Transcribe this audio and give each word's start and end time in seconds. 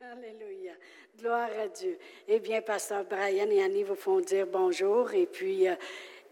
Alléluia. 0.00 0.74
Gloire 1.18 1.48
à 1.60 1.66
Dieu. 1.66 1.98
Eh 2.28 2.38
bien, 2.38 2.62
Pasteur 2.62 3.02
Brian 3.02 3.50
et 3.50 3.60
Annie 3.60 3.82
vous 3.82 3.96
font 3.96 4.20
dire 4.20 4.46
bonjour. 4.46 5.12
Et 5.12 5.26
puis, 5.26 5.66
euh, 5.66 5.74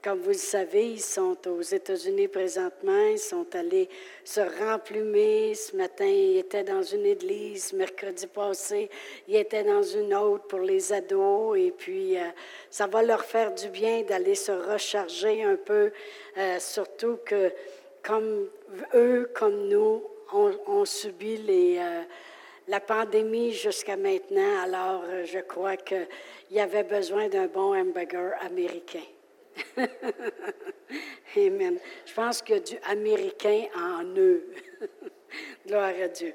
comme 0.00 0.20
vous 0.20 0.28
le 0.28 0.34
savez, 0.34 0.92
ils 0.92 1.00
sont 1.00 1.36
aux 1.48 1.62
États-Unis 1.62 2.28
présentement. 2.28 3.08
Ils 3.08 3.18
sont 3.18 3.44
allés 3.56 3.88
se 4.22 4.40
remplumer. 4.40 5.56
Ce 5.56 5.74
matin, 5.76 6.06
ils 6.06 6.38
étaient 6.38 6.62
dans 6.62 6.84
une 6.84 7.06
église. 7.06 7.72
Mercredi 7.72 8.28
passé, 8.28 8.88
ils 9.26 9.34
étaient 9.34 9.64
dans 9.64 9.82
une 9.82 10.14
autre 10.14 10.46
pour 10.46 10.60
les 10.60 10.92
ados. 10.92 11.58
Et 11.58 11.72
puis, 11.72 12.16
euh, 12.16 12.22
ça 12.70 12.86
va 12.86 13.02
leur 13.02 13.24
faire 13.24 13.52
du 13.52 13.68
bien 13.70 14.02
d'aller 14.02 14.36
se 14.36 14.52
recharger 14.52 15.42
un 15.42 15.56
peu. 15.56 15.90
Euh, 16.38 16.60
surtout 16.60 17.18
que, 17.24 17.52
comme 18.00 18.48
eux, 18.94 19.28
comme 19.34 19.66
nous, 19.66 20.04
on, 20.32 20.84
subit 20.84 21.38
les 21.38 21.80
la 22.68 22.80
pandémie 22.80 23.52
jusqu'à 23.52 23.96
maintenant, 23.96 24.62
alors 24.62 25.04
euh, 25.06 25.24
je 25.24 25.38
crois 25.38 25.76
qu'il 25.76 26.08
y 26.50 26.60
avait 26.60 26.82
besoin 26.82 27.28
d'un 27.28 27.46
bon 27.46 27.74
hamburger 27.74 28.32
américain. 28.42 29.04
Amen. 31.36 31.78
Je 32.04 32.14
pense 32.14 32.42
qu'il 32.42 32.56
y 32.56 32.58
a 32.58 32.60
du 32.60 32.76
américain 32.88 33.64
en 33.74 34.04
eux. 34.16 34.50
Gloire 35.66 35.92
à 36.02 36.08
Dieu. 36.08 36.34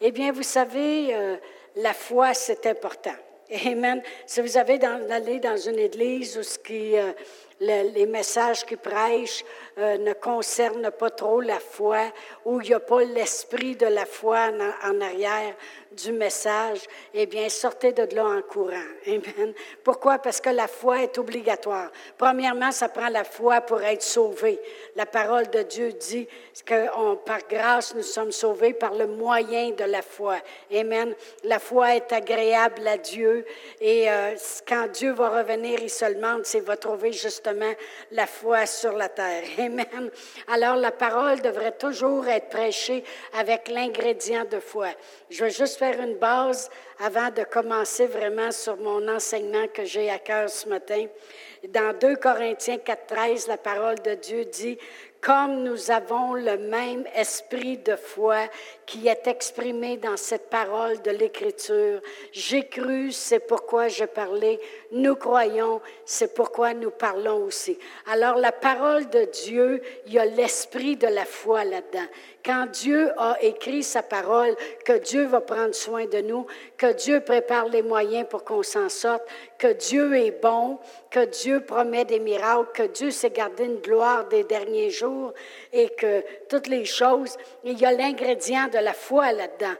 Eh 0.00 0.10
bien, 0.10 0.32
vous 0.32 0.42
savez, 0.42 1.14
euh, 1.14 1.36
la 1.76 1.94
foi, 1.94 2.34
c'est 2.34 2.66
important. 2.66 3.16
Amen. 3.64 4.02
Si 4.26 4.40
vous 4.40 4.56
avez 4.58 4.78
d'aller 4.78 5.40
dans 5.40 5.56
une 5.56 5.78
église 5.78 6.36
où 6.36 6.42
ce 6.42 6.58
qui, 6.58 6.96
euh, 6.96 7.12
les 7.60 8.06
messages 8.06 8.64
qui 8.66 8.76
prêchent 8.76 9.44
euh, 9.78 9.96
ne 9.98 10.12
concernent 10.12 10.90
pas 10.90 11.10
trop 11.10 11.40
la 11.40 11.60
foi, 11.60 12.00
où 12.44 12.60
il 12.60 12.68
n'y 12.68 12.74
a 12.74 12.80
pas 12.80 13.04
l'esprit 13.04 13.76
de 13.76 13.86
la 13.86 14.06
foi 14.06 14.48
en, 14.82 15.00
arrière 15.00 15.54
du 15.92 16.10
message, 16.10 16.80
eh 17.14 17.26
bien, 17.26 17.48
sortez 17.48 17.92
de 17.92 18.14
là 18.14 18.24
en 18.24 18.42
courant. 18.42 18.74
Amen. 19.06 19.54
Pourquoi? 19.84 20.18
Parce 20.18 20.40
que 20.40 20.50
la 20.50 20.66
foi 20.66 21.04
est 21.04 21.16
obligatoire. 21.18 21.90
Premièrement, 22.16 22.72
ça 22.72 22.88
prend 22.88 23.08
la 23.08 23.22
foi 23.22 23.60
pour 23.60 23.80
être 23.82 24.02
sauvé. 24.02 24.60
La 24.96 25.06
parole 25.06 25.48
de 25.48 25.62
Dieu 25.62 25.92
dit 25.92 26.26
que 26.66 27.14
par 27.24 27.40
grâce, 27.48 27.94
nous 27.94 28.02
sommes 28.02 28.32
sauvés 28.32 28.74
par 28.74 28.94
le 28.94 29.06
moyen 29.06 29.70
de 29.70 29.84
la 29.84 30.02
foi. 30.02 30.38
Amen. 30.74 31.14
La 31.44 31.60
foi 31.60 31.94
est 31.94 32.12
agréable 32.12 32.86
à 32.86 32.98
Dieu 32.98 33.46
et 33.80 34.10
euh, 34.10 34.34
quand 34.66 34.88
Dieu 34.92 35.12
va 35.12 35.38
revenir, 35.38 35.78
il 35.80 35.90
se 35.90 36.04
demande 36.04 36.44
s'il 36.44 36.62
va 36.62 36.76
trouver 36.76 37.12
justement 37.12 37.72
la 38.10 38.26
foi 38.26 38.66
sur 38.66 38.92
la 38.92 39.08
terre. 39.08 39.44
Amen. 39.58 39.67
Alors 40.48 40.76
la 40.76 40.90
parole 40.90 41.40
devrait 41.40 41.76
toujours 41.76 42.26
être 42.28 42.48
prêchée 42.48 43.04
avec 43.34 43.68
l'ingrédient 43.68 44.44
de 44.44 44.60
foi. 44.60 44.88
Je 45.30 45.44
vais 45.44 45.50
juste 45.50 45.78
faire 45.78 46.00
une 46.00 46.16
base 46.16 46.70
avant 47.00 47.30
de 47.30 47.44
commencer 47.44 48.06
vraiment 48.06 48.50
sur 48.50 48.76
mon 48.76 49.06
enseignement 49.08 49.66
que 49.72 49.84
j'ai 49.84 50.10
à 50.10 50.18
cœur 50.18 50.48
ce 50.48 50.68
matin. 50.68 51.06
Dans 51.68 51.96
2 51.98 52.16
Corinthiens 52.16 52.76
4.13, 52.76 53.48
la 53.48 53.56
parole 53.56 53.98
de 54.00 54.14
Dieu 54.14 54.44
dit, 54.44 54.78
comme 55.20 55.64
nous 55.64 55.90
avons 55.90 56.34
le 56.34 56.56
même 56.58 57.04
esprit 57.14 57.78
de 57.78 57.96
foi 57.96 58.46
qui 58.86 59.08
est 59.08 59.26
exprimé 59.26 59.96
dans 59.96 60.16
cette 60.16 60.48
parole 60.48 61.02
de 61.02 61.10
l'Écriture. 61.10 62.00
J'ai 62.32 62.68
cru, 62.68 63.10
c'est 63.10 63.40
pourquoi 63.40 63.88
je 63.88 64.04
parlais. 64.04 64.60
Nous 64.90 65.16
croyons, 65.16 65.82
c'est 66.06 66.32
pourquoi 66.32 66.72
nous 66.72 66.90
parlons 66.90 67.44
aussi. 67.44 67.78
Alors 68.10 68.36
la 68.36 68.52
parole 68.52 69.10
de 69.10 69.24
Dieu, 69.24 69.82
il 70.06 70.14
y 70.14 70.18
a 70.18 70.24
l'esprit 70.24 70.96
de 70.96 71.06
la 71.06 71.26
foi 71.26 71.64
là-dedans. 71.64 72.06
Quand 72.42 72.66
Dieu 72.72 73.10
a 73.18 73.36
écrit 73.42 73.82
sa 73.82 74.02
parole, 74.02 74.56
que 74.86 74.96
Dieu 74.96 75.26
va 75.26 75.42
prendre 75.42 75.74
soin 75.74 76.06
de 76.06 76.22
nous, 76.22 76.46
que 76.78 76.90
Dieu 76.94 77.20
prépare 77.20 77.68
les 77.68 77.82
moyens 77.82 78.26
pour 78.30 78.44
qu'on 78.44 78.62
s'en 78.62 78.88
sorte, 78.88 79.22
que 79.58 79.74
Dieu 79.74 80.16
est 80.16 80.40
bon, 80.40 80.78
que 81.10 81.26
Dieu 81.26 81.60
promet 81.60 82.06
des 82.06 82.20
miracles, 82.20 82.70
que 82.72 82.84
Dieu 82.84 83.10
s'est 83.10 83.28
gardé 83.28 83.64
une 83.64 83.80
gloire 83.80 84.28
des 84.28 84.44
derniers 84.44 84.88
jours 84.88 85.34
et 85.74 85.90
que 85.90 86.24
toutes 86.48 86.68
les 86.68 86.86
choses, 86.86 87.36
il 87.64 87.78
y 87.78 87.84
a 87.84 87.92
l'ingrédient 87.92 88.68
de 88.68 88.78
la 88.78 88.94
foi 88.94 89.32
là-dedans. 89.32 89.74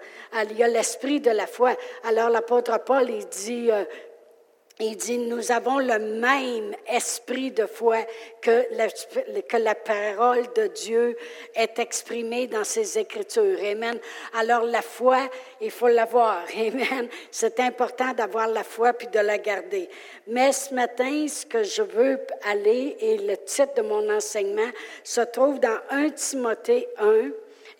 Il 0.50 0.58
y 0.58 0.62
a 0.62 0.68
l'esprit 0.68 1.20
de 1.20 1.30
la 1.30 1.46
foi. 1.46 1.70
Alors 2.04 2.28
l'apôtre 2.28 2.78
Paul, 2.84 3.08
il 3.08 3.26
dit, 3.28 3.70
euh, 3.70 3.84
il 4.80 4.96
dit, 4.96 5.18
nous 5.18 5.50
avons 5.50 5.80
le 5.80 5.98
même 5.98 6.72
esprit 6.86 7.50
de 7.50 7.66
foi 7.66 7.98
que 8.40 8.64
la, 9.58 9.74
parole 9.74 10.44
de 10.54 10.68
Dieu 10.68 11.16
est 11.54 11.80
exprimée 11.80 12.46
dans 12.46 12.62
ses 12.62 12.96
Écritures. 12.96 13.58
Amen. 13.60 13.98
Alors 14.34 14.62
la 14.62 14.82
foi, 14.82 15.28
il 15.60 15.72
faut 15.72 15.88
l'avoir. 15.88 16.44
Amen. 16.54 17.08
C'est 17.32 17.58
important 17.58 18.12
d'avoir 18.12 18.46
la 18.46 18.62
foi 18.62 18.92
puis 18.92 19.08
de 19.08 19.18
la 19.18 19.38
garder. 19.38 19.88
Mais 20.28 20.52
ce 20.52 20.72
matin, 20.72 21.26
ce 21.26 21.44
que 21.44 21.64
je 21.64 21.82
veux 21.82 22.20
aller, 22.44 22.96
et 23.00 23.18
le 23.18 23.36
titre 23.38 23.74
de 23.74 23.82
mon 23.82 24.08
enseignement, 24.08 24.70
se 25.02 25.22
trouve 25.22 25.58
dans 25.58 25.78
1 25.90 26.10
Timothée 26.10 26.86
1, 26.98 27.30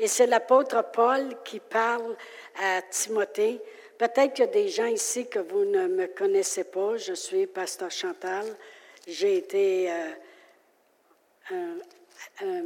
et 0.01 0.09
c'est 0.09 0.27
l'apôtre 0.27 0.85
Paul 0.93 1.37
qui 1.45 1.61
parle 1.61 2.17
à 2.61 2.83
Timothée. 2.83 3.61
Peut-être 3.99 4.33
qu'il 4.33 4.45
y 4.45 4.49
a 4.49 4.53
des 4.53 4.69
gens 4.69 4.87
ici 4.87 5.29
que 5.29 5.41
vous 5.41 5.65
ne 5.65 5.89
me 5.89 6.07
connaissez 6.07 6.65
pas. 6.65 6.97
Je 6.97 7.15
suis 7.15 7.49
pasteur 7.49 7.91
Chantal. 7.91 8.47
J'ai 9.09 9.39
été 9.39 9.91
euh, 11.51 12.63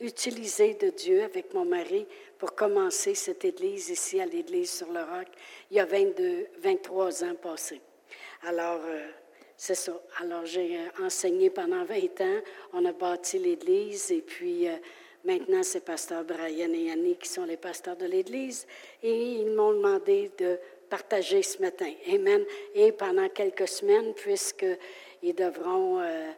utilisée 0.00 0.74
de 0.74 0.90
Dieu 0.90 1.22
avec 1.22 1.54
mon 1.54 1.64
mari 1.64 2.06
pour 2.38 2.54
commencer 2.54 3.14
cette 3.14 3.46
église 3.46 3.88
ici 3.88 4.20
à 4.20 4.26
l'église 4.26 4.70
sur 4.70 4.92
le 4.92 5.00
roc 5.00 5.26
il 5.70 5.78
y 5.78 5.80
a 5.80 5.86
22, 5.86 6.48
23 6.58 7.24
ans 7.24 7.34
passés. 7.34 7.80
Alors, 8.42 8.80
euh, 8.84 9.06
c'est 9.56 9.74
ça. 9.74 9.98
Alors, 10.20 10.44
j'ai 10.44 10.78
enseigné 11.00 11.48
pendant 11.48 11.84
20 11.84 12.20
ans. 12.20 12.40
On 12.74 12.84
a 12.84 12.92
bâti 12.92 13.38
l'église 13.38 14.10
et 14.12 14.20
puis 14.20 14.68
euh, 14.68 14.76
Maintenant, 15.26 15.64
c'est 15.64 15.84
pasteur 15.84 16.22
Brian 16.22 16.72
et 16.72 16.92
Annie 16.92 17.16
qui 17.16 17.28
sont 17.28 17.44
les 17.44 17.56
pasteurs 17.56 17.96
de 17.96 18.06
l'Église 18.06 18.64
et 19.02 19.12
ils 19.12 19.50
m'ont 19.50 19.72
demandé 19.72 20.30
de 20.38 20.56
partager 20.88 21.42
ce 21.42 21.60
matin. 21.60 21.90
Amen. 22.14 22.44
Et 22.76 22.92
pendant 22.92 23.28
quelques 23.30 23.66
semaines, 23.66 24.14
puisqu'ils 24.14 25.34
devront 25.34 25.98
euh, 25.98 26.30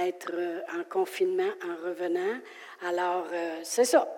être 0.00 0.30
euh, 0.32 0.60
en 0.78 0.84
confinement 0.84 1.50
en 1.64 1.88
revenant. 1.88 2.38
Alors, 2.82 3.26
euh, 3.32 3.58
c'est 3.64 3.84
ça 3.84 4.08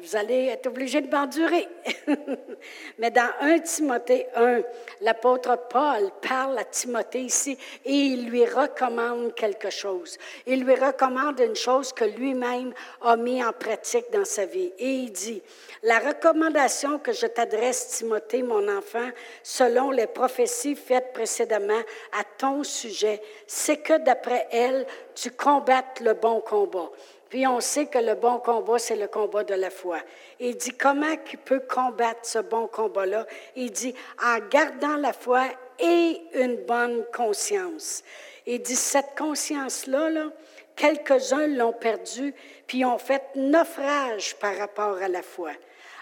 vous 0.00 0.16
allez 0.16 0.46
être 0.46 0.66
obligé 0.66 1.00
de 1.00 1.10
m'endurer. 1.10 1.68
Mais 2.98 3.10
dans 3.10 3.30
1 3.40 3.58
Timothée 3.60 4.26
1, 4.34 4.60
l'apôtre 5.00 5.58
Paul 5.68 6.10
parle 6.20 6.58
à 6.58 6.64
Timothée 6.64 7.22
ici 7.22 7.56
et 7.84 7.92
il 7.92 8.28
lui 8.28 8.44
recommande 8.44 9.34
quelque 9.34 9.70
chose. 9.70 10.18
Il 10.46 10.64
lui 10.64 10.74
recommande 10.74 11.40
une 11.40 11.56
chose 11.56 11.92
que 11.92 12.04
lui-même 12.04 12.72
a 13.02 13.16
mis 13.16 13.42
en 13.42 13.52
pratique 13.52 14.10
dans 14.12 14.24
sa 14.24 14.46
vie. 14.46 14.72
Et 14.78 14.90
il 14.90 15.12
dit, 15.12 15.42
la 15.82 15.98
recommandation 15.98 16.98
que 16.98 17.12
je 17.12 17.26
t'adresse, 17.26 17.98
Timothée, 17.98 18.42
mon 18.42 18.68
enfant, 18.68 19.08
selon 19.42 19.90
les 19.90 20.06
prophéties 20.06 20.76
faites 20.76 21.12
précédemment 21.12 21.82
à 22.12 22.24
ton 22.38 22.64
sujet, 22.64 23.20
c'est 23.46 23.78
que 23.78 23.98
d'après 23.98 24.48
elles, 24.50 24.86
tu 25.14 25.30
combattes 25.30 26.00
le 26.00 26.14
bon 26.14 26.40
combat. 26.40 26.90
Puis 27.28 27.46
on 27.46 27.60
sait 27.60 27.86
que 27.86 27.98
le 27.98 28.14
bon 28.14 28.38
combat, 28.38 28.78
c'est 28.78 28.96
le 28.96 29.06
combat 29.06 29.44
de 29.44 29.54
la 29.54 29.70
foi. 29.70 29.98
Il 30.40 30.56
dit 30.56 30.72
comment 30.72 31.14
il 31.30 31.38
peut 31.38 31.60
combattre 31.60 32.20
ce 32.22 32.38
bon 32.38 32.66
combat-là? 32.66 33.26
Il 33.56 33.70
dit 33.70 33.94
en 34.22 34.38
gardant 34.48 34.96
la 34.96 35.12
foi 35.12 35.44
et 35.78 36.20
une 36.34 36.56
bonne 36.64 37.04
conscience. 37.14 38.02
Il 38.46 38.62
dit 38.62 38.76
cette 38.76 39.16
conscience-là, 39.16 40.10
là, 40.10 40.32
quelques-uns 40.74 41.48
l'ont 41.48 41.72
perdue, 41.72 42.34
puis 42.66 42.84
ont 42.84 42.98
fait 42.98 43.22
naufrage 43.34 44.36
par 44.36 44.56
rapport 44.56 44.96
à 44.96 45.08
la 45.08 45.22
foi. 45.22 45.50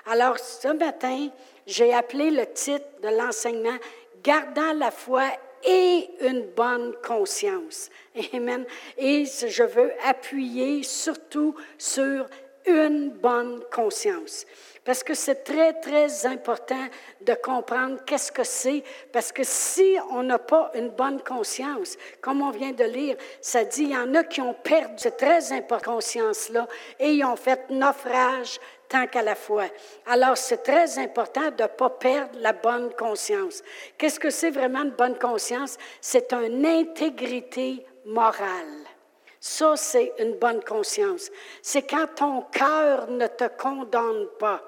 Alors 0.08 0.38
ce 0.38 0.68
matin, 0.68 1.28
j'ai 1.66 1.92
appelé 1.92 2.30
le 2.30 2.46
titre 2.46 2.86
de 3.02 3.08
l'enseignement 3.08 3.76
Gardant 4.26 4.72
la 4.72 4.90
foi 4.90 5.22
et 5.64 6.08
une 6.20 6.46
bonne 6.56 6.94
conscience. 7.02 7.90
Amen. 8.32 8.64
Et 8.96 9.24
je 9.24 9.62
veux 9.62 9.92
appuyer 10.04 10.82
surtout 10.82 11.54
sur 11.78 12.26
une 12.66 13.10
bonne 13.10 13.62
conscience. 13.72 14.44
Parce 14.84 15.02
que 15.02 15.14
c'est 15.14 15.42
très, 15.42 15.72
très 15.80 16.26
important 16.26 16.86
de 17.20 17.34
comprendre 17.34 17.98
qu'est-ce 18.06 18.30
que 18.30 18.44
c'est. 18.44 18.84
Parce 19.12 19.32
que 19.32 19.42
si 19.42 19.96
on 20.10 20.22
n'a 20.22 20.38
pas 20.38 20.70
une 20.74 20.90
bonne 20.90 21.20
conscience, 21.22 21.96
comme 22.20 22.40
on 22.40 22.50
vient 22.50 22.70
de 22.70 22.84
lire, 22.84 23.16
ça 23.40 23.64
dit, 23.64 23.82
il 23.82 23.90
y 23.90 23.96
en 23.96 24.14
a 24.14 24.22
qui 24.22 24.40
ont 24.40 24.54
perdu 24.54 24.94
cette 24.98 25.16
très 25.16 25.52
importante 25.52 25.96
conscience-là 25.96 26.68
et 27.00 27.10
ils 27.10 27.24
ont 27.24 27.36
fait 27.36 27.68
naufrage 27.70 28.60
tant 28.88 29.06
qu'à 29.06 29.22
la 29.22 29.34
fois. 29.34 29.66
Alors, 30.06 30.36
c'est 30.36 30.62
très 30.62 30.98
important 30.98 31.50
de 31.50 31.62
ne 31.62 31.68
pas 31.68 31.90
perdre 31.90 32.38
la 32.40 32.52
bonne 32.52 32.92
conscience. 32.94 33.62
Qu'est-ce 33.98 34.20
que 34.20 34.30
c'est 34.30 34.50
vraiment 34.50 34.82
une 34.82 34.90
bonne 34.90 35.18
conscience? 35.18 35.76
C'est 36.00 36.32
une 36.32 36.64
intégrité 36.64 37.84
morale. 38.04 38.84
Ça, 39.40 39.76
c'est 39.76 40.12
une 40.18 40.34
bonne 40.34 40.62
conscience. 40.62 41.30
C'est 41.62 41.88
quand 41.88 42.06
ton 42.16 42.42
cœur 42.42 43.08
ne 43.08 43.26
te 43.26 43.48
condamne 43.56 44.26
pas. 44.38 44.62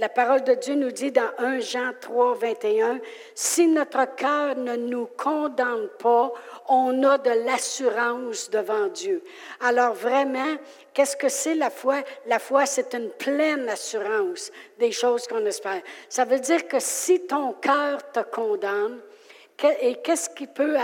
La 0.00 0.08
parole 0.08 0.42
de 0.44 0.54
Dieu 0.54 0.76
nous 0.76 0.92
dit 0.92 1.12
dans 1.12 1.28
1 1.36 1.60
Jean 1.60 1.92
3, 2.00 2.34
21, 2.36 3.00
si 3.34 3.66
notre 3.66 4.16
cœur 4.16 4.56
ne 4.56 4.74
nous 4.74 5.04
condamne 5.04 5.90
pas, 5.98 6.32
on 6.70 7.04
a 7.04 7.18
de 7.18 7.44
l'assurance 7.44 8.48
devant 8.48 8.86
Dieu. 8.86 9.22
Alors 9.60 9.92
vraiment, 9.92 10.56
qu'est-ce 10.94 11.18
que 11.18 11.28
c'est 11.28 11.54
la 11.54 11.68
foi? 11.68 11.96
La 12.24 12.38
foi, 12.38 12.64
c'est 12.64 12.94
une 12.94 13.10
pleine 13.10 13.68
assurance 13.68 14.50
des 14.78 14.90
choses 14.90 15.26
qu'on 15.26 15.44
espère. 15.44 15.82
Ça 16.08 16.24
veut 16.24 16.40
dire 16.40 16.66
que 16.66 16.80
si 16.80 17.26
ton 17.26 17.52
cœur 17.52 17.98
te 18.10 18.20
condamne, 18.20 19.00
et 19.82 19.96
qu'est-ce 19.96 20.30
qui 20.30 20.46
peut 20.46 20.78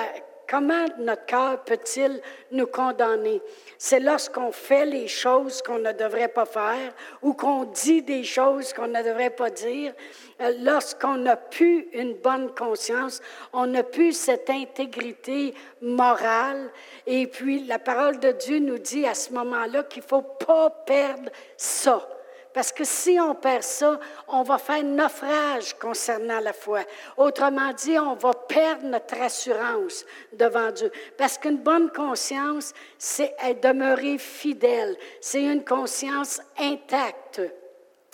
Comment 0.48 0.86
notre 0.98 1.26
cœur 1.26 1.64
peut-il 1.64 2.20
nous 2.52 2.66
condamner? 2.66 3.42
C'est 3.78 4.00
lorsqu'on 4.00 4.52
fait 4.52 4.86
les 4.86 5.08
choses 5.08 5.60
qu'on 5.60 5.78
ne 5.78 5.92
devrait 5.92 6.28
pas 6.28 6.46
faire 6.46 6.92
ou 7.22 7.34
qu'on 7.34 7.64
dit 7.64 8.02
des 8.02 8.22
choses 8.22 8.72
qu'on 8.72 8.86
ne 8.86 9.02
devrait 9.02 9.30
pas 9.30 9.50
dire. 9.50 9.92
Euh, 10.40 10.52
lorsqu'on 10.60 11.16
n'a 11.16 11.36
plus 11.36 11.88
une 11.92 12.14
bonne 12.14 12.54
conscience, 12.54 13.20
on 13.52 13.66
n'a 13.66 13.82
plus 13.82 14.12
cette 14.12 14.48
intégrité 14.48 15.54
morale. 15.80 16.70
Et 17.06 17.26
puis 17.26 17.64
la 17.66 17.78
parole 17.78 18.20
de 18.20 18.32
Dieu 18.32 18.60
nous 18.60 18.78
dit 18.78 19.06
à 19.06 19.14
ce 19.14 19.32
moment-là 19.32 19.82
qu'il 19.84 20.02
ne 20.02 20.08
faut 20.08 20.22
pas 20.22 20.70
perdre 20.70 21.30
ça. 21.56 22.08
Parce 22.56 22.72
que 22.72 22.84
si 22.84 23.20
on 23.20 23.34
perd 23.34 23.62
ça, 23.62 24.00
on 24.28 24.42
va 24.42 24.56
faire 24.56 24.82
naufrage 24.82 25.74
concernant 25.74 26.40
la 26.40 26.54
foi. 26.54 26.84
Autrement 27.18 27.74
dit, 27.74 27.98
on 27.98 28.14
va 28.14 28.32
perdre 28.32 28.86
notre 28.86 29.20
assurance 29.20 30.06
devant 30.32 30.70
Dieu. 30.70 30.90
Parce 31.18 31.36
qu'une 31.36 31.58
bonne 31.58 31.90
conscience, 31.90 32.72
c'est 32.96 33.36
demeurer 33.62 34.16
fidèle. 34.16 34.96
C'est 35.20 35.42
une 35.42 35.66
conscience 35.66 36.40
intacte. 36.58 37.42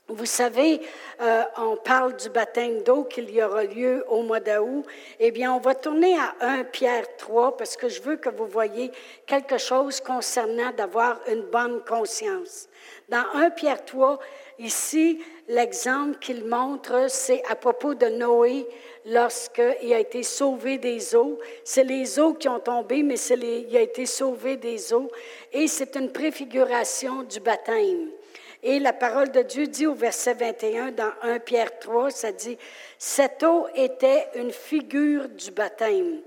Vous 0.09 0.27
savez, 0.27 0.81
euh, 1.21 1.45
on 1.59 1.77
parle 1.77 2.17
du 2.17 2.29
baptême 2.29 2.83
d'eau 2.83 3.05
qu'il 3.05 3.31
y 3.31 3.41
aura 3.45 3.63
lieu 3.63 4.05
au 4.09 4.23
mois 4.23 4.41
d'août. 4.41 4.85
Eh 5.21 5.31
bien, 5.31 5.53
on 5.53 5.61
va 5.61 5.77
tourner 5.77 6.19
à 6.19 6.35
1 6.41 6.65
Pierre 6.65 7.17
3 7.17 7.57
parce 7.57 7.77
que 7.77 7.89
je 7.89 8.03
veux 8.03 8.17
que 8.17 8.29
vous 8.29 8.47
voyez 8.47 8.91
quelque 9.25 9.57
chose 9.57 10.01
concernant 10.01 10.73
d'avoir 10.73 11.21
une 11.29 11.43
bonne 11.43 11.81
conscience. 11.85 12.69
Dans 13.09 13.25
1 13.35 13.51
Pierre 13.51 13.85
3, 13.85 14.19
ici, 14.59 15.21
l'exemple 15.49 16.19
qu'il 16.19 16.45
montre, 16.45 17.07
c'est 17.09 17.43
à 17.51 17.57
propos 17.57 17.95
de 17.95 18.07
Noé 18.07 18.67
lorsqu'il 19.07 19.93
a 19.93 19.99
été 19.99 20.23
sauvé 20.23 20.79
des 20.79 21.15
eaux. 21.15 21.39
C'est 21.65 21.85
les 21.85 22.19
eaux 22.19 22.35
qui 22.35 22.49
ont 22.49 22.61
tombé, 22.61 23.03
mais 23.03 23.17
il 23.17 23.77
a 23.77 23.81
été 23.81 24.07
sauvé 24.07 24.57
des 24.57 24.93
eaux. 24.95 25.11
Et 25.53 25.67
c'est 25.67 25.97
une 25.97 26.13
préfiguration 26.13 27.23
du 27.23 27.41
baptême. 27.41 28.11
Et 28.65 28.79
la 28.79 28.93
parole 28.93 29.33
de 29.33 29.43
Dieu 29.43 29.67
dit 29.67 29.87
au 29.87 29.95
verset 29.95 30.35
21 30.35 30.93
dans 30.93 31.13
1 31.23 31.41
Pierre 31.41 31.81
3, 31.81 32.11
ça 32.11 32.31
dit, 32.31 32.57
Cette 32.97 33.43
eau 33.43 33.67
était 33.75 34.29
une 34.37 34.53
figure 34.53 35.29
du 35.29 35.51
baptême, 35.51 36.21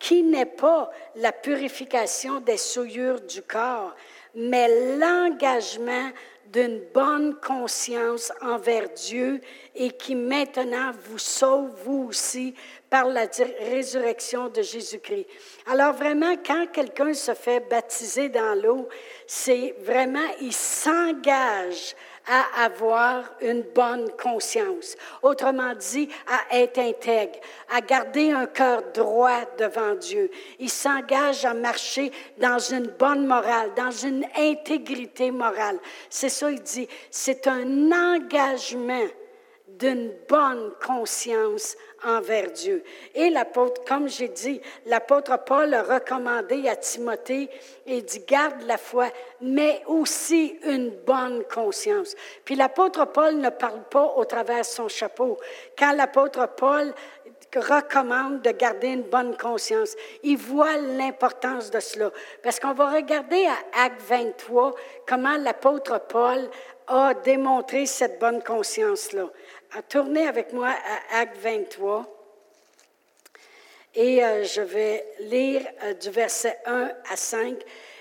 qui 0.00 0.24
n'est 0.24 0.46
pas 0.46 0.90
la 1.14 1.30
purification 1.30 2.40
des 2.40 2.56
souillures 2.56 3.20
du 3.20 3.40
corps, 3.40 3.94
mais 4.36 4.98
l'engagement 4.98 6.10
d'une 6.52 6.80
bonne 6.94 7.34
conscience 7.40 8.32
envers 8.40 8.88
Dieu 8.90 9.40
et 9.74 9.90
qui 9.90 10.14
maintenant 10.14 10.92
vous 11.08 11.18
sauve, 11.18 11.70
vous 11.84 12.06
aussi, 12.08 12.54
par 12.88 13.06
la 13.06 13.26
résurrection 13.68 14.48
de 14.48 14.62
Jésus-Christ. 14.62 15.26
Alors 15.66 15.92
vraiment, 15.92 16.36
quand 16.46 16.66
quelqu'un 16.72 17.14
se 17.14 17.34
fait 17.34 17.60
baptiser 17.68 18.28
dans 18.28 18.54
l'eau, 18.62 18.88
c'est 19.26 19.74
vraiment, 19.80 20.28
il 20.40 20.52
s'engage 20.52 21.96
à 22.26 22.64
avoir 22.64 23.24
une 23.40 23.62
bonne 23.62 24.10
conscience. 24.20 24.96
Autrement 25.22 25.74
dit, 25.74 26.08
à 26.26 26.56
être 26.56 26.78
intègre, 26.78 27.38
à 27.72 27.80
garder 27.80 28.32
un 28.32 28.46
cœur 28.46 28.82
droit 28.94 29.42
devant 29.58 29.94
Dieu. 29.94 30.30
Il 30.58 30.70
s'engage 30.70 31.44
à 31.44 31.54
marcher 31.54 32.10
dans 32.38 32.58
une 32.58 32.88
bonne 32.88 33.26
morale, 33.26 33.70
dans 33.76 33.90
une 33.90 34.24
intégrité 34.36 35.30
morale. 35.30 35.78
C'est 36.10 36.28
ça, 36.28 36.50
il 36.50 36.62
dit, 36.62 36.88
c'est 37.10 37.46
un 37.46 37.92
engagement 37.92 39.06
d'une 39.78 40.12
bonne 40.28 40.72
conscience 40.84 41.76
envers 42.04 42.50
Dieu. 42.50 42.82
Et 43.14 43.30
l'apôtre, 43.30 43.82
comme 43.84 44.08
j'ai 44.08 44.28
dit, 44.28 44.60
l'apôtre 44.86 45.38
Paul 45.44 45.72
a 45.74 45.82
recommandé 45.82 46.68
à 46.68 46.76
Timothée 46.76 47.48
et 47.86 48.02
dit 48.02 48.24
garde 48.26 48.62
la 48.62 48.78
foi, 48.78 49.08
mais 49.40 49.82
aussi 49.86 50.58
une 50.64 50.90
bonne 50.90 51.44
conscience. 51.52 52.14
Puis 52.44 52.54
l'apôtre 52.54 53.06
Paul 53.06 53.36
ne 53.36 53.50
parle 53.50 53.82
pas 53.90 54.14
au 54.16 54.24
travers 54.24 54.60
de 54.60 54.66
son 54.66 54.88
chapeau. 54.88 55.38
Quand 55.76 55.92
l'apôtre 55.92 56.48
Paul 56.56 56.94
recommande 57.54 58.42
de 58.42 58.50
garder 58.50 58.88
une 58.88 59.02
bonne 59.02 59.36
conscience. 59.36 59.94
Il 60.22 60.36
voit 60.36 60.76
l'importance 60.76 61.70
de 61.70 61.80
cela. 61.80 62.10
Parce 62.42 62.60
qu'on 62.60 62.74
va 62.74 62.90
regarder 62.90 63.46
à 63.46 63.84
Acte 63.84 64.02
23 64.08 64.74
comment 65.06 65.36
l'apôtre 65.36 66.00
Paul 66.08 66.48
a 66.88 67.14
démontré 67.14 67.86
cette 67.86 68.20
bonne 68.20 68.42
conscience-là. 68.42 69.28
Tournez 69.82 70.26
avec 70.26 70.52
moi 70.52 70.68
à 70.68 71.20
Acte 71.20 71.36
23. 71.38 72.06
Et 73.94 74.24
euh, 74.24 74.44
je 74.44 74.62
vais 74.62 75.04
lire 75.20 75.62
euh, 75.84 75.94
du 75.94 76.10
verset 76.10 76.58
1 76.64 76.90
à 77.10 77.16
5. 77.16 77.56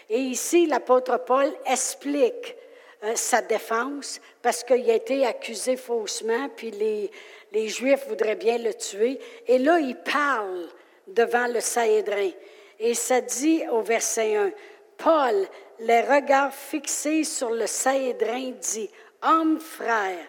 Et 0.10 0.19
ici, 0.19 0.68
l'apôtre 0.68 1.18
Paul 1.25 1.51
explique 1.66 2.56
euh, 3.04 3.13
sa 3.16 3.42
défense 3.42 4.22
parce 4.42 4.63
qu'il 4.63 4.89
a 4.89 4.95
été 4.95 5.25
accusé 5.25 5.75
faussement, 5.75 6.50
puis 6.56 6.72
les, 6.72 7.12
les 7.51 7.68
Juifs 7.68 8.07
voudraient 8.07 8.36
bien 8.36 8.57
le 8.57 8.74
tuer. 8.74 9.19
Et 9.48 9.57
là, 9.57 9.80
il 9.80 9.95
parle 9.95 10.68
devant 11.07 11.48
le 11.48 11.60
Sahédrin. 11.60 12.31
Et 12.80 12.94
ça 12.94 13.21
dit 13.21 13.63
au 13.69 13.81
verset 13.81 14.36
1, 14.36 14.51
Paul, 14.98 15.45
les 15.80 16.01
regards 16.01 16.54
fixés 16.54 17.25
sur 17.25 17.51
le 17.51 17.68
Sahédrin, 17.68 18.51
dit, 18.62 18.89
Homme 19.21 19.60
frère, 19.60 20.25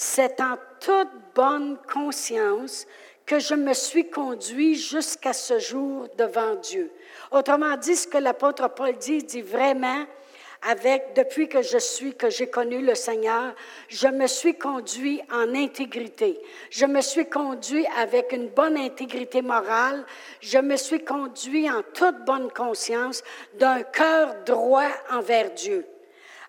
c'est 0.00 0.40
en 0.40 0.56
toute 0.78 1.08
bonne 1.34 1.76
conscience 1.92 2.86
que 3.26 3.40
je 3.40 3.54
me 3.54 3.72
suis 3.74 4.08
conduit 4.08 4.76
jusqu'à 4.76 5.32
ce 5.32 5.58
jour 5.58 6.06
devant 6.16 6.54
Dieu. 6.54 6.92
Autrement 7.32 7.76
dit, 7.76 7.96
ce 7.96 8.06
que 8.06 8.18
l'apôtre 8.18 8.68
Paul 8.68 8.96
dit, 8.96 9.24
dit 9.24 9.42
vraiment, 9.42 10.04
avec, 10.62 11.16
depuis 11.16 11.48
que 11.48 11.62
je 11.62 11.78
suis, 11.78 12.14
que 12.14 12.30
j'ai 12.30 12.48
connu 12.48 12.80
le 12.80 12.94
Seigneur, 12.94 13.56
je 13.88 14.06
me 14.06 14.28
suis 14.28 14.56
conduit 14.56 15.20
en 15.32 15.52
intégrité. 15.52 16.40
Je 16.70 16.86
me 16.86 17.00
suis 17.00 17.28
conduit 17.28 17.84
avec 17.98 18.30
une 18.30 18.50
bonne 18.50 18.78
intégrité 18.78 19.42
morale. 19.42 20.04
Je 20.40 20.58
me 20.58 20.76
suis 20.76 21.04
conduit 21.04 21.68
en 21.68 21.82
toute 21.92 22.24
bonne 22.24 22.52
conscience 22.52 23.24
d'un 23.58 23.82
cœur 23.82 24.36
droit 24.46 24.90
envers 25.10 25.50
Dieu. 25.54 25.84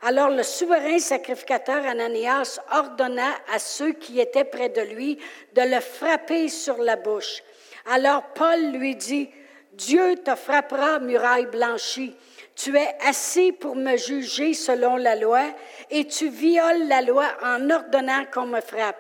Alors 0.01 0.29
le 0.29 0.44
souverain 0.44 0.98
sacrificateur 1.00 1.86
Ananias 1.86 2.60
ordonna 2.72 3.32
à 3.53 3.60
ceux 3.60 3.91
qui 3.91 4.22
étaient 4.22 4.46
près 4.46 4.70
de 4.70 4.82
lui 4.82 5.20
de 5.53 5.62
le 5.62 5.82
frapper 5.82 6.48
sur 6.48 6.77
la 6.77 6.96
bouche. 6.96 7.44
Alors 7.91 8.24
Paul 8.34 8.72
lui 8.72 8.96
dit, 8.96 9.29
Dieu 9.74 10.15
te 10.24 10.36
frappera, 10.36 11.00
muraille 11.00 11.48
blanchie. 11.48 12.15
Tu 12.56 12.77
es 12.77 12.96
assis 13.06 13.51
pour 13.51 13.75
me 13.75 13.98
juger 13.98 14.53
selon 14.53 14.96
la 14.96 15.15
loi 15.15 15.44
et 15.89 16.06
tu 16.06 16.29
violes 16.29 16.88
la 16.88 17.01
loi 17.01 17.25
en 17.44 17.70
ordonnant 17.70 18.25
qu'on 18.34 18.46
me 18.46 18.62
frappe. 18.62 18.98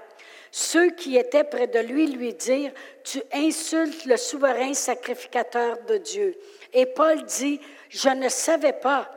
Ceux 0.51 0.89
qui 0.89 1.15
étaient 1.17 1.43
près 1.43 1.67
de 1.67 1.79
lui 1.79 2.07
lui 2.07 2.33
dirent, 2.33 2.71
Tu 3.03 3.21
insultes 3.33 4.05
le 4.05 4.17
souverain 4.17 4.73
sacrificateur 4.73 5.77
de 5.87 5.97
Dieu. 5.97 6.35
Et 6.73 6.87
Paul 6.87 7.23
dit, 7.23 7.61
Je 7.89 8.09
ne 8.09 8.29
savais 8.29 8.73
pas 8.73 9.09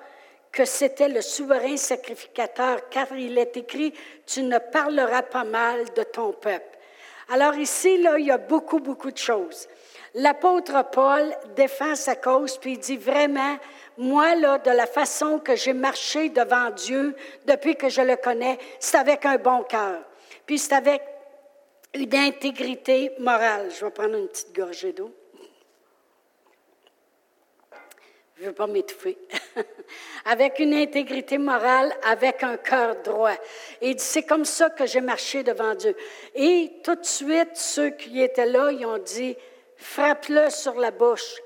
que 0.53 0.67
c'était 0.67 1.09
le 1.09 1.23
souverain 1.23 1.77
sacrificateur, 1.79 2.89
car 2.91 3.11
il 3.17 3.39
est 3.39 3.57
écrit, 3.57 3.95
tu 4.27 4.43
ne 4.43 4.59
parleras 4.59 5.23
pas 5.23 5.45
mal 5.45 5.93
de 5.95 6.03
ton 6.03 6.33
peuple. 6.33 6.79
Alors 7.31 7.55
ici, 7.55 7.97
là, 8.03 8.19
il 8.19 8.27
y 8.27 8.31
a 8.31 8.39
beaucoup, 8.39 8.79
beaucoup 8.79 9.11
de 9.11 9.19
choses. 9.19 9.67
L'apôtre 10.15 10.85
Paul 10.93 11.35
défend 11.57 11.95
sa 11.95 12.17
cause, 12.17 12.59
puis 12.59 12.73
il 12.73 12.79
dit 12.79 12.99
vraiment, 12.99 13.57
moi, 13.97 14.35
là, 14.35 14.59
de 14.59 14.71
la 14.71 14.87
façon 14.87 15.39
que 15.39 15.57
j'ai 15.57 15.73
marché 15.73 16.29
devant 16.29 16.71
Dieu 16.71 17.17
depuis 17.47 17.77
que 17.77 17.89
je 17.89 18.03
le 18.03 18.17
connais, 18.17 18.59
c'est 18.79 18.99
avec 18.99 19.25
un 19.25 19.37
bon 19.37 19.63
cœur. 19.63 20.03
Puis 20.45 20.59
c'est 20.59 20.75
avec 20.75 21.03
une 21.95 22.15
intégrité 22.15 23.13
morale. 23.19 23.71
Je 23.71 23.85
vais 23.85 23.91
prendre 23.91 24.17
une 24.17 24.29
petite 24.29 24.55
gorgée 24.55 24.93
d'eau. 24.93 25.11
Je 28.43 28.47
ne 28.47 28.51
veux 28.51 28.57
pas 28.57 28.67
m'étouffer, 28.67 29.17
avec 30.25 30.59
une 30.59 30.75
intégrité 30.75 31.39
morale, 31.39 31.95
avec 32.03 32.43
un 32.43 32.57
cœur 32.57 32.97
droit. 33.05 33.37
Et 33.81 33.97
c'est 33.99 34.25
comme 34.25 34.45
ça 34.45 34.69
que 34.69 34.85
j'ai 34.85 35.01
marché 35.01 35.45
devant 35.45 35.77
Dieu. 35.77 35.95
Et 36.35 36.73
tout 36.83 36.97
de 36.97 37.05
suite, 37.05 37.51
ceux 37.55 37.91
qui 37.91 38.21
étaient 38.21 38.47
là, 38.47 38.73
ils 38.73 38.85
ont 38.85 38.99
dit, 38.99 39.37
frappe-le 39.77 40.51
sur 40.51 40.75
la 40.75 40.91
bouche. 40.91 41.37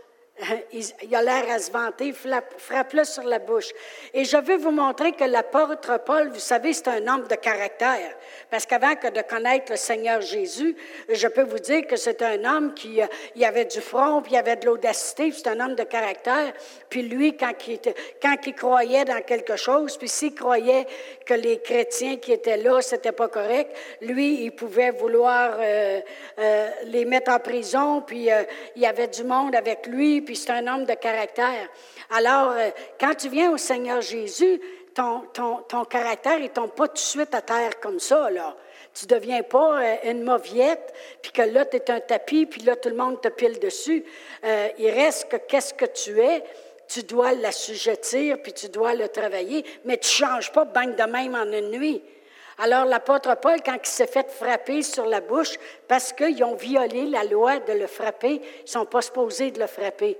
Il 0.72 1.14
a 1.14 1.22
l'air 1.22 1.50
à 1.50 1.58
se 1.58 1.70
vanter, 1.70 2.12
frappe-le 2.12 3.04
sur 3.04 3.22
la 3.22 3.38
bouche. 3.38 3.70
Et 4.12 4.24
je 4.24 4.36
veux 4.36 4.58
vous 4.58 4.70
montrer 4.70 5.12
que 5.12 5.24
l'apôtre 5.24 5.98
Paul, 6.04 6.28
vous 6.28 6.38
savez, 6.38 6.74
c'est 6.74 6.88
un 6.88 7.06
homme 7.08 7.26
de 7.26 7.36
caractère. 7.36 8.14
Parce 8.50 8.66
qu'avant 8.66 8.94
que 8.96 9.08
de 9.08 9.22
connaître 9.22 9.72
le 9.72 9.78
Seigneur 9.78 10.20
Jésus, 10.20 10.76
je 11.08 11.26
peux 11.28 11.44
vous 11.44 11.58
dire 11.58 11.86
que 11.86 11.96
c'est 11.96 12.20
un 12.20 12.44
homme 12.44 12.74
qui 12.74 13.00
euh, 13.00 13.06
il 13.34 13.44
avait 13.46 13.64
du 13.64 13.80
front, 13.80 14.20
puis 14.20 14.32
il 14.34 14.36
avait 14.36 14.56
de 14.56 14.66
l'audacité, 14.66 15.32
c'est 15.32 15.48
un 15.48 15.58
homme 15.58 15.74
de 15.74 15.84
caractère. 15.84 16.52
Puis 16.90 17.02
lui, 17.02 17.34
quand 17.34 17.54
il, 17.66 17.80
quand 18.20 18.36
il 18.44 18.54
croyait 18.54 19.06
dans 19.06 19.22
quelque 19.22 19.56
chose, 19.56 19.96
puis 19.96 20.08
s'il 20.08 20.34
croyait 20.34 20.86
que 21.24 21.34
les 21.34 21.60
chrétiens 21.60 22.16
qui 22.18 22.32
étaient 22.32 22.58
là, 22.58 22.82
c'était 22.82 23.12
pas 23.12 23.28
correct, 23.28 23.74
lui, 24.02 24.44
il 24.44 24.52
pouvait 24.52 24.90
vouloir 24.90 25.56
euh, 25.58 26.00
euh, 26.38 26.70
les 26.84 27.06
mettre 27.06 27.30
en 27.30 27.38
prison, 27.38 28.02
puis 28.02 28.28
il 28.76 28.82
y 28.82 28.86
avait 28.86 29.08
du 29.08 29.24
monde 29.24 29.54
avec 29.54 29.86
lui, 29.86 30.25
puis 30.26 30.36
c'est 30.36 30.50
un 30.50 30.66
homme 30.66 30.84
de 30.84 30.94
caractère. 30.94 31.68
Alors, 32.10 32.52
quand 33.00 33.14
tu 33.14 33.30
viens 33.30 33.50
au 33.50 33.56
Seigneur 33.56 34.02
Jésus, 34.02 34.60
ton, 34.96 35.20
ton, 35.32 35.58
ton 35.68 35.84
caractère, 35.84 36.38
il 36.38 36.48
tombe 36.48 36.72
pas 36.72 36.88
tout 36.88 36.94
de 36.94 36.98
suite 36.98 37.34
à 37.34 37.42
terre 37.42 37.78
comme 37.80 38.00
ça, 38.00 38.30
là. 38.30 38.56
Tu 38.98 39.04
deviens 39.04 39.42
pas 39.42 39.82
euh, 39.82 39.96
une 40.04 40.22
mauviette, 40.22 40.94
puis 41.20 41.30
que 41.30 41.42
là, 41.42 41.66
tu 41.66 41.76
es 41.76 41.90
un 41.90 42.00
tapis, 42.00 42.46
puis 42.46 42.62
là, 42.62 42.76
tout 42.76 42.88
le 42.88 42.96
monde 42.96 43.20
te 43.20 43.28
pile 43.28 43.58
dessus. 43.58 44.02
Euh, 44.42 44.68
il 44.78 44.90
reste 44.90 45.28
que 45.28 45.36
qu'est-ce 45.36 45.74
que 45.74 45.84
tu 45.84 46.18
es, 46.18 46.42
tu 46.88 47.02
dois 47.02 47.34
l'assujettir, 47.34 48.40
puis 48.42 48.54
tu 48.54 48.70
dois 48.70 48.94
le 48.94 49.08
travailler, 49.08 49.66
mais 49.84 49.98
tu 49.98 50.08
changes 50.08 50.50
pas 50.50 50.64
bang 50.64 50.96
de 50.96 51.02
même 51.02 51.34
en 51.34 51.44
une 51.52 51.72
nuit. 51.72 52.02
Alors, 52.58 52.86
l'apôtre 52.86 53.36
Paul, 53.36 53.58
quand 53.64 53.76
il 53.82 53.88
s'est 53.88 54.06
fait 54.06 54.30
frapper 54.30 54.82
sur 54.82 55.04
la 55.04 55.20
bouche, 55.20 55.56
parce 55.86 56.12
qu'ils 56.12 56.42
ont 56.42 56.54
violé 56.54 57.04
la 57.06 57.24
loi 57.24 57.58
de 57.58 57.72
le 57.72 57.86
frapper, 57.86 58.40
ils 58.60 58.62
ne 58.64 58.68
sont 58.68 58.86
pas 58.86 59.02
supposés 59.02 59.50
de 59.50 59.60
le 59.60 59.66
frapper. 59.66 60.16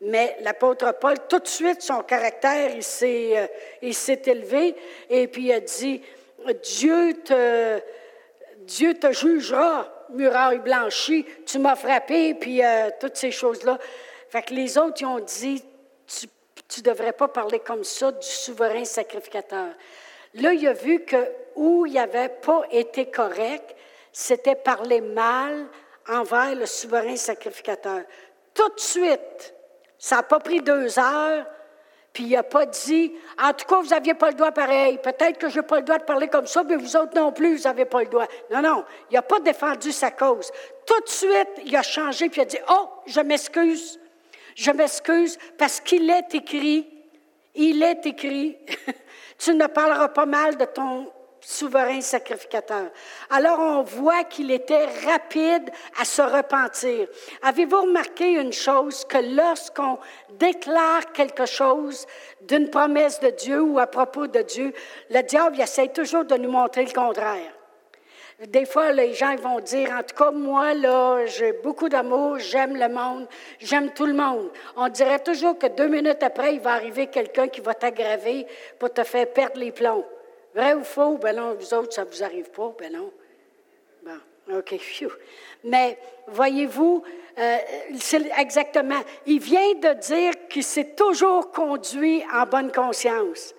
Mais 0.00 0.36
l'apôtre 0.40 0.94
Paul, 1.00 1.16
tout 1.28 1.38
de 1.38 1.46
suite, 1.46 1.82
son 1.82 2.02
caractère, 2.02 2.70
il 2.74 2.82
s'est, 2.82 3.38
euh, 3.38 3.46
il 3.82 3.94
s'est 3.94 4.22
élevé 4.26 4.74
et 5.08 5.26
puis 5.28 5.46
il 5.46 5.52
a 5.52 5.60
dit, 5.60 6.02
Dieu 6.62 7.14
te, 7.24 7.80
Dieu 8.58 8.94
te 8.94 9.12
jugera, 9.12 9.88
muraille 10.10 10.60
blanchie, 10.60 11.26
tu 11.46 11.58
m'as 11.58 11.76
frappé, 11.76 12.34
puis 12.34 12.64
euh, 12.64 12.90
toutes 13.00 13.16
ces 13.16 13.30
choses-là. 13.30 13.78
Fait 14.30 14.42
que 14.42 14.54
les 14.54 14.78
autres, 14.78 15.00
ils 15.00 15.06
ont 15.06 15.20
dit, 15.20 15.62
tu 16.06 16.80
ne 16.80 16.84
devrais 16.84 17.12
pas 17.12 17.28
parler 17.28 17.60
comme 17.60 17.84
ça 17.84 18.12
du 18.12 18.26
souverain 18.26 18.84
sacrificateur. 18.84 19.68
Là, 20.34 20.52
il 20.52 20.66
a 20.68 20.74
vu 20.74 21.04
que 21.04 21.16
où 21.58 21.86
il 21.86 21.94
n'avait 21.94 22.28
pas 22.28 22.62
été 22.70 23.06
correct, 23.06 23.74
c'était 24.12 24.54
parler 24.54 25.00
mal 25.00 25.66
envers 26.08 26.54
le 26.54 26.66
souverain 26.66 27.16
sacrificateur. 27.16 28.02
Tout 28.54 28.68
de 28.68 28.80
suite, 28.80 29.54
ça 29.98 30.16
n'a 30.16 30.22
pas 30.22 30.38
pris 30.38 30.62
deux 30.62 30.98
heures, 30.98 31.44
puis 32.12 32.24
il 32.24 32.30
n'a 32.30 32.44
pas 32.44 32.64
dit, 32.64 33.12
en 33.42 33.52
tout 33.52 33.66
cas, 33.66 33.80
vous 33.80 33.88
n'aviez 33.88 34.14
pas 34.14 34.28
le 34.28 34.34
droit 34.34 34.52
pareil. 34.52 34.98
Peut-être 35.02 35.38
que 35.38 35.48
je 35.48 35.58
n'ai 35.58 35.66
pas 35.66 35.76
le 35.76 35.82
droit 35.82 35.98
de 35.98 36.04
parler 36.04 36.28
comme 36.28 36.46
ça, 36.46 36.62
mais 36.62 36.76
vous 36.76 36.96
autres 36.96 37.14
non 37.16 37.32
plus, 37.32 37.56
vous 37.56 37.64
n'avez 37.64 37.84
pas 37.84 38.00
le 38.00 38.06
droit. 38.08 38.26
Non, 38.52 38.62
non, 38.62 38.84
il 39.10 39.14
n'a 39.14 39.22
pas 39.22 39.40
défendu 39.40 39.90
sa 39.90 40.12
cause. 40.12 40.50
Tout 40.86 41.00
de 41.00 41.08
suite, 41.08 41.48
il 41.64 41.74
a 41.76 41.82
changé, 41.82 42.28
puis 42.28 42.40
il 42.40 42.42
a 42.42 42.46
dit, 42.46 42.58
oh, 42.70 42.88
je 43.06 43.20
m'excuse. 43.20 43.98
Je 44.54 44.70
m'excuse 44.70 45.38
parce 45.56 45.80
qu'il 45.80 46.08
est 46.08 46.34
écrit, 46.34 46.88
il 47.54 47.82
est 47.82 48.06
écrit, 48.06 48.56
tu 49.38 49.54
ne 49.54 49.66
parleras 49.66 50.08
pas 50.08 50.26
mal 50.26 50.56
de 50.56 50.64
ton 50.64 51.12
souverain 51.48 52.02
sacrificateur. 52.02 52.90
Alors 53.30 53.58
on 53.58 53.82
voit 53.82 54.24
qu'il 54.24 54.50
était 54.50 54.84
rapide 55.06 55.70
à 55.98 56.04
se 56.04 56.20
repentir. 56.20 57.08
Avez-vous 57.40 57.80
remarqué 57.80 58.32
une 58.34 58.52
chose, 58.52 59.06
que 59.06 59.16
lorsqu'on 59.34 59.98
déclare 60.32 61.10
quelque 61.12 61.46
chose 61.46 62.06
d'une 62.42 62.68
promesse 62.68 63.18
de 63.20 63.30
Dieu 63.30 63.62
ou 63.62 63.78
à 63.78 63.86
propos 63.86 64.26
de 64.26 64.42
Dieu, 64.42 64.74
le 65.08 65.22
diable 65.22 65.58
essaie 65.58 65.88
toujours 65.88 66.26
de 66.26 66.34
nous 66.36 66.50
montrer 66.50 66.84
le 66.84 66.92
contraire. 66.92 67.52
Des 68.46 68.66
fois, 68.66 68.92
les 68.92 69.14
gens 69.14 69.34
vont 69.36 69.60
dire, 69.60 69.90
en 69.90 70.02
tout 70.02 70.14
cas, 70.14 70.30
moi, 70.30 70.74
là, 70.74 71.24
j'ai 71.26 71.54
beaucoup 71.54 71.88
d'amour, 71.88 72.38
j'aime 72.38 72.76
le 72.76 72.88
monde, 72.88 73.26
j'aime 73.58 73.90
tout 73.94 74.06
le 74.06 74.12
monde. 74.12 74.50
On 74.76 74.88
dirait 74.88 75.18
toujours 75.18 75.58
que 75.58 75.66
deux 75.66 75.88
minutes 75.88 76.22
après, 76.22 76.54
il 76.54 76.60
va 76.60 76.74
arriver 76.74 77.06
quelqu'un 77.06 77.48
qui 77.48 77.62
va 77.62 77.74
t'aggraver 77.74 78.46
pour 78.78 78.92
te 78.92 79.02
faire 79.02 79.32
perdre 79.32 79.58
les 79.58 79.72
plombs. 79.72 80.04
Vrai 80.58 80.74
ou 80.74 80.82
faux? 80.82 81.18
Ben 81.18 81.36
non, 81.36 81.54
vous 81.54 81.72
autres, 81.72 81.92
ça 81.92 82.04
ne 82.04 82.10
vous 82.10 82.24
arrive 82.24 82.50
pas. 82.50 82.74
Ben 82.80 82.92
non. 82.92 83.12
Bon, 84.02 84.58
OK, 84.58 84.74
Mais 85.64 85.96
voyez-vous, 86.26 87.04
euh, 87.38 87.58
c'est 88.00 88.26
exactement, 88.36 88.98
il 89.26 89.38
vient 89.38 89.74
de 89.74 89.92
dire 90.00 90.32
qu'il 90.48 90.64
s'est 90.64 90.96
toujours 90.96 91.52
conduit 91.52 92.24
en 92.34 92.44
bonne 92.44 92.72
conscience. 92.72 93.54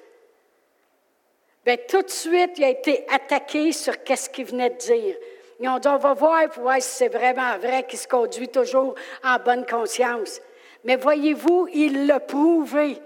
Bien, 1.65 1.77
tout 1.87 2.01
de 2.01 2.09
suite, 2.09 2.57
il 2.57 2.65
a 2.65 2.69
été 2.69 3.05
attaqué 3.09 3.71
sur 3.71 4.03
qu'est-ce 4.03 4.29
qu'il 4.29 4.47
venait 4.47 4.71
de 4.71 4.77
dire. 4.77 5.15
Ils 5.61 5.69
ont 5.69 5.79
dit, 5.79 5.87
on 5.87 5.97
va 5.97 6.13
voir 6.13 6.49
voir 6.57 6.81
si 6.81 6.89
c'est 6.89 7.07
vraiment 7.07 7.57
vrai 7.59 7.83
qu'il 7.83 7.99
se 7.99 8.09
conduit 8.09 8.49
toujours 8.49 8.95
en 9.23 9.37
bonne 9.39 9.65
conscience. 9.65 10.41
Mais 10.83 10.97
voyez-vous, 10.97 11.69
il 11.73 12.07
l'a 12.07 12.19
prouvé 12.19 12.95
tout 12.95 13.01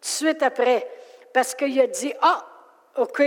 de 0.00 0.04
suite 0.04 0.42
après, 0.42 0.84
parce 1.32 1.54
qu'il 1.54 1.80
a 1.80 1.86
dit, 1.86 2.12
ah, 2.22 2.44
OK, 2.98 3.22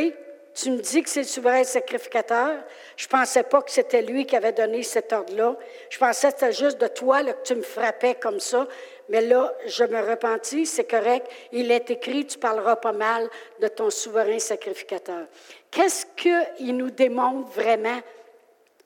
tu 0.54 0.72
me 0.72 0.80
dis 0.80 1.04
que 1.04 1.10
c'est 1.10 1.22
le 1.22 1.28
souverain 1.28 1.64
sacrificateur. 1.64 2.58
Je 2.98 3.06
ne 3.06 3.10
pensais 3.10 3.44
pas 3.44 3.62
que 3.62 3.72
c'était 3.72 4.02
lui 4.02 4.26
qui 4.26 4.36
avait 4.36 4.52
donné 4.52 4.84
cet 4.84 5.14
ordre-là. 5.14 5.56
Je 5.90 5.98
pensais 5.98 6.32
que 6.32 6.40
c'était 6.40 6.54
juste 6.54 6.82
de 6.82 6.88
toi 6.88 7.24
que 7.24 7.44
tu 7.44 7.56
me 7.56 7.62
frappais 7.62 8.16
comme 8.16 8.40
ça. 8.40 8.68
Mais 9.10 9.22
là, 9.22 9.54
je 9.68 9.84
me 9.84 10.00
repentis, 10.02 10.66
c'est 10.66 10.90
correct. 10.90 11.28
Il 11.52 11.72
est 11.72 11.90
écrit, 11.92 12.26
tu 12.26 12.38
parleras 12.38 12.76
pas 12.76 12.92
mal 12.92 13.30
de 13.62 13.68
ton 13.68 13.90
souverain 13.90 14.40
sacrificateur. 14.40 15.28
Qu'est-ce 15.72 16.06
qu'il 16.18 16.76
nous 16.76 16.92
démontre 16.92 17.50
vraiment 17.52 18.02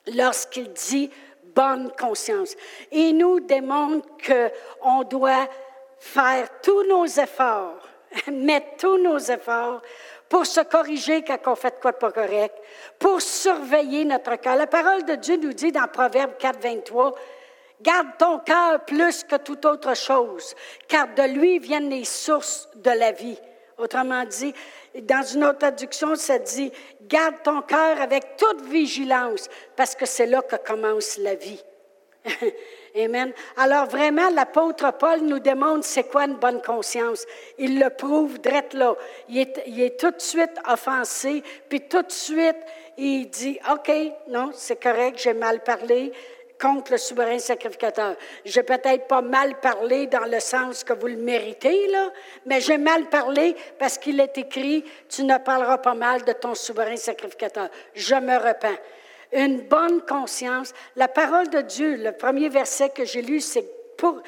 lorsqu'il 0.08 0.72
dit 0.74 1.10
bonne 1.56 1.92
conscience? 1.98 2.56
Il 2.92 3.18
nous 3.18 3.40
démontre 3.40 4.08
qu'on 4.26 5.04
doit 5.04 5.48
faire 5.98 6.48
tous 6.62 6.84
nos 6.84 7.06
efforts, 7.06 7.80
mettre 8.28 8.78
tous 8.78 8.98
nos 8.98 9.18
efforts 9.18 9.82
pour 10.34 10.48
se 10.48 10.62
corriger 10.62 11.22
quand 11.22 11.38
on 11.46 11.56
fait 11.56 11.80
quoi 11.80 11.92
de 11.92 11.98
pas 11.98 12.12
correct, 12.12 12.56
pour 12.98 13.22
surveiller 13.22 14.04
notre 14.04 14.36
cœur. 14.38 14.56
La 14.56 14.66
parole 14.66 15.06
de 15.06 15.14
Dieu 15.14 15.38
nous 15.38 15.54
dit 15.54 15.72
dans 15.72 15.88
Proverbe 15.88 16.32
4, 16.40 16.60
23, 16.60 17.14
Garde 17.80 18.08
ton 18.18 18.40
cœur 18.40 18.84
plus 18.84 19.24
que 19.24 19.36
toute 19.36 19.64
autre 19.64 19.96
chose, 19.96 20.56
car 20.88 21.14
de 21.14 21.22
lui 21.22 21.60
viennent 21.60 21.92
les 21.92 22.04
sources 22.04 22.68
de 22.74 22.90
la 22.90 23.12
vie. 23.12 23.38
Autrement 23.78 24.26
dit, 24.26 24.56
dans 25.04 25.22
une 25.22 25.44
autre 25.44 25.60
traduction, 25.60 26.16
ça 26.16 26.40
dit, 26.40 26.72
garde 27.04 27.36
ton 27.44 27.62
cœur 27.62 28.02
avec 28.02 28.36
toute 28.36 28.64
vigilance, 28.64 29.48
parce 29.76 29.94
que 29.94 30.08
c'est 30.08 30.26
là 30.26 30.42
que 30.42 30.56
commence 30.56 31.20
la 31.20 31.36
vie. 31.36 31.64
Amen. 32.96 33.34
Alors 33.58 33.88
vraiment, 33.88 34.30
l'apôtre 34.30 34.94
Paul 34.98 35.22
nous 35.22 35.40
demande 35.40 35.84
c'est 35.84 36.04
quoi 36.04 36.26
une 36.26 36.36
bonne 36.36 36.62
conscience. 36.62 37.26
Il 37.58 37.80
le 37.80 37.90
prouve 37.90 38.40
direct 38.40 38.74
là. 38.74 38.96
Il 39.30 39.40
est, 39.40 39.64
il 39.68 39.82
est 39.82 40.00
tout 40.00 40.12
de 40.12 40.22
suite 40.22 40.54
offensé, 40.68 41.44
puis 41.70 41.82
tout 41.82 42.02
de 42.02 42.12
suite, 42.12 42.58
il 42.98 43.30
dit, 43.30 43.60
OK, 43.72 43.92
non, 44.28 44.52
c'est 44.54 44.82
correct, 44.82 45.20
j'ai 45.22 45.34
mal 45.34 45.62
parlé 45.62 46.12
contre 46.62 46.94
le 46.94 46.98
souverain 46.98 47.40
sacrificateur. 47.40 48.16
J'ai 48.46 48.64
peut-être 48.64 49.08
pas 49.08 49.22
mal 49.22 49.60
parlé 49.60 50.08
dans 50.08 50.26
le 50.26 50.40
sens 50.40 50.84
que 50.84 50.94
vous 50.94 51.08
le 51.08 51.18
méritez, 51.18 51.88
là, 51.88 52.10
mais 52.46 52.62
j'ai 52.62 52.78
mal 52.78 53.10
parlé 53.10 53.56
parce 53.78 53.98
qu'il 53.98 54.20
est 54.20 54.38
écrit, 54.38 54.86
tu 55.10 55.24
ne 55.24 55.38
parleras 55.40 55.80
pas 55.80 55.96
mal 55.96 56.24
de 56.24 56.32
ton 56.32 56.56
souverain 56.56 56.96
sacrificateur. 56.96 57.70
Je 57.96 58.16
me 58.16 58.38
repens 58.38 58.78
une 59.36 59.62
bonne 59.62 60.02
conscience. 60.02 60.74
La 60.96 61.08
parole 61.08 61.50
de 61.50 61.62
Dieu, 61.62 61.96
le 61.96 62.12
premier 62.12 62.50
verset 62.50 62.90
que 62.90 63.06
j'ai 63.06 63.22
lu, 63.22 63.40
c'est 63.40 63.66
pour 63.98 64.22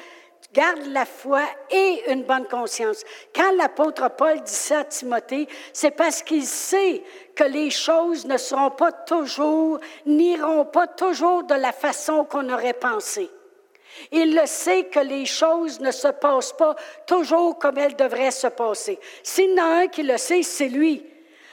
garde 0.52 0.86
la 0.86 1.04
foi 1.04 1.42
et 1.70 2.10
une 2.10 2.22
bonne 2.22 2.46
conscience. 2.46 3.02
Quand 3.34 3.52
l'apôtre 3.56 4.08
Paul 4.16 4.40
dit 4.42 4.52
ça 4.52 4.80
à 4.80 4.84
Timothée, 4.84 5.48
c'est 5.72 5.90
parce 5.90 6.22
qu'il 6.22 6.44
sait 6.44 7.02
que 7.34 7.44
les 7.44 7.70
choses 7.70 8.24
ne 8.26 8.38
seront 8.38 8.70
pas 8.70 8.92
toujours, 8.92 9.78
n'iront 10.06 10.64
pas 10.64 10.86
toujours 10.86 11.44
de 11.44 11.54
la 11.54 11.72
façon 11.72 12.24
qu'on 12.24 12.50
aurait 12.50 12.72
pensé. 12.72 13.30
Il 14.12 14.34
le 14.34 14.46
sait 14.46 14.84
que 14.84 15.00
les 15.00 15.26
choses 15.26 15.80
ne 15.80 15.90
se 15.90 16.08
passent 16.08 16.52
pas 16.52 16.76
toujours 17.06 17.58
comme 17.58 17.78
elles 17.78 17.96
devraient 17.96 18.30
se 18.30 18.46
passer. 18.46 18.98
S'il 19.22 19.50
y 19.50 19.60
en 19.60 19.64
a 19.64 19.68
un 19.82 19.86
qui 19.88 20.02
le 20.02 20.16
sait, 20.16 20.42
c'est 20.42 20.68
lui. 20.68 21.04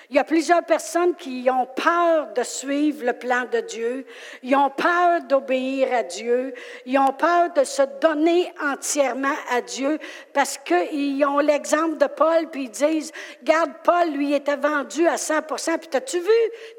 Il 0.09 0.15
y 0.15 0.19
a 0.19 0.23
plusieurs 0.23 0.63
personnes 0.63 1.15
qui 1.15 1.47
ont 1.49 1.65
peur 1.65 2.33
de 2.33 2.43
suivre 2.43 3.05
le 3.05 3.13
plan 3.13 3.45
de 3.51 3.59
Dieu. 3.61 4.05
Ils 4.41 4.55
ont 4.55 4.69
peur 4.69 5.21
d'obéir 5.23 5.87
à 5.93 6.03
Dieu. 6.03 6.53
Ils 6.85 6.97
ont 6.97 7.13
peur 7.13 7.51
de 7.53 7.63
se 7.63 7.83
donner 8.01 8.51
entièrement 8.61 9.35
à 9.51 9.61
Dieu 9.61 9.99
parce 10.33 10.57
qu'ils 10.57 11.23
ont 11.25 11.39
l'exemple 11.39 11.97
de 11.97 12.07
Paul, 12.07 12.49
puis 12.51 12.63
ils 12.63 12.69
disent, 12.71 13.11
Garde, 13.43 13.71
Paul, 13.83 14.11
lui, 14.11 14.33
était 14.33 14.55
vendu 14.55 15.07
à 15.07 15.17
100 15.17 15.41
Puis, 15.43 15.89
as-tu 15.93 16.19
vu 16.19 16.29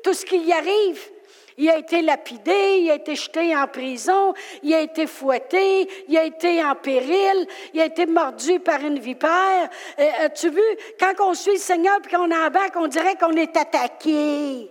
tout 0.02 0.14
ce 0.14 0.24
qui 0.24 0.38
y 0.38 0.52
arrive? 0.52 1.13
Il 1.56 1.70
a 1.70 1.78
été 1.78 2.02
lapidé, 2.02 2.78
il 2.80 2.90
a 2.90 2.94
été 2.94 3.14
jeté 3.14 3.56
en 3.56 3.66
prison, 3.66 4.34
il 4.62 4.74
a 4.74 4.80
été 4.80 5.06
fouetté, 5.06 5.88
il 6.08 6.16
a 6.16 6.24
été 6.24 6.64
en 6.64 6.74
péril, 6.74 7.46
il 7.72 7.80
a 7.80 7.86
été 7.86 8.06
mordu 8.06 8.58
par 8.60 8.80
une 8.80 8.98
vipère. 8.98 9.68
Euh, 9.98 10.10
as-tu 10.24 10.50
vu, 10.50 10.62
quand 10.98 11.12
on 11.20 11.34
suit 11.34 11.52
le 11.52 11.58
Seigneur 11.58 11.98
et 12.04 12.08
qu'on 12.08 12.30
embarque, 12.30 12.74
on 12.76 12.88
dirait 12.88 13.16
qu'on 13.16 13.32
est 13.32 13.56
attaqué. 13.56 14.70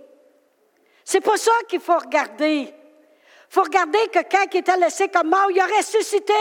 C'est 1.05 1.21
pas 1.21 1.37
ça 1.37 1.51
qu'il 1.69 1.79
faut 1.79 1.97
regarder 1.97 2.73
faut 3.53 3.61
regarder 3.61 3.99
que 4.11 4.17
quand 4.31 4.45
il 4.51 4.57
était 4.57 4.77
laissé 4.77 5.09
comme 5.09 5.29
mort, 5.29 5.51
il 5.51 5.59
a 5.59 5.67
ressuscité. 5.67 6.33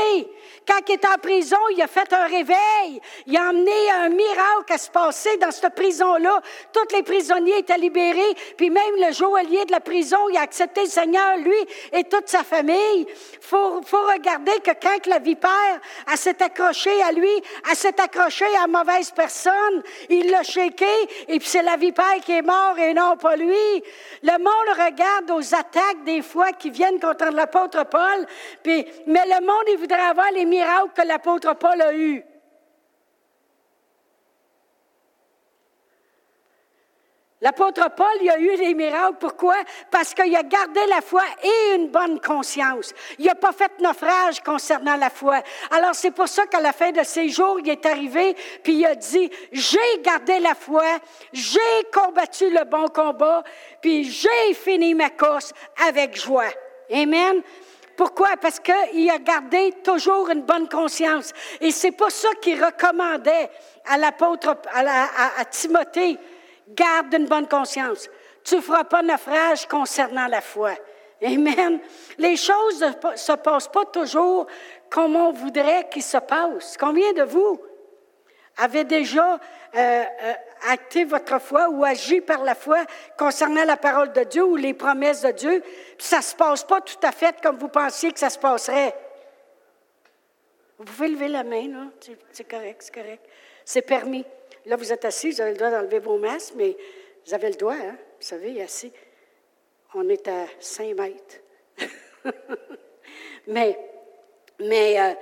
Quand 0.67 0.81
il 0.89 0.95
était 0.95 1.09
en 1.09 1.19
prison, 1.21 1.57
il 1.71 1.83
a 1.83 1.87
fait 1.87 2.13
un 2.13 2.27
réveil. 2.27 3.01
Il 3.27 3.37
a 3.37 3.49
amené 3.49 3.91
un 3.91 4.09
miracle 4.09 4.73
à 4.73 4.79
se 4.79 4.91
passer 4.91 5.37
dans 5.39 5.51
cette 5.51 5.75
prison-là. 5.75 6.41
Tous 6.73 6.95
les 6.95 7.03
prisonniers 7.03 7.59
étaient 7.59 7.79
libérés. 7.79 8.35
Puis 8.57 8.71
même 8.71 8.95
le 8.99 9.13
joaillier 9.13 9.65
de 9.65 9.73
la 9.73 9.81
prison, 9.81 10.19
il 10.31 10.37
a 10.37 10.43
accepté 10.43 10.83
le 10.83 10.89
Seigneur, 10.89 11.37
lui 11.39 11.53
et 11.93 12.05
toute 12.05 12.29
sa 12.29 12.45
famille. 12.45 13.07
Faut, 13.41 13.81
faut 13.85 14.07
regarder 14.13 14.53
que 14.65 14.71
quand 14.81 15.07
la 15.07 15.19
vipère, 15.19 15.81
a 16.07 16.17
s'est 16.17 16.43
accrochée 16.43 17.03
à 17.03 17.13
lui, 17.13 17.31
elle 17.69 17.77
s'est 17.77 18.01
accrochée 18.01 18.45
à 18.63 18.67
mauvaise 18.67 19.11
personne, 19.11 19.83
il 20.09 20.31
l'a 20.31 20.43
shaké 20.43 20.85
et 21.29 21.39
puis 21.39 21.49
c'est 21.49 21.63
la 21.63 21.77
vipère 21.77 22.21
qui 22.25 22.33
est 22.33 22.43
morte 22.43 22.79
et 22.79 22.95
non 22.95 23.17
pas 23.17 23.37
lui. 23.37 23.83
Le 24.23 24.39
monde 24.39 24.87
regarde 24.87 25.31
aux 25.31 25.55
attaques 25.55 26.05
des 26.05 26.23
fois 26.23 26.53
qui 26.53 26.71
viennent 26.71 27.01
contre 27.01 27.27
l'apôtre 27.33 27.85
Paul, 27.85 28.27
puis, 28.63 28.87
mais 29.07 29.25
le 29.27 29.45
monde, 29.45 29.65
il 29.69 29.79
voudrait 29.79 30.01
avoir 30.01 30.31
les 30.33 30.42
miracles 30.45 30.93
que 30.95 31.07
l'apôtre 31.07 31.55
Paul 31.55 31.81
a 31.81 31.95
eus. 31.95 32.25
L'apôtre 37.43 37.91
Paul, 37.97 38.07
il 38.21 38.31
a 38.31 38.39
eu 38.39 38.57
des 38.57 38.73
miracles. 38.73 39.17
Pourquoi? 39.19 39.57
Parce 39.91 40.15
qu'il 40.15 40.35
a 40.37 40.45
gardé 40.45 40.81
la 40.89 41.01
foi 41.01 41.25
et 41.43 41.75
une 41.75 41.89
bonne 41.89 42.21
conscience. 42.21 42.95
Il 43.19 43.27
n'a 43.27 43.35
pas 43.35 43.51
fait 43.51 43.73
naufrage 43.81 44.41
concernant 44.43 44.95
la 44.95 45.11
foi. 45.11 45.43
Alors, 45.73 45.93
c'est 45.97 46.13
pour 46.13 46.29
ça 46.29 46.47
qu'à 46.47 46.61
la 46.61 46.73
fin 46.73 46.93
de 46.93 47.03
ses 47.03 47.31
jours, 47.31 47.59
il 47.59 47.69
est 47.69 47.85
arrivé, 47.85 48.37
puis 48.63 48.75
il 48.75 48.87
a 48.87 48.95
dit, 48.95 49.29
j'ai 49.51 50.01
gardé 50.03 50.39
la 50.39 50.55
foi, 50.55 50.85
j'ai 51.33 51.59
combattu 51.93 52.49
le 52.49 52.65
bon 52.65 52.87
combat, 52.87 53.43
puis 53.81 54.05
j'ai 54.05 54.55
fini 54.55 54.95
ma 54.95 55.11
course 55.11 55.53
avec 55.89 56.17
joie. 56.17 56.53
Amen. 56.93 57.43
Pourquoi? 58.03 58.31
Parce 58.37 58.59
qu'il 58.59 59.09
a 59.11 59.19
gardé 59.21 59.75
toujours 59.85 60.29
une 60.29 60.43
bonne 60.43 60.69
conscience. 60.69 61.33
Et 61.61 61.71
c'est 61.71 61.93
pas 61.93 62.11
ça 62.11 62.31
qu'il 62.41 62.61
recommandait 62.61 63.49
à 63.85 63.97
l'apôtre, 63.97 64.57
à, 64.75 65.45
Timothée. 65.45 66.19
Garde 66.71 67.15
une 67.15 67.27
bonne 67.27 67.47
conscience. 67.47 68.11
Tu 68.43 68.57
ne 68.57 68.61
feras 68.61 68.83
pas 68.83 69.03
naufrage 69.03 69.69
concernant 69.69 70.27
la 70.27 70.41
foi. 70.41 70.73
Amen. 71.25 71.79
Les 72.19 72.35
choses 72.35 72.83
ne 72.83 73.17
se 73.17 73.33
passent 73.35 73.69
pas 73.69 73.85
toujours 73.85 74.49
comme 74.91 75.15
on 75.15 75.31
voudrait 75.31 75.89
qu'ils 75.89 76.03
se 76.03 76.19
passent. 76.19 76.77
Combien 76.77 77.13
de 77.13 77.23
vous 77.23 77.61
avez 78.57 78.83
déjà 78.83 79.35
euh, 79.35 79.39
euh, 79.77 80.33
acté 80.69 81.05
votre 81.05 81.41
foi 81.41 81.69
ou 81.69 81.85
agi 81.85 82.21
par 82.21 82.43
la 82.45 82.55
foi 82.55 82.85
concernant 83.19 83.65
la 83.65 83.77
parole 83.77 84.13
de 84.13 84.25
Dieu 84.25 84.45
ou 84.45 84.57
les 84.57 84.75
promesses 84.75 85.23
de 85.23 85.31
Dieu, 85.31 85.61
puis 85.61 86.07
ça 86.07 86.19
ne 86.19 86.23
se 86.23 86.35
passe 86.35 86.65
pas 86.65 86.81
tout 86.81 86.99
à 87.03 87.13
fait 87.13 87.41
comme 87.43 87.57
vous 87.59 87.69
pensiez 87.69 88.13
que 88.13 88.19
ça 88.19 88.31
se 88.31 88.39
passerait. 88.39 88.95
Vous 90.79 90.85
pouvez 90.85 91.09
lever 91.09 91.29
la 91.29 91.45
main, 91.45 91.69
là. 91.69 91.87
C'est 92.33 92.49
correct, 92.49 92.83
c'est 92.83 92.95
correct. 92.95 93.25
C'est 93.65 93.83
permis. 93.83 94.25
Là, 94.67 94.77
vous 94.77 94.93
êtes 94.93 95.05
assis, 95.05 95.31
vous 95.31 95.41
avez 95.41 95.53
le 95.53 95.57
droit 95.57 95.71
d'enlever 95.71 95.99
vos 95.99 96.19
masques, 96.19 96.55
mais 96.57 96.77
vous 97.27 97.35
avez 97.35 97.51
le 97.51 97.57
droit, 97.57 97.75
hein? 97.75 97.97
Vous 98.19 98.27
savez, 98.27 98.61
assis. 98.63 98.93
On 99.95 100.09
est 100.09 100.27
à 100.29 100.47
5 100.59 100.95
mètres. 100.97 101.37
mais, 103.47 103.79
mais 104.59 105.01
euh, 105.01 105.15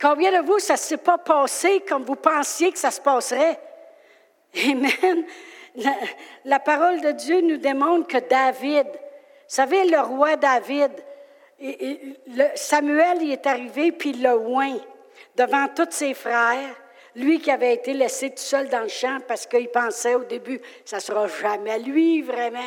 Combien 0.00 0.40
de 0.40 0.46
vous, 0.46 0.58
ça 0.58 0.74
ne 0.74 0.78
s'est 0.78 0.96
pas 0.96 1.18
passé 1.18 1.80
comme 1.86 2.04
vous 2.04 2.16
pensiez 2.16 2.72
que 2.72 2.78
ça 2.78 2.90
se 2.90 3.02
passerait? 3.02 3.60
Amen. 4.56 5.24
La, 6.44 6.58
parole 6.58 7.00
de 7.00 7.12
Dieu 7.12 7.40
nous 7.40 7.58
démontre 7.58 8.08
que 8.08 8.28
David, 8.28 8.86
vous 8.86 8.98
savez, 9.46 9.84
le 9.84 10.00
roi 10.00 10.36
David, 10.36 10.90
Samuel 12.54 13.22
il 13.22 13.32
est 13.32 13.46
arrivé 13.46 13.92
puis 13.92 14.10
il 14.10 14.22
l'a 14.22 14.36
oint 14.36 14.78
devant 15.36 15.68
tous 15.68 15.90
ses 15.90 16.14
frères. 16.14 16.74
Lui 17.16 17.40
qui 17.40 17.50
avait 17.50 17.74
été 17.74 17.92
laissé 17.92 18.30
tout 18.30 18.38
seul 18.38 18.68
dans 18.68 18.80
le 18.80 18.88
champ 18.88 19.18
parce 19.26 19.46
qu'il 19.46 19.68
pensait 19.68 20.14
au 20.14 20.24
début, 20.24 20.60
ça 20.84 20.96
ne 20.96 21.02
sera 21.02 21.26
jamais 21.26 21.78
lui 21.80 22.22
vraiment. 22.22 22.60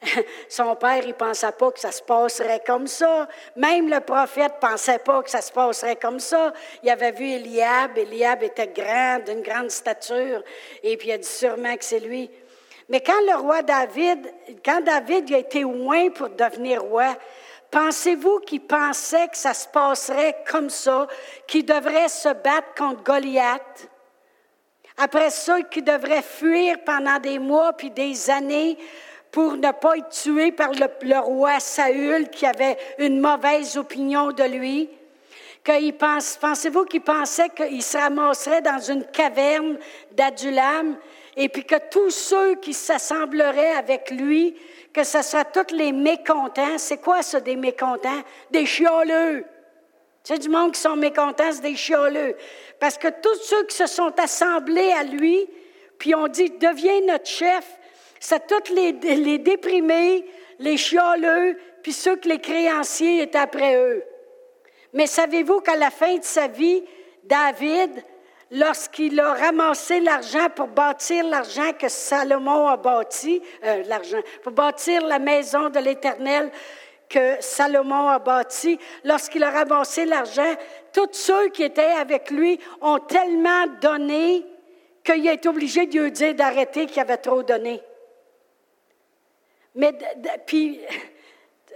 Son 0.48 0.76
père, 0.76 1.04
il 1.04 1.14
pensait 1.14 1.52
pas 1.52 1.70
que 1.70 1.80
ça 1.80 1.90
se 1.90 2.02
passerait 2.02 2.62
comme 2.64 2.86
ça. 2.86 3.28
Même 3.56 3.88
le 3.88 4.00
prophète 4.00 4.54
pensait 4.60 4.98
pas 4.98 5.22
que 5.22 5.30
ça 5.30 5.40
se 5.40 5.52
passerait 5.52 5.96
comme 5.96 6.20
ça. 6.20 6.52
Il 6.82 6.90
avait 6.90 7.12
vu 7.12 7.26
Eliab. 7.26 7.96
Eliab 7.96 8.42
était 8.42 8.68
grand, 8.68 9.18
d'une 9.24 9.42
grande 9.42 9.70
stature. 9.70 10.42
Et 10.82 10.96
puis 10.96 11.08
il 11.08 11.12
a 11.12 11.18
dit 11.18 11.26
sûrement 11.26 11.76
que 11.76 11.84
c'est 11.84 12.00
lui. 12.00 12.30
Mais 12.88 13.00
quand 13.00 13.20
le 13.26 13.36
roi 13.36 13.62
David, 13.62 14.32
quand 14.64 14.80
David 14.80 15.32
a 15.32 15.38
été 15.38 15.60
loin 15.60 16.08
pour 16.10 16.30
devenir 16.30 16.82
roi, 16.82 17.16
pensez-vous 17.70 18.40
qu'il 18.40 18.62
pensait 18.62 19.28
que 19.28 19.36
ça 19.36 19.52
se 19.52 19.68
passerait 19.68 20.36
comme 20.50 20.70
ça, 20.70 21.06
qu'il 21.46 21.66
devrait 21.66 22.08
se 22.08 22.32
battre 22.32 22.74
contre 22.76 23.02
Goliath? 23.02 23.90
Après 24.96 25.30
ça, 25.30 25.60
qu'il 25.62 25.84
devrait 25.84 26.22
fuir 26.22 26.78
pendant 26.84 27.18
des 27.18 27.38
mois 27.38 27.72
puis 27.74 27.90
des 27.90 28.30
années 28.30 28.78
pour 29.30 29.54
ne 29.56 29.70
pas 29.72 29.96
être 29.98 30.08
tué 30.08 30.52
par 30.52 30.70
le, 30.72 31.18
roi 31.18 31.60
Saül 31.60 32.28
qui 32.28 32.46
avait 32.46 32.76
une 32.98 33.20
mauvaise 33.20 33.76
opinion 33.76 34.32
de 34.32 34.44
lui. 34.44 34.88
pense, 35.98 36.38
pensez-vous 36.40 36.84
qu'il 36.84 37.02
pensait 37.02 37.50
qu'il 37.50 37.82
se 37.82 37.98
ramasserait 37.98 38.62
dans 38.62 38.80
une 38.80 39.04
caverne 39.04 39.78
d'Adulam 40.12 40.96
et 41.36 41.48
puis 41.48 41.64
que 41.64 41.76
tous 41.90 42.10
ceux 42.10 42.56
qui 42.56 42.72
s'assembleraient 42.72 43.74
avec 43.74 44.10
lui, 44.10 44.56
que 44.92 45.04
ce 45.04 45.22
soit 45.22 45.44
tous 45.44 45.74
les 45.74 45.92
mécontents, 45.92 46.78
c'est 46.78 46.98
quoi 46.98 47.22
ça 47.22 47.40
des 47.40 47.56
mécontents? 47.56 48.22
Des 48.50 48.66
chioleux. 48.66 49.44
C'est 50.24 50.38
du 50.38 50.48
monde 50.48 50.72
qui 50.72 50.80
sont 50.80 50.96
mécontents, 50.96 51.52
c'est 51.52 51.62
des 51.62 51.76
chioleux. 51.76 52.36
Parce 52.80 52.98
que 52.98 53.08
tous 53.08 53.36
ceux 53.42 53.64
qui 53.66 53.76
se 53.76 53.86
sont 53.86 54.12
assemblés 54.18 54.92
à 54.92 55.04
lui, 55.04 55.48
puis 55.98 56.14
ont 56.14 56.28
dit, 56.28 56.50
deviens 56.50 57.00
notre 57.06 57.26
chef, 57.26 57.77
c'est 58.20 58.46
tous 58.46 58.72
les, 58.74 59.38
déprimés, 59.38 60.24
les 60.58 60.76
chialeux, 60.76 61.56
puis 61.82 61.92
ceux 61.92 62.16
que 62.16 62.28
les 62.28 62.40
créanciers 62.40 63.22
étaient 63.22 63.38
après 63.38 63.76
eux. 63.76 64.04
Mais 64.92 65.06
savez-vous 65.06 65.60
qu'à 65.60 65.76
la 65.76 65.90
fin 65.90 66.16
de 66.16 66.24
sa 66.24 66.48
vie, 66.48 66.82
David, 67.24 68.02
lorsqu'il 68.50 69.20
a 69.20 69.34
ramassé 69.34 70.00
l'argent 70.00 70.48
pour 70.54 70.68
bâtir 70.68 71.24
l'argent 71.26 71.72
que 71.78 71.88
Salomon 71.88 72.66
a 72.68 72.76
bâti, 72.76 73.42
euh, 73.64 73.82
l'argent, 73.86 74.20
pour 74.42 74.52
bâtir 74.52 75.06
la 75.06 75.18
maison 75.18 75.68
de 75.68 75.78
l'Éternel 75.78 76.50
que 77.08 77.36
Salomon 77.40 78.08
a 78.08 78.18
bâti, 78.18 78.78
lorsqu'il 79.04 79.42
a 79.42 79.50
ramassé 79.50 80.04
l'argent, 80.04 80.54
tous 80.92 81.08
ceux 81.12 81.48
qui 81.48 81.62
étaient 81.62 81.82
avec 81.82 82.30
lui 82.30 82.58
ont 82.80 82.98
tellement 82.98 83.66
donné 83.80 84.44
qu'il 85.04 85.28
a 85.28 85.32
été 85.32 85.48
obligé 85.48 85.86
de 85.86 86.00
lui 86.00 86.12
dire 86.12 86.34
d'arrêter 86.34 86.86
qu'il 86.86 87.00
avait 87.00 87.16
trop 87.16 87.42
donné. 87.42 87.80
Mais 89.74 89.92
puis, 90.46 90.80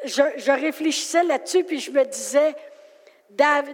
je, 0.04 0.50
réfléchissais 0.50 1.24
là-dessus, 1.24 1.64
puis 1.64 1.78
je 1.78 1.90
me 1.90 2.04
disais, 2.04 2.54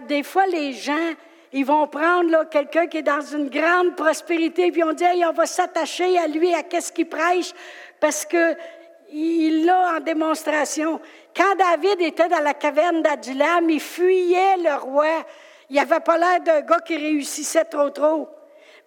des 0.07 0.23
fois, 0.23 0.45
les 0.47 0.73
gens, 0.73 1.13
ils 1.51 1.65
vont 1.65 1.87
prendre 1.87 2.47
quelqu'un 2.49 2.87
qui 2.87 2.97
est 2.97 3.03
dans 3.03 3.21
une 3.21 3.49
grande 3.49 3.95
prospérité, 3.95 4.71
puis 4.71 4.83
on 4.83 4.93
dit, 4.93 5.03
on 5.27 5.33
va 5.33 5.45
s'attacher 5.45 6.17
à 6.17 6.27
lui, 6.27 6.53
à 6.53 6.63
qu'est-ce 6.63 6.91
qu'il 6.91 7.09
prêche, 7.09 7.53
parce 7.99 8.25
qu'il 8.25 9.65
l'a 9.65 9.95
en 9.97 9.99
démonstration. 9.99 10.99
Quand 11.35 11.55
David 11.55 12.01
était 12.01 12.27
dans 12.27 12.43
la 12.43 12.53
caverne 12.53 13.01
d'Adulam, 13.01 13.69
il 13.69 13.79
fuyait 13.79 14.57
le 14.57 14.75
roi. 14.75 15.25
Il 15.69 15.75
n'avait 15.75 15.99
pas 15.99 16.17
l'air 16.17 16.41
d'un 16.41 16.61
gars 16.61 16.79
qui 16.79 16.95
réussissait 16.95 17.65
trop 17.65 17.89
trop 17.89 18.27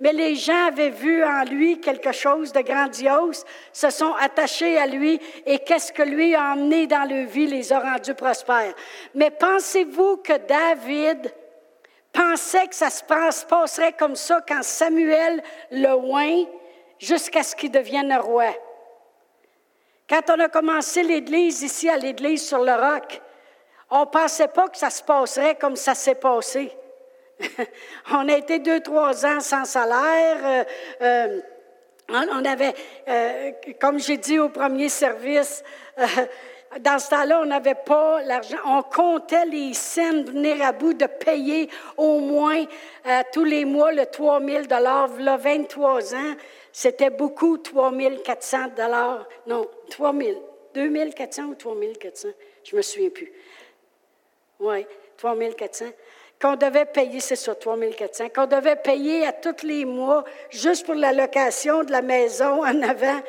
mais 0.02 0.12
les 0.12 0.34
gens 0.34 0.66
avaient 0.66 0.90
vu 0.90 1.22
en 1.22 1.44
lui 1.44 1.80
quelque 1.80 2.10
chose 2.10 2.52
de 2.52 2.60
grandiose, 2.60 3.44
se 3.72 3.88
sont 3.88 4.12
attachés 4.14 4.76
à 4.76 4.88
lui 4.88 5.20
et 5.46 5.60
qu'est-ce 5.60 5.92
que 5.92 6.02
lui 6.02 6.34
a 6.34 6.54
emmené 6.54 6.88
dans 6.88 7.08
leur 7.08 7.28
vie 7.28 7.46
les 7.46 7.72
a 7.72 7.78
rendus 7.78 8.14
prospères. 8.14 8.74
Mais 9.14 9.30
pensez-vous 9.30 10.16
que 10.16 10.36
David 10.38 11.32
pensait 12.12 12.66
que 12.66 12.74
ça 12.74 12.90
se 12.90 13.04
passerait 13.04 13.92
comme 13.92 14.16
ça 14.16 14.40
quand 14.46 14.64
Samuel 14.64 15.40
le 15.70 15.92
oint 15.94 16.46
jusqu'à 16.98 17.44
ce 17.44 17.54
qu'il 17.54 17.70
devienne 17.70 18.12
roi? 18.14 18.50
Quand 20.10 20.30
on 20.30 20.40
a 20.40 20.48
commencé 20.48 21.04
l'Église 21.04 21.62
ici 21.62 21.88
à 21.88 21.96
l'Église 21.96 22.44
sur 22.44 22.58
le 22.58 22.72
roc, 22.72 23.22
on 23.88 24.00
ne 24.00 24.06
pensait 24.06 24.48
pas 24.48 24.68
que 24.68 24.78
ça 24.78 24.90
se 24.90 25.04
passerait 25.04 25.54
comme 25.54 25.76
ça 25.76 25.94
s'est 25.94 26.16
passé. 26.16 26.76
on 28.12 28.28
a 28.28 28.36
été 28.36 28.58
deux, 28.58 28.80
trois 28.80 29.24
ans 29.26 29.40
sans 29.40 29.64
salaire. 29.64 30.38
Euh, 30.44 30.64
euh, 31.02 31.40
On 32.10 32.44
avait, 32.44 32.74
euh, 33.08 33.52
comme 33.80 33.98
j'ai 33.98 34.16
dit 34.16 34.38
au 34.38 34.48
premier 34.48 34.88
service, 34.88 35.62
euh, 35.98 36.06
dans 36.80 36.98
ce 36.98 37.10
temps-là, 37.10 37.40
on 37.42 37.46
n'avait 37.46 37.74
pas 37.74 38.22
l'argent. 38.22 38.56
On 38.64 38.82
comptait 38.82 39.46
les 39.46 39.74
scènes 39.74 40.24
venir 40.24 40.62
à 40.62 40.72
bout 40.72 40.94
de 40.94 41.06
payer 41.06 41.68
au 41.96 42.20
moins 42.20 42.64
tous 43.32 43.44
les 43.44 43.66
mois 43.66 43.92
le 43.92 44.06
3 44.06 44.40
000 44.40 44.62
Là, 44.70 45.36
23 45.36 46.14
ans, 46.14 46.34
c'était 46.72 47.10
beaucoup, 47.10 47.58
3 47.58 47.92
400 48.24 48.58
Non, 49.46 49.66
3 49.90 50.14
000. 50.14 50.30
2 50.74 51.10
400 51.10 51.42
ou 51.44 51.54
3 51.54 51.76
400? 52.00 52.28
Je 52.64 52.74
me 52.74 52.80
souviens 52.80 53.10
plus. 53.10 53.30
Oui, 54.58 54.86
3 55.18 55.36
400 55.36 55.84
qu'on 56.42 56.56
devait 56.56 56.86
payer, 56.86 57.20
c'est 57.20 57.36
ça, 57.36 57.54
3 57.54 57.78
400, 57.96 58.30
qu'on 58.34 58.46
devait 58.46 58.74
payer 58.74 59.24
à 59.24 59.32
tous 59.32 59.64
les 59.64 59.84
mois 59.84 60.24
juste 60.50 60.84
pour 60.84 60.96
la 60.96 61.12
location 61.12 61.84
de 61.84 61.92
la 61.92 62.02
maison 62.02 62.64
en 62.64 62.82
avant. 62.82 63.20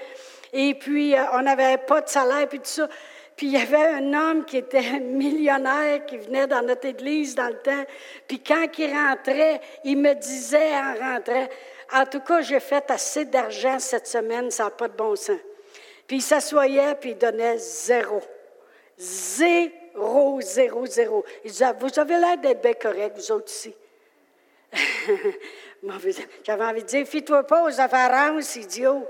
Et 0.52 0.73
puis, 0.73 1.15
euh, 1.15 1.23
on 1.34 1.43
n'avait 1.43 1.78
pas 1.78 2.02
de 2.02 2.10
salaire, 2.10 2.49
puis 2.49 2.58
tout 2.58 2.65
ça. 2.65 2.89
Puis 3.36 3.47
il 3.47 3.54
y 3.54 3.58
avait 3.58 3.78
un 3.78 4.13
homme 4.13 4.45
qui 4.45 4.58
était 4.58 4.99
millionnaire 4.99 6.06
qui 6.08 6.17
venait 6.17 6.47
dans 6.47 6.63
notre 6.63 6.88
église 6.88 7.36
dans 7.36 7.47
le 7.47 7.60
temps. 7.60 7.84
Puis 8.28 8.39
quand 8.39 8.65
il 8.80 8.91
rentrait, 8.91 9.62
il 9.84 9.97
me 9.97 10.13
disait 10.15 10.76
en 10.76 10.93
rentrant, 10.93 11.47
en 11.93 12.06
tout 12.08 12.21
cas, 12.21 12.41
j'ai 12.41 12.60
fait 12.60 12.89
assez 12.89 13.26
d'argent 13.26 13.78
cette 13.78 14.08
semaine, 14.08 14.49
ça 14.49 14.65
n'a 14.65 14.69
pas 14.71 14.88
de 14.88 14.95
bon 14.95 15.15
sens. 15.15 15.38
Puis 16.08 16.17
il 16.17 16.21
s'assoyait, 16.21 16.95
puis 16.95 17.12
il 17.12 17.17
donnait 17.17 17.58
zéro. 17.60 18.21
Zéro, 18.97 19.69
zéro, 20.41 20.86
zéro. 20.86 21.23
Il 21.43 21.51
disait, 21.51 21.73
vous 21.79 21.99
avez 21.99 22.17
l'air 22.17 22.38
d'être 22.38 22.62
bien 22.62 22.73
correct, 22.73 23.15
vous 23.15 23.32
autres 23.32 23.51
ici. 23.51 23.75
J'avais 26.43 26.65
envie 26.65 26.82
de 26.82 26.88
dire, 26.88 27.06
fie-toi 27.06 27.43
pas 27.43 27.63
aux 27.63 27.79
apparences, 27.79 28.56
idiot. 28.56 29.06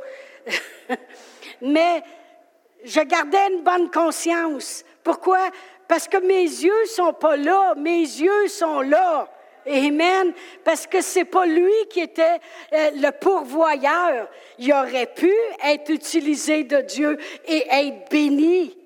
Mais 1.62 2.04
je 2.84 3.00
gardais 3.02 3.52
une 3.52 3.64
bonne 3.64 3.90
conscience. 3.90 4.84
Pourquoi? 5.04 5.50
Parce 5.88 6.08
que 6.08 6.18
mes 6.18 6.44
yeux 6.44 6.86
sont 6.88 7.14
pas 7.14 7.38
là, 7.38 7.76
mes 7.76 8.02
yeux 8.02 8.48
sont 8.48 8.82
là. 8.82 9.30
Amen. 9.66 10.34
Parce 10.64 10.88
que 10.88 11.02
c'est 11.02 11.26
pas 11.26 11.46
lui 11.46 11.72
qui 11.90 12.02
était 12.02 12.40
euh, 12.74 12.92
le 12.96 13.12
pourvoyeur. 13.12 14.28
Il 14.58 14.74
aurait 14.74 15.08
pu 15.08 15.32
être 15.64 15.90
utilisé 15.90 16.64
de 16.64 16.82
Dieu 16.82 17.18
et 17.48 17.66
être 17.70 18.10
béni. 18.10 18.78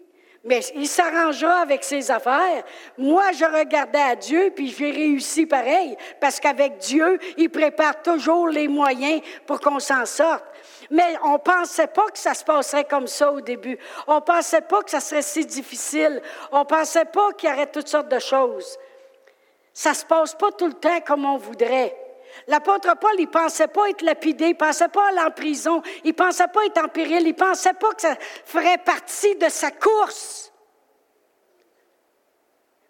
Mais 0.48 0.62
il 0.76 0.88
s'arrangera 0.88 1.60
avec 1.60 1.84
ses 1.84 2.10
affaires. 2.10 2.64
Moi, 2.98 3.32
je 3.34 3.46
regardais 3.46 4.02
à 4.02 4.16
Dieu, 4.16 4.52
puis 4.56 4.70
j'ai 4.70 4.92
réussi 4.92 5.46
pareil, 5.46 5.98
parce 6.20 6.40
qu'avec 6.40 6.78
Dieu, 6.78 7.20
il 7.38 7.50
prépare 7.50 8.02
toujours 8.02 8.48
les 8.48 8.68
moyens 8.68 9.22
pour 9.46 9.60
qu'on 9.60 9.80
s'en 9.80 10.06
sorte. 10.06 10.46
Mais 10.90 11.18
on 11.24 11.34
ne 11.34 11.38
pensait 11.38 11.88
pas 11.88 12.08
que 12.08 12.18
ça 12.18 12.34
se 12.34 12.46
passerait 12.46 12.86
comme 12.86 13.08
ça 13.08 13.32
au 13.32 13.42
début. 13.42 13.78
On 14.08 14.16
ne 14.16 14.22
pensait 14.22 14.62
pas 14.62 14.82
que 14.82 14.90
ça 14.90 15.02
serait 15.02 15.22
si 15.22 15.46
difficile. 15.46 16.22
On 16.52 16.60
ne 16.60 16.66
pensait 16.66 17.06
pas 17.06 17.34
qu'il 17.34 17.50
y 17.50 17.52
aurait 17.52 17.68
toutes 17.68 17.90
sortes 17.90 18.10
de 18.10 18.20
choses. 18.20 18.78
Ça 19.74 19.90
ne 19.90 19.96
se 19.96 20.06
passe 20.06 20.34
pas 20.34 20.52
tout 20.52 20.68
le 20.68 20.74
temps 20.74 21.02
comme 21.02 21.26
on 21.26 21.38
voudrait. 21.38 22.07
L'apôtre 22.48 22.96
Paul, 23.00 23.16
il 23.20 23.28
pensait 23.28 23.68
pas 23.68 23.90
être 23.90 24.02
lapidé, 24.02 24.48
il 24.50 24.56
pensait 24.56 24.88
pas 24.88 25.10
aller 25.10 25.22
en 25.22 25.32
prison, 25.32 25.82
il 26.04 26.14
pensait 26.14 26.48
pas 26.48 26.66
être 26.66 26.84
en 26.84 26.88
péril, 26.88 27.28
il 27.28 27.34
pensait 27.34 27.74
pas 27.74 27.94
que 27.94 28.02
ça 28.02 28.16
ferait 28.46 28.78
partie 28.78 29.36
de 29.36 29.50
sa 29.50 29.72
course. 29.72 30.47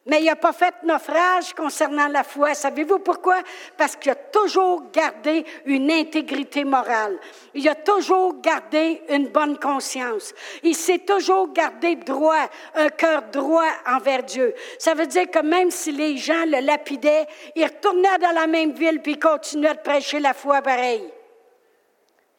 Mais 0.07 0.21
il 0.21 0.25
n'a 0.25 0.35
pas 0.35 0.53
fait 0.53 0.73
naufrage 0.83 1.53
concernant 1.53 2.07
la 2.07 2.23
foi. 2.23 2.53
Savez-vous 2.53 2.99
pourquoi? 2.99 3.41
Parce 3.77 3.95
qu'il 3.95 4.11
a 4.11 4.15
toujours 4.15 4.89
gardé 4.91 5.45
une 5.65 5.91
intégrité 5.91 6.63
morale. 6.63 7.19
Il 7.53 7.67
a 7.67 7.75
toujours 7.75 8.39
gardé 8.41 9.01
une 9.09 9.27
bonne 9.27 9.57
conscience. 9.59 10.33
Il 10.63 10.75
s'est 10.75 10.99
toujours 10.99 11.51
gardé 11.51 11.95
droit, 11.95 12.47
un 12.75 12.89
cœur 12.89 13.23
droit 13.31 13.67
envers 13.85 14.23
Dieu. 14.23 14.53
Ça 14.79 14.93
veut 14.93 15.07
dire 15.07 15.29
que 15.29 15.39
même 15.39 15.71
si 15.71 15.91
les 15.91 16.17
gens 16.17 16.45
le 16.45 16.65
lapidaient, 16.65 17.27
il 17.55 17.65
retournait 17.65 18.17
dans 18.21 18.31
la 18.33 18.47
même 18.47 18.71
ville 18.71 19.01
puis 19.01 19.19
continuait 19.19 19.73
de 19.73 19.79
prêcher 19.79 20.19
la 20.19 20.33
foi 20.33 20.61
pareil. 20.61 21.03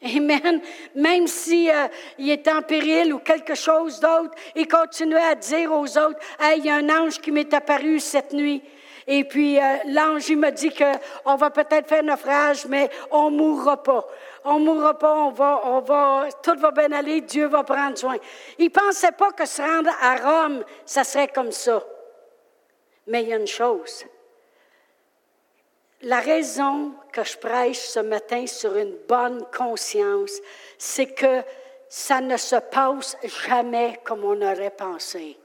Amen. 0.03 0.61
Même 0.95 1.27
si 1.27 1.71
euh, 1.71 1.89
il 2.19 2.31
est 2.31 2.47
en 2.47 2.63
péril 2.63 3.13
ou 3.13 3.19
quelque 3.19 3.57
chose 3.57 3.99
d'autre, 3.99 4.35
il 4.55 4.69
continuait 4.69 5.21
à 5.21 5.35
dire 5.35 5.73
aux 5.73 5.99
autres, 5.99 6.21
hey, 6.39 6.59
il 6.59 6.67
y 6.67 6.71
a 6.71 6.77
un 6.77 6.89
ange 6.89 7.21
qui 7.21 7.33
m'est 7.33 7.53
apparu 7.53 7.99
cette 7.99 8.33
nuit. 8.33 8.63
Et 9.11 9.25
puis 9.25 9.59
euh, 9.59 9.77
l'ange, 9.87 10.29
il 10.29 10.37
m'a 10.37 10.51
dit 10.53 10.71
que 10.71 10.85
on 11.25 11.35
va 11.35 11.51
peut-être 11.51 11.89
faire 11.89 12.05
naufrage, 12.05 12.67
mais 12.67 12.91
on 13.11 13.31
mourra 13.31 13.83
pas. 13.83 14.07
On 14.45 14.61
mourra 14.61 14.97
pas, 14.97 15.15
on 15.15 15.31
va, 15.31 15.63
on 15.65 15.81
va, 15.81 16.29
tout 16.43 16.59
va 16.59 16.71
bien 16.71 16.93
aller, 16.93 17.23
Dieu 17.23 17.47
va 17.47 17.65
prendre 17.65 17.99
soin. 17.99 18.17
Il 18.59 18.71
pensait 18.71 19.13
pas 19.13 19.33
que 19.33 19.47
se 19.47 19.61
rendre 19.61 19.91
à 20.01 20.17
Rome, 20.17 20.63
ça 20.85 21.03
serait 21.05 21.29
comme 21.29 21.51
ça. 21.51 21.83
Mais 23.07 23.23
il 23.23 23.31
y 23.31 23.33
a 23.33 23.37
une 23.37 23.47
chose, 23.47 24.05
la 26.03 26.21
raison 26.21 26.93
que 27.19 27.25
je 27.25 27.37
prêche 27.37 27.79
ce 27.79 28.01
matin 28.01 28.47
sur 28.47 28.77
une 28.77 28.95
bonne 29.09 29.45
conscience, 29.57 30.33
c'est 30.77 31.07
que 31.07 31.43
ça 31.89 32.21
ne 32.21 32.37
se 32.37 32.57
passe 32.57 33.17
jamais 33.49 33.99
comme 34.05 34.25
on 34.25 34.41
aurait 34.41 34.71
pensé. 34.71 35.37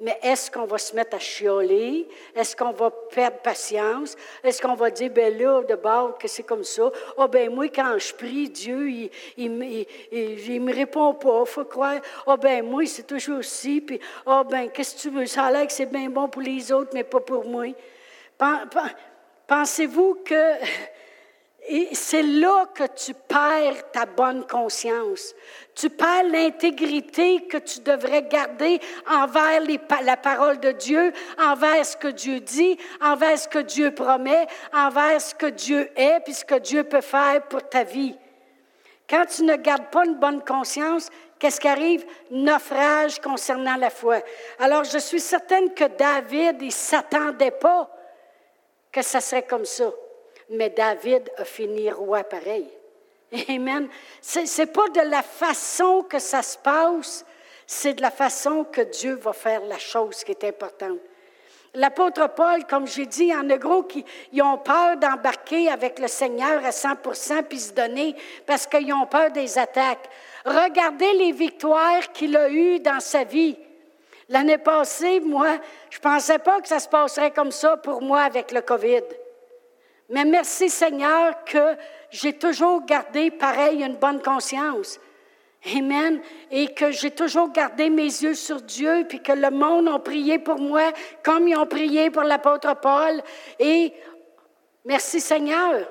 Mais 0.00 0.18
est-ce 0.22 0.50
qu'on 0.50 0.64
va 0.64 0.78
se 0.78 0.96
mettre 0.96 1.16
à 1.16 1.18
chioler? 1.18 2.08
Est-ce 2.34 2.56
qu'on 2.56 2.72
va 2.72 2.90
perdre 2.90 3.36
patience? 3.38 4.16
Est-ce 4.42 4.60
qu'on 4.60 4.74
va 4.74 4.90
dire, 4.90 5.10
ben 5.10 5.36
là, 5.38 5.62
de 5.62 5.74
bord, 5.74 6.16
que 6.16 6.26
c'est 6.26 6.42
comme 6.42 6.64
ça? 6.64 6.90
oh, 7.18 7.28
ben 7.28 7.54
moi, 7.54 7.68
quand 7.68 7.98
je 7.98 8.14
prie, 8.14 8.48
Dieu, 8.48 8.88
il, 8.90 9.10
il, 9.36 9.86
il, 10.10 10.60
me 10.62 10.74
répond 10.74 11.12
pas, 11.12 11.44
faut 11.44 11.66
croire. 11.66 12.00
oh, 12.26 12.36
ben 12.38 12.64
moi, 12.64 12.86
c'est 12.86 13.06
toujours 13.06 13.40
aussi. 13.40 13.82
Puis, 13.82 14.00
oh, 14.24 14.42
ben, 14.48 14.70
qu'est-ce 14.70 14.96
que 14.96 15.00
tu 15.00 15.10
veux? 15.10 15.26
Ça 15.26 15.44
a 15.44 15.52
l'air 15.52 15.66
que 15.66 15.72
c'est 15.72 15.86
bien 15.86 16.08
bon 16.08 16.28
pour 16.28 16.40
les 16.40 16.72
autres, 16.72 16.90
mais 16.94 17.04
pas 17.04 17.20
pour 17.20 17.44
moi. 17.44 17.66
Pensez-vous 19.50 20.16
que 20.24 20.52
c'est 21.92 22.22
là 22.22 22.66
que 22.72 22.84
tu 22.86 23.12
perds 23.14 23.90
ta 23.90 24.06
bonne 24.06 24.46
conscience. 24.46 25.34
Tu 25.74 25.90
perds 25.90 26.28
l'intégrité 26.28 27.48
que 27.48 27.56
tu 27.56 27.80
devrais 27.80 28.22
garder 28.22 28.78
envers 29.08 29.60
la 30.04 30.16
parole 30.16 30.60
de 30.60 30.70
Dieu, 30.70 31.12
envers 31.36 31.84
ce 31.84 31.96
que 31.96 32.06
Dieu 32.06 32.38
dit, 32.38 32.78
envers 33.00 33.36
ce 33.36 33.48
que 33.48 33.58
Dieu 33.58 33.92
promet, 33.92 34.46
envers 34.72 35.20
ce 35.20 35.34
que 35.34 35.46
Dieu 35.46 35.90
est, 35.96 36.20
puis 36.20 36.34
ce 36.34 36.44
que 36.44 36.60
Dieu 36.60 36.84
peut 36.84 37.00
faire 37.00 37.42
pour 37.48 37.68
ta 37.68 37.82
vie. 37.82 38.14
Quand 39.08 39.26
tu 39.26 39.42
ne 39.42 39.56
gardes 39.56 39.90
pas 39.90 40.06
une 40.06 40.14
bonne 40.14 40.44
conscience, 40.44 41.10
qu'est-ce 41.40 41.60
qui 41.60 41.66
arrive? 41.66 42.06
Naufrage 42.30 43.18
concernant 43.18 43.74
la 43.74 43.90
foi. 43.90 44.18
Alors, 44.60 44.84
je 44.84 44.98
suis 44.98 45.18
certaine 45.18 45.74
que 45.74 45.86
David, 45.86 46.58
il 46.60 46.66
ne 46.66 46.70
s'attendait 46.70 47.50
pas 47.50 47.90
que 48.92 49.02
ça 49.02 49.20
serait 49.20 49.46
comme 49.46 49.64
ça. 49.64 49.92
Mais 50.50 50.70
David 50.70 51.30
a 51.36 51.44
fini 51.44 51.90
roi 51.90 52.24
pareil. 52.24 52.68
Amen. 53.48 53.88
Ce 54.20 54.60
n'est 54.60 54.66
pas 54.66 54.88
de 54.88 55.08
la 55.08 55.22
façon 55.22 56.02
que 56.02 56.18
ça 56.18 56.42
se 56.42 56.58
passe, 56.58 57.24
c'est 57.66 57.94
de 57.94 58.02
la 58.02 58.10
façon 58.10 58.64
que 58.64 58.80
Dieu 58.80 59.14
va 59.14 59.32
faire 59.32 59.64
la 59.64 59.78
chose 59.78 60.24
qui 60.24 60.32
est 60.32 60.44
importante. 60.44 60.98
L'apôtre 61.74 62.28
Paul, 62.34 62.66
comme 62.66 62.88
j'ai 62.88 63.06
dit, 63.06 63.26
il 63.26 63.28
y 63.28 63.34
en 63.34 63.48
a 63.48 63.56
gros 63.56 63.84
qui 63.84 64.04
ont 64.42 64.58
peur 64.58 64.96
d'embarquer 64.96 65.68
avec 65.68 66.00
le 66.00 66.08
Seigneur 66.08 66.64
à 66.64 66.70
100% 66.70 67.44
puis 67.44 67.60
se 67.60 67.72
donner 67.72 68.16
parce 68.44 68.66
qu'ils 68.66 68.92
ont 68.92 69.06
peur 69.06 69.30
des 69.30 69.56
attaques. 69.56 70.08
Regardez 70.44 71.12
les 71.12 71.30
victoires 71.30 72.10
qu'il 72.12 72.36
a 72.36 72.50
eues 72.50 72.80
dans 72.80 72.98
sa 72.98 73.22
vie. 73.22 73.56
L'année 74.30 74.58
passée, 74.58 75.18
moi, 75.18 75.58
je 75.90 75.98
ne 75.98 76.02
pensais 76.02 76.38
pas 76.38 76.60
que 76.60 76.68
ça 76.68 76.78
se 76.78 76.88
passerait 76.88 77.32
comme 77.32 77.50
ça 77.50 77.76
pour 77.76 78.00
moi 78.00 78.20
avec 78.20 78.52
le 78.52 78.60
COVID. 78.60 79.02
Mais 80.08 80.24
merci 80.24 80.70
Seigneur 80.70 81.44
que 81.44 81.74
j'ai 82.10 82.34
toujours 82.34 82.84
gardé 82.84 83.32
pareil 83.32 83.82
une 83.82 83.96
bonne 83.96 84.22
conscience. 84.22 85.00
Amen. 85.76 86.20
Et 86.52 86.68
que 86.68 86.92
j'ai 86.92 87.10
toujours 87.10 87.50
gardé 87.50 87.90
mes 87.90 88.04
yeux 88.04 88.34
sur 88.34 88.62
Dieu, 88.62 89.04
puis 89.08 89.20
que 89.20 89.32
le 89.32 89.50
monde 89.50 89.88
a 89.88 89.98
prié 89.98 90.38
pour 90.38 90.60
moi 90.60 90.92
comme 91.24 91.48
ils 91.48 91.56
ont 91.56 91.66
prié 91.66 92.10
pour 92.10 92.22
l'apôtre 92.22 92.76
Paul. 92.80 93.20
Et 93.58 93.92
merci 94.84 95.20
Seigneur. 95.20 95.88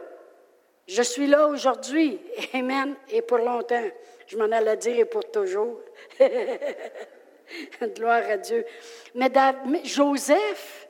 Je 0.88 1.02
suis 1.02 1.28
là 1.28 1.46
aujourd'hui. 1.46 2.22
Amen. 2.54 2.96
Et 3.12 3.22
pour 3.22 3.40
longtemps. 3.40 3.84
Je 4.28 4.38
m'en 4.38 4.50
allais 4.50 4.78
dire 4.78 4.98
et 4.98 5.06
pour 5.06 5.30
toujours. 5.30 5.82
Gloire 7.96 8.24
à 8.30 8.38
Dieu. 8.38 8.66
Mais, 9.16 9.32
Joseph, 9.84 10.88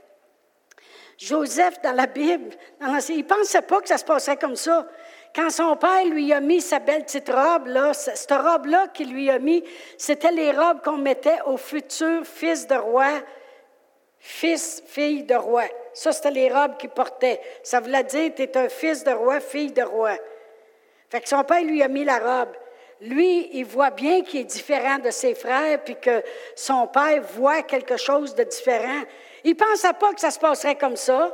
Joseph 1.18 1.82
dans 1.82 1.92
la 1.92 2.08
Bible, 2.08 2.56
il 2.82 3.18
ne 3.18 3.24
pensait 3.24 3.62
pas 3.62 3.82
que 3.82 3.88
ça 3.88 3.98
se 3.98 4.06
passerait 4.06 4.38
comme 4.38 4.56
ça. 4.56 4.88
Quand 5.36 5.50
son 5.50 5.76
père 5.76 6.06
lui 6.06 6.34
a 6.34 6.40
mis 6.40 6.62
sa 6.62 6.80
belle 6.80 7.04
petite 7.04 7.30
robe, 7.30 7.68
là, 7.68 7.94
cette 7.94 8.32
robe-là 8.32 8.88
qu'il 8.88 9.12
lui 9.12 9.30
a 9.30 9.38
mis, 9.38 9.64
c'était 9.98 10.32
les 10.32 10.52
robes 10.52 10.82
qu'on 10.84 10.98
mettait 10.98 11.40
au 11.46 11.58
futur 11.58 12.26
fils 12.26 12.66
de 12.66 12.76
roi, 12.76 13.22
fils, 14.18 14.82
fille 14.88 15.24
de 15.24 15.36
roi. 15.36 15.66
Ça, 15.94 16.12
c'était 16.12 16.32
les 16.32 16.52
robes 16.52 16.78
qu'il 16.78 16.90
portait. 16.90 17.40
Ça 17.64 17.80
voulait 17.80 18.04
dire, 18.04 18.32
tu 18.36 18.42
es 18.42 18.58
un 18.58 18.70
fils 18.70 19.04
de 19.04 19.12
roi, 19.12 19.40
fille 19.40 19.72
de 19.72 19.84
roi. 19.84 20.16
Fait 21.10 21.22
que 21.22 21.30
son 21.30 21.44
père 21.44 21.64
lui 21.64 21.84
a 21.84 21.88
mis 21.88 22.06
la 22.06 22.20
robe. 22.20 22.56
Lui, 23.02 23.50
il 23.54 23.64
voit 23.64 23.92
bien 23.92 24.22
qu'il 24.22 24.42
est 24.42 24.46
différent 24.46 25.00
de 25.00 25.10
ses 25.10 25.34
frères, 25.34 25.82
puis 25.84 25.96
que 26.02 26.22
son 26.56 26.88
père 26.88 27.22
voit 27.34 27.64
quelque 27.64 27.96
chose 27.96 28.36
de 28.36 28.44
différent. 28.44 29.04
Il 29.46 29.52
ne 29.52 29.56
pensait 29.56 29.94
pas 29.94 30.14
que 30.14 30.20
ça 30.20 30.32
se 30.32 30.40
passerait 30.40 30.76
comme 30.76 30.98
ça. 30.98 31.34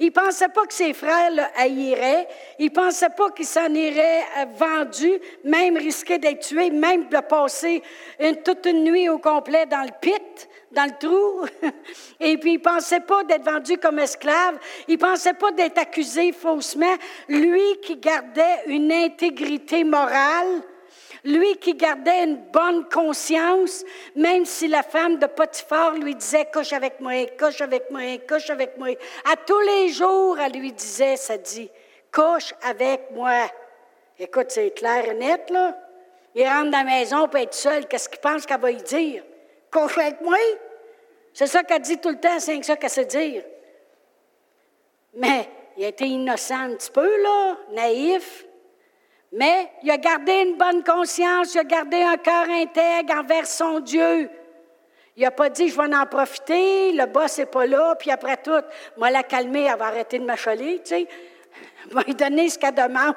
Il 0.00 0.06
ne 0.06 0.12
pensait 0.12 0.48
pas 0.48 0.64
que 0.66 0.74
ses 0.74 0.92
frères 0.92 1.30
le 1.30 1.42
haïraient. 1.56 2.28
Il 2.58 2.66
ne 2.66 2.70
pensait 2.70 3.10
pas 3.10 3.30
qu'il 3.30 3.46
s'en 3.46 3.72
irait 3.74 4.22
euh, 4.38 4.44
vendu, 4.54 5.12
même 5.42 5.76
risqué 5.76 6.18
d'être 6.18 6.46
tué, 6.46 6.70
même 6.70 7.08
de 7.08 7.18
passer 7.18 7.82
toute 8.44 8.66
une 8.66 8.84
nuit 8.84 9.08
au 9.08 9.18
complet 9.18 9.66
dans 9.66 9.82
le 9.82 9.90
pit, 10.00 10.48
dans 10.70 10.84
le 10.84 10.98
trou. 11.00 11.46
Et 12.20 12.36
puis, 12.36 12.52
il 12.52 12.58
ne 12.58 12.62
pensait 12.62 13.00
pas 13.00 13.24
d'être 13.24 13.44
vendu 13.44 13.76
comme 13.78 13.98
esclave. 13.98 14.58
Il 14.86 14.94
ne 14.94 15.00
pensait 15.00 15.34
pas 15.34 15.50
d'être 15.50 15.78
accusé 15.78 16.32
faussement. 16.32 16.94
Lui 17.28 17.80
qui 17.82 17.96
gardait 17.96 18.62
une 18.66 18.92
intégrité 18.92 19.82
morale, 19.82 20.62
lui 21.28 21.56
qui 21.56 21.74
gardait 21.74 22.24
une 22.24 22.36
bonne 22.36 22.88
conscience, 22.88 23.84
même 24.16 24.44
si 24.44 24.66
la 24.66 24.82
femme 24.82 25.18
de 25.18 25.26
Potiphar 25.26 25.94
lui 25.94 26.14
disait 26.14 26.48
couche 26.52 26.72
avec 26.72 27.00
moi, 27.00 27.26
couche 27.38 27.60
avec 27.60 27.90
moi, 27.90 28.02
couche 28.26 28.50
avec 28.50 28.76
moi. 28.78 28.88
À 29.30 29.36
tous 29.36 29.60
les 29.60 29.88
jours, 29.90 30.38
elle 30.38 30.52
lui 30.52 30.72
disait, 30.72 31.16
ça 31.16 31.36
dit, 31.36 31.70
couche 32.12 32.54
avec 32.62 33.10
moi. 33.12 33.50
Écoute, 34.18 34.46
c'est 34.48 34.70
clair 34.70 35.10
et 35.10 35.14
net, 35.14 35.50
là. 35.50 35.76
Il 36.34 36.46
rentre 36.46 36.70
dans 36.70 36.78
la 36.78 36.84
maison 36.84 37.28
pour 37.28 37.38
être 37.38 37.54
seul. 37.54 37.86
Qu'est-ce 37.86 38.08
qu'il 38.08 38.20
pense 38.20 38.46
qu'elle 38.46 38.60
va 38.60 38.70
y 38.70 38.76
dire? 38.76 39.22
Couche 39.70 39.98
avec 39.98 40.20
moi? 40.20 40.36
C'est 41.32 41.46
ça 41.46 41.62
qu'elle 41.62 41.82
dit 41.82 41.98
tout 41.98 42.10
le 42.10 42.18
temps, 42.18 42.38
c'est 42.40 42.62
ça 42.62 42.76
qu'elle 42.76 42.90
sait 42.90 43.04
dire. 43.04 43.44
Mais 45.14 45.48
il 45.76 45.84
a 45.84 45.88
été 45.88 46.04
innocent 46.04 46.58
un 46.58 46.74
petit 46.74 46.90
peu, 46.90 47.22
là, 47.22 47.56
naïf. 47.72 48.44
Mais 49.32 49.70
il 49.82 49.90
a 49.90 49.98
gardé 49.98 50.32
une 50.32 50.56
bonne 50.56 50.82
conscience, 50.82 51.54
il 51.54 51.58
a 51.58 51.64
gardé 51.64 52.00
un 52.00 52.16
cœur 52.16 52.48
intègre 52.48 53.14
envers 53.14 53.46
son 53.46 53.80
Dieu. 53.80 54.30
Il 55.16 55.22
n'a 55.22 55.30
pas 55.30 55.50
dit, 55.50 55.68
je 55.68 55.76
vais 55.76 55.94
en 55.94 56.06
profiter, 56.06 56.92
le 56.92 57.06
boss 57.06 57.38
n'est 57.38 57.46
pas 57.46 57.66
là, 57.66 57.94
puis 57.96 58.10
après 58.10 58.36
tout, 58.36 58.62
moi 58.96 59.10
la 59.10 59.22
calmer, 59.22 59.64
elle 59.64 59.78
va 59.78 59.86
arrêter 59.86 60.18
de 60.18 60.24
m'achaler, 60.24 60.78
tu 60.78 60.90
sais. 60.90 61.08
Je 61.90 61.96
vais 61.96 62.30
lui 62.30 62.50
ce 62.50 62.58
qu'elle 62.58 62.74
demande. 62.74 63.14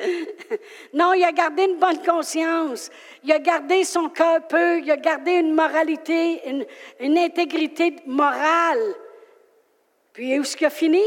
non, 0.94 1.12
il 1.12 1.24
a 1.24 1.32
gardé 1.32 1.64
une 1.64 1.78
bonne 1.78 2.02
conscience. 2.02 2.90
Il 3.22 3.32
a 3.32 3.38
gardé 3.38 3.84
son 3.84 4.08
cœur 4.08 4.46
peu. 4.46 4.78
Il 4.78 4.90
a 4.90 4.96
gardé 4.96 5.32
une 5.32 5.52
moralité, 5.52 6.48
une, 6.48 6.64
une 7.00 7.18
intégrité 7.18 7.96
morale. 8.06 8.94
Puis 10.12 10.38
où 10.38 10.42
est-ce 10.42 10.56
qu'il 10.56 10.66
a 10.66 10.70
fini? 10.70 11.02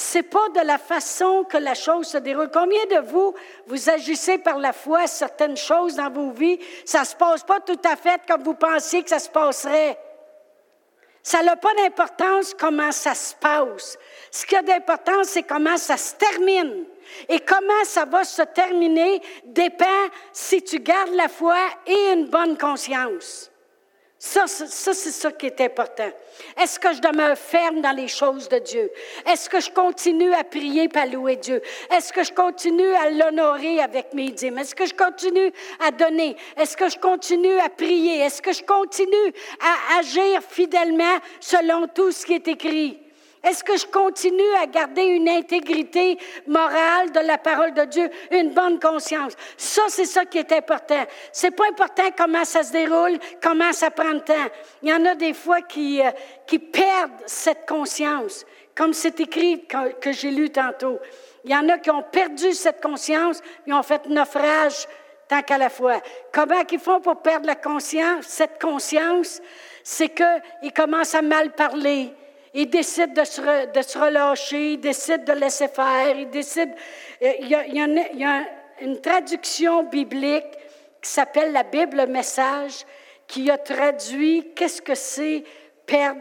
C'est 0.00 0.22
pas 0.22 0.48
de 0.50 0.60
la 0.60 0.78
façon 0.78 1.42
que 1.42 1.56
la 1.56 1.74
chose 1.74 2.06
se 2.06 2.18
déroule. 2.18 2.50
Combien 2.52 2.86
de 2.86 3.04
vous, 3.08 3.34
vous 3.66 3.90
agissez 3.90 4.38
par 4.38 4.56
la 4.56 4.72
foi 4.72 5.08
certaines 5.08 5.56
choses 5.56 5.96
dans 5.96 6.08
vos 6.08 6.30
vies, 6.30 6.60
ça 6.84 7.04
se 7.04 7.16
passe 7.16 7.42
pas 7.42 7.58
tout 7.58 7.80
à 7.84 7.96
fait 7.96 8.20
comme 8.28 8.44
vous 8.44 8.54
pensiez 8.54 9.02
que 9.02 9.10
ça 9.10 9.18
se 9.18 9.28
passerait. 9.28 9.98
Ça 11.20 11.42
n'a 11.42 11.56
pas 11.56 11.74
d'importance 11.74 12.54
comment 12.54 12.92
ça 12.92 13.12
se 13.16 13.34
passe. 13.34 13.98
Ce 14.30 14.46
qui 14.46 14.54
a 14.54 14.62
d'importance, 14.62 15.30
c'est 15.30 15.42
comment 15.42 15.76
ça 15.76 15.96
se 15.96 16.14
termine. 16.14 16.84
Et 17.28 17.40
comment 17.40 17.82
ça 17.82 18.04
va 18.04 18.22
se 18.22 18.42
terminer 18.42 19.20
dépend 19.46 19.86
si 20.32 20.62
tu 20.62 20.78
gardes 20.78 21.14
la 21.14 21.26
foi 21.26 21.58
et 21.88 22.12
une 22.12 22.28
bonne 22.28 22.56
conscience. 22.56 23.47
Ça, 24.20 24.48
ça 24.48 24.92
c'est 24.94 25.12
ça 25.12 25.30
qui 25.30 25.46
est 25.46 25.60
important. 25.60 26.10
Est-ce 26.60 26.80
que 26.80 26.92
je 26.92 27.00
demeure 27.00 27.38
ferme 27.38 27.80
dans 27.80 27.92
les 27.92 28.08
choses 28.08 28.48
de 28.48 28.58
Dieu? 28.58 28.90
Est-ce 29.24 29.48
que 29.48 29.60
je 29.60 29.70
continue 29.70 30.34
à 30.34 30.42
prier 30.42 30.88
et 30.92 30.98
à 30.98 31.06
louer 31.06 31.36
Dieu? 31.36 31.62
Est-ce 31.88 32.12
que 32.12 32.24
je 32.24 32.32
continue 32.32 32.94
à 32.94 33.10
l'honorer 33.10 33.80
avec 33.80 34.12
mes 34.14 34.30
dîmes? 34.30 34.58
Est-ce 34.58 34.74
que 34.74 34.86
je 34.86 34.94
continue 34.94 35.52
à 35.86 35.92
donner? 35.92 36.36
Est-ce 36.56 36.76
que 36.76 36.88
je 36.88 36.98
continue 36.98 37.60
à 37.60 37.68
prier? 37.68 38.18
Est-ce 38.18 38.42
que 38.42 38.52
je 38.52 38.64
continue 38.64 39.32
à 39.60 40.00
agir 40.00 40.42
fidèlement 40.42 41.18
selon 41.38 41.86
tout 41.86 42.10
ce 42.10 42.26
qui 42.26 42.34
est 42.34 42.48
écrit? 42.48 43.07
Est-ce 43.44 43.62
que 43.62 43.76
je 43.76 43.86
continue 43.86 44.54
à 44.60 44.66
garder 44.66 45.02
une 45.02 45.28
intégrité 45.28 46.18
morale 46.46 47.12
de 47.12 47.20
la 47.20 47.38
parole 47.38 47.72
de 47.72 47.84
Dieu, 47.84 48.10
une 48.32 48.50
bonne 48.50 48.80
conscience? 48.80 49.34
Ça, 49.56 49.82
c'est 49.88 50.06
ça 50.06 50.24
qui 50.24 50.38
est 50.38 50.52
important. 50.52 51.04
C'est 51.32 51.52
pas 51.52 51.68
important 51.68 52.10
comment 52.16 52.44
ça 52.44 52.62
se 52.62 52.72
déroule, 52.72 53.18
comment 53.40 53.72
ça 53.72 53.90
prend 53.90 54.10
le 54.10 54.20
temps. 54.20 54.34
Il 54.82 54.88
y 54.88 54.92
en 54.92 55.04
a 55.04 55.14
des 55.14 55.34
fois 55.34 55.62
qui, 55.62 56.02
euh, 56.02 56.10
qui 56.46 56.58
perdent 56.58 57.22
cette 57.26 57.66
conscience, 57.66 58.44
comme 58.74 58.92
c'est 58.92 59.20
écrit 59.20 59.64
que, 59.66 60.12
j'ai 60.12 60.30
lu 60.30 60.50
tantôt. 60.50 60.98
Il 61.44 61.52
y 61.52 61.56
en 61.56 61.68
a 61.68 61.78
qui 61.78 61.90
ont 61.90 62.02
perdu 62.02 62.52
cette 62.52 62.82
conscience, 62.82 63.40
ils 63.66 63.72
ont 63.72 63.82
fait 63.82 64.06
naufrage 64.06 64.86
tant 65.28 65.42
qu'à 65.42 65.58
la 65.58 65.68
fois. 65.68 66.00
Comment 66.32 66.62
ils 66.70 66.78
font 66.78 67.00
pour 67.00 67.22
perdre 67.22 67.46
la 67.46 67.54
conscience, 67.54 68.24
cette 68.26 68.60
conscience? 68.60 69.40
C'est 69.84 70.08
qu'ils 70.08 70.72
commencent 70.72 71.14
à 71.14 71.22
mal 71.22 71.52
parler 71.52 72.12
il 72.54 72.70
décide 72.70 73.14
de 73.14 73.24
se, 73.24 73.72
de 73.72 73.82
se 73.82 73.98
relâcher, 73.98 74.72
il 74.72 74.80
décide 74.80 75.24
de 75.24 75.32
laisser 75.32 75.68
faire, 75.68 76.16
il 76.16 76.30
décide... 76.30 76.70
Euh, 77.22 77.32
il 77.40 77.48
y 77.48 78.24
a, 78.24 78.44
une 78.80 79.00
traduction 79.00 79.82
biblique 79.82 80.46
qui 81.02 81.10
s'appelle 81.10 81.52
la 81.52 81.64
Bible 81.64 82.06
Message, 82.06 82.86
qui 83.26 83.50
a 83.50 83.58
traduit 83.58 84.52
qu'est-ce 84.54 84.80
que 84.80 84.94
c'est 84.94 85.42
perdre 85.84 86.20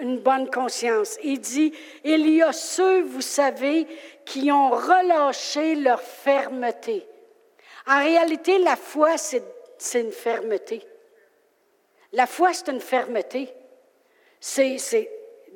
une 0.00 0.18
bonne 0.20 0.48
conscience. 0.50 1.18
Il 1.22 1.40
dit, 1.40 1.74
il 2.04 2.30
y 2.30 2.42
a 2.42 2.52
ceux, 2.52 3.02
vous 3.02 3.20
savez, 3.20 3.86
qui 4.24 4.50
ont 4.50 4.70
relâché 4.70 5.74
leur 5.74 6.00
fermeté. 6.00 7.06
En 7.86 7.98
réalité, 7.98 8.58
la 8.58 8.76
foi, 8.76 9.16
c'est 9.18 10.00
une 10.00 10.12
fermeté. 10.12 10.82
La 12.12 12.26
foi, 12.26 12.52
c'est 12.52 12.68
une 12.68 12.80
fermeté. 12.80 13.52
C'est 14.40 14.78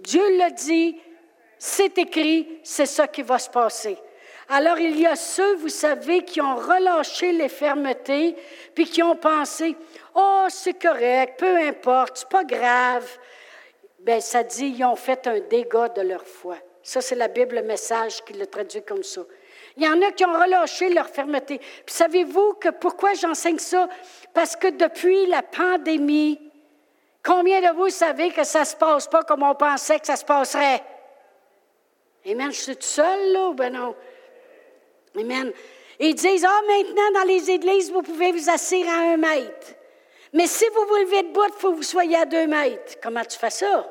Dieu 0.02 0.36
l'a 0.36 0.50
dit, 0.50 1.00
c'est 1.58 1.96
écrit, 1.98 2.60
c'est 2.62 2.86
ça 2.86 3.06
qui 3.06 3.22
va 3.22 3.38
se 3.38 3.48
passer. 3.48 3.96
Alors 4.48 4.78
il 4.78 4.98
y 4.98 5.06
a 5.06 5.16
ceux, 5.16 5.54
vous 5.56 5.68
savez, 5.68 6.24
qui 6.24 6.40
ont 6.40 6.56
relâché 6.56 7.32
les 7.32 7.48
fermetés, 7.48 8.36
puis 8.74 8.84
qui 8.84 9.02
ont 9.02 9.16
pensé, 9.16 9.76
oh, 10.14 10.46
c'est 10.48 10.80
correct, 10.80 11.38
peu 11.38 11.56
importe, 11.56 12.18
c'est 12.18 12.28
pas 12.28 12.44
grave. 12.44 13.08
Bien, 14.00 14.20
ça 14.20 14.42
dit, 14.42 14.74
ils 14.76 14.84
ont 14.84 14.96
fait 14.96 15.26
un 15.28 15.38
dégât 15.38 15.88
de 15.90 16.02
leur 16.02 16.26
foi. 16.26 16.56
Ça, 16.82 17.00
c'est 17.00 17.14
la 17.14 17.28
Bible 17.28 17.54
le 17.54 17.62
message 17.62 18.24
qui 18.24 18.32
le 18.32 18.46
traduit 18.46 18.82
comme 18.82 19.04
ça. 19.04 19.22
Il 19.76 19.84
y 19.84 19.88
en 19.88 20.02
a 20.02 20.10
qui 20.10 20.24
ont 20.24 20.32
relâché 20.32 20.92
leur 20.92 21.08
fermeté. 21.08 21.58
Puis 21.58 21.94
savez-vous 21.94 22.54
que 22.54 22.70
pourquoi 22.70 23.14
j'enseigne 23.14 23.60
ça? 23.60 23.88
Parce 24.34 24.56
que 24.56 24.66
depuis 24.66 25.26
la 25.26 25.42
pandémie, 25.42 26.51
Combien 27.24 27.60
de 27.60 27.76
vous 27.76 27.90
savez 27.90 28.30
que 28.30 28.44
ça 28.44 28.60
ne 28.60 28.64
se 28.64 28.76
passe 28.76 29.06
pas 29.06 29.22
comme 29.22 29.42
on 29.42 29.54
pensait 29.54 30.00
que 30.00 30.06
ça 30.06 30.16
se 30.16 30.24
passerait? 30.24 30.82
Amen. 32.26 32.50
Je 32.52 32.60
suis 32.60 32.76
tout 32.76 32.82
seul, 32.82 33.32
là, 33.32 33.48
ou 33.48 33.54
ben 33.54 33.72
non? 33.72 33.94
Amen. 35.16 35.52
Ils 36.00 36.14
disent, 36.14 36.44
ah, 36.44 36.60
maintenant, 36.66 37.20
dans 37.20 37.26
les 37.26 37.50
églises, 37.50 37.92
vous 37.92 38.02
pouvez 38.02 38.32
vous 38.32 38.50
asseoir 38.50 38.88
à 38.88 39.12
un 39.12 39.16
mètre. 39.16 39.68
Mais 40.32 40.46
si 40.46 40.64
vous 40.74 40.86
vous 40.86 40.96
levez 40.96 41.22
debout, 41.22 41.44
il 41.46 41.60
faut 41.60 41.70
que 41.72 41.76
vous 41.76 41.82
soyez 41.82 42.16
à 42.16 42.24
deux 42.24 42.46
mètres. 42.46 42.96
Comment 43.02 43.24
tu 43.24 43.38
fais 43.38 43.50
ça? 43.50 43.86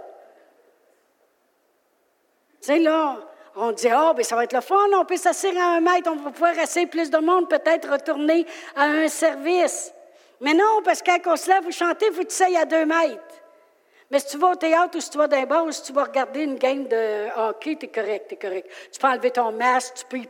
Tu 2.61 2.67
sais, 2.67 2.79
là, 2.79 3.17
on 3.55 3.71
dit, 3.71 3.87
ah, 3.89 4.09
oh, 4.09 4.13
bien, 4.13 4.23
ça 4.23 4.35
va 4.35 4.43
être 4.43 4.53
le 4.53 4.61
fun, 4.61 4.75
on 4.93 5.05
peut 5.05 5.17
s'asseoir 5.17 5.55
à 5.57 5.75
un 5.75 5.81
mètre, 5.81 6.09
on 6.11 6.15
va 6.15 6.31
pouvoir 6.31 6.57
asseoir 6.59 6.87
plus 6.87 7.09
de 7.09 7.17
monde, 7.17 7.49
peut-être 7.49 7.89
retourner 7.89 8.45
à 8.75 8.83
un 8.83 9.07
service. 9.07 9.93
Mais 10.41 10.55
non, 10.55 10.81
parce 10.83 11.01
que 11.01 11.11
quand 11.21 11.33
on 11.33 11.35
se 11.37 11.49
lève, 11.49 11.63
vous 11.63 11.71
chantez, 11.71 12.09
vous 12.09 12.23
il 12.49 12.57
à 12.57 12.65
deux 12.65 12.85
mètres. 12.85 13.21
Mais 14.09 14.19
si 14.19 14.27
tu 14.27 14.37
vas 14.37 14.49
au 14.49 14.55
théâtre 14.55 14.97
ou 14.97 14.99
si 14.99 15.09
tu 15.11 15.17
vas 15.17 15.27
d'un 15.27 15.45
bar 15.45 15.63
ou 15.65 15.71
si 15.71 15.83
tu 15.83 15.93
vas 15.93 16.03
regarder 16.03 16.41
une 16.41 16.55
game 16.55 16.87
de 16.87 17.27
hockey, 17.37 17.77
t'es 17.77 17.87
correct, 17.87 18.27
t'es 18.27 18.35
correct. 18.35 18.69
Tu 18.91 18.99
peux 18.99 19.07
enlever 19.07 19.31
ton 19.31 19.51
masque, 19.51 19.93
tu 19.99 20.05
peux 20.05 20.17
y 20.17 20.27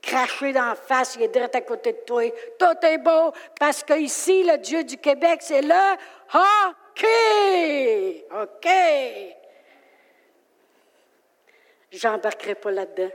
cracher 0.00 0.52
la 0.52 0.74
face, 0.74 1.16
il 1.16 1.22
est 1.22 1.28
direct 1.28 1.54
à 1.56 1.60
côté 1.60 1.92
de 1.92 1.98
toi. 2.06 2.22
Tout 2.58 2.86
est 2.86 2.98
beau 2.98 3.32
parce 3.58 3.82
que 3.82 3.98
ici, 3.98 4.44
le 4.44 4.58
Dieu 4.58 4.84
du 4.84 4.96
Québec, 4.96 5.40
c'est 5.42 5.60
le 5.60 5.74
hockey. 6.94 8.24
OK? 8.30 8.68
J'embarquerai 11.90 12.54
pas 12.54 12.70
là-dedans. 12.70 13.12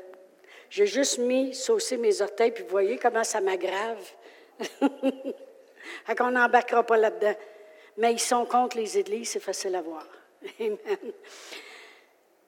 J'ai 0.69 0.85
juste 0.85 1.17
mis, 1.19 1.55
saucer 1.55 1.95
mes 1.97 2.21
orteils, 2.21 2.51
puis 2.51 2.63
vous 2.63 2.69
voyez 2.69 2.97
comment 2.97 3.23
ça 3.23 3.39
m'aggrave. 3.39 4.03
Fait 6.05 6.15
qu'on 6.15 6.31
n'embarquera 6.31 6.83
pas 6.83 6.97
là-dedans. 6.97 7.35
Mais 7.97 8.13
ils 8.13 8.19
sont 8.19 8.45
contre 8.45 8.77
les 8.77 8.97
églises, 8.97 9.29
c'est 9.29 9.39
facile 9.39 9.75
à 9.75 9.81
voir. 9.81 10.05
Amen. 10.59 10.77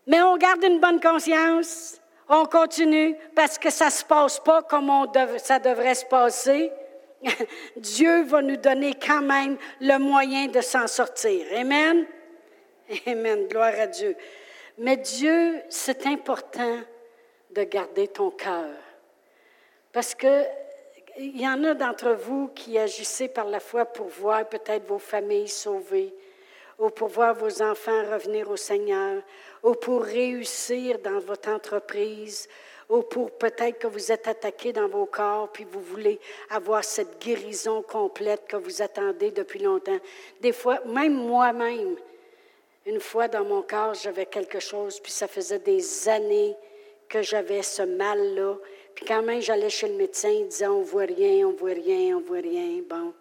Mais 0.07 0.21
on 0.21 0.37
garde 0.37 0.63
une 0.63 0.79
bonne 0.79 0.99
conscience, 0.99 1.99
on 2.27 2.45
continue 2.45 3.15
parce 3.35 3.57
que 3.57 3.69
ça 3.69 3.85
ne 3.85 3.91
se 3.91 4.03
passe 4.03 4.39
pas 4.39 4.63
comme 4.63 4.91
ça 5.37 5.59
devrait 5.59 5.95
se 5.95 6.05
passer. 6.05 6.71
Dieu 7.75 8.23
va 8.23 8.41
nous 8.41 8.57
donner 8.57 8.93
quand 8.93 9.21
même 9.21 9.57
le 9.81 9.97
moyen 9.97 10.47
de 10.47 10.61
s'en 10.61 10.87
sortir. 10.87 11.45
Amen? 11.55 12.05
Amen. 13.07 13.47
Gloire 13.47 13.73
à 13.77 13.87
Dieu. 13.87 14.15
Mais 14.77 14.97
Dieu, 14.97 15.61
c'est 15.69 16.05
important 16.05 16.79
de 17.51 17.63
garder 17.63 18.07
ton 18.07 18.31
cœur. 18.31 18.75
Parce 19.91 20.15
que 20.15 20.43
il 21.21 21.41
y 21.41 21.47
en 21.47 21.63
a 21.65 21.73
d'entre 21.73 22.11
vous 22.11 22.47
qui 22.55 22.77
agissez 22.77 23.27
par 23.27 23.45
la 23.45 23.59
foi 23.59 23.85
pour 23.85 24.07
voir 24.07 24.47
peut-être 24.47 24.87
vos 24.87 24.99
familles 24.99 25.49
sauvées, 25.49 26.13
ou 26.77 26.89
pour 26.89 27.09
voir 27.09 27.35
vos 27.35 27.61
enfants 27.61 28.09
revenir 28.09 28.49
au 28.49 28.55
Seigneur, 28.55 29.21
ou 29.61 29.73
pour 29.73 30.01
réussir 30.03 30.97
dans 30.99 31.19
votre 31.19 31.49
entreprise, 31.49 32.47
ou 32.87 33.01
pour 33.01 33.31
peut-être 33.31 33.79
que 33.79 33.87
vous 33.87 34.13
êtes 34.13 34.29
attaqué 34.29 34.71
dans 34.71 34.87
vos 34.87 35.05
corps, 35.05 35.49
puis 35.51 35.67
vous 35.69 35.81
voulez 35.81 36.19
avoir 36.49 36.85
cette 36.85 37.21
guérison 37.21 37.81
complète 37.81 38.47
que 38.47 38.55
vous 38.55 38.81
attendez 38.81 39.31
depuis 39.31 39.59
longtemps. 39.59 39.99
Des 40.39 40.53
fois, 40.53 40.79
même 40.85 41.13
moi-même, 41.13 41.97
une 42.85 43.01
fois 43.01 43.27
dans 43.27 43.43
mon 43.43 43.61
corps, 43.61 43.93
j'avais 43.93 44.25
quelque 44.25 44.59
chose, 44.59 45.01
puis 45.01 45.11
ça 45.11 45.27
faisait 45.27 45.59
des 45.59 46.07
années 46.07 46.55
que 47.09 47.21
j'avais 47.21 47.61
ce 47.61 47.81
mal-là. 47.81 48.55
Puis 48.95 49.05
quand 49.05 49.21
même, 49.21 49.41
j'allais 49.41 49.69
chez 49.69 49.87
le 49.87 49.95
médecin, 49.95 50.29
il 50.29 50.47
disait, 50.47 50.67
on 50.67 50.81
voit 50.81 51.05
rien, 51.05 51.47
on 51.47 51.53
voit 51.53 51.71
rien, 51.71 52.17
on 52.17 52.21
voit 52.21 52.39
rien. 52.39 52.81
Bon. 52.87 53.13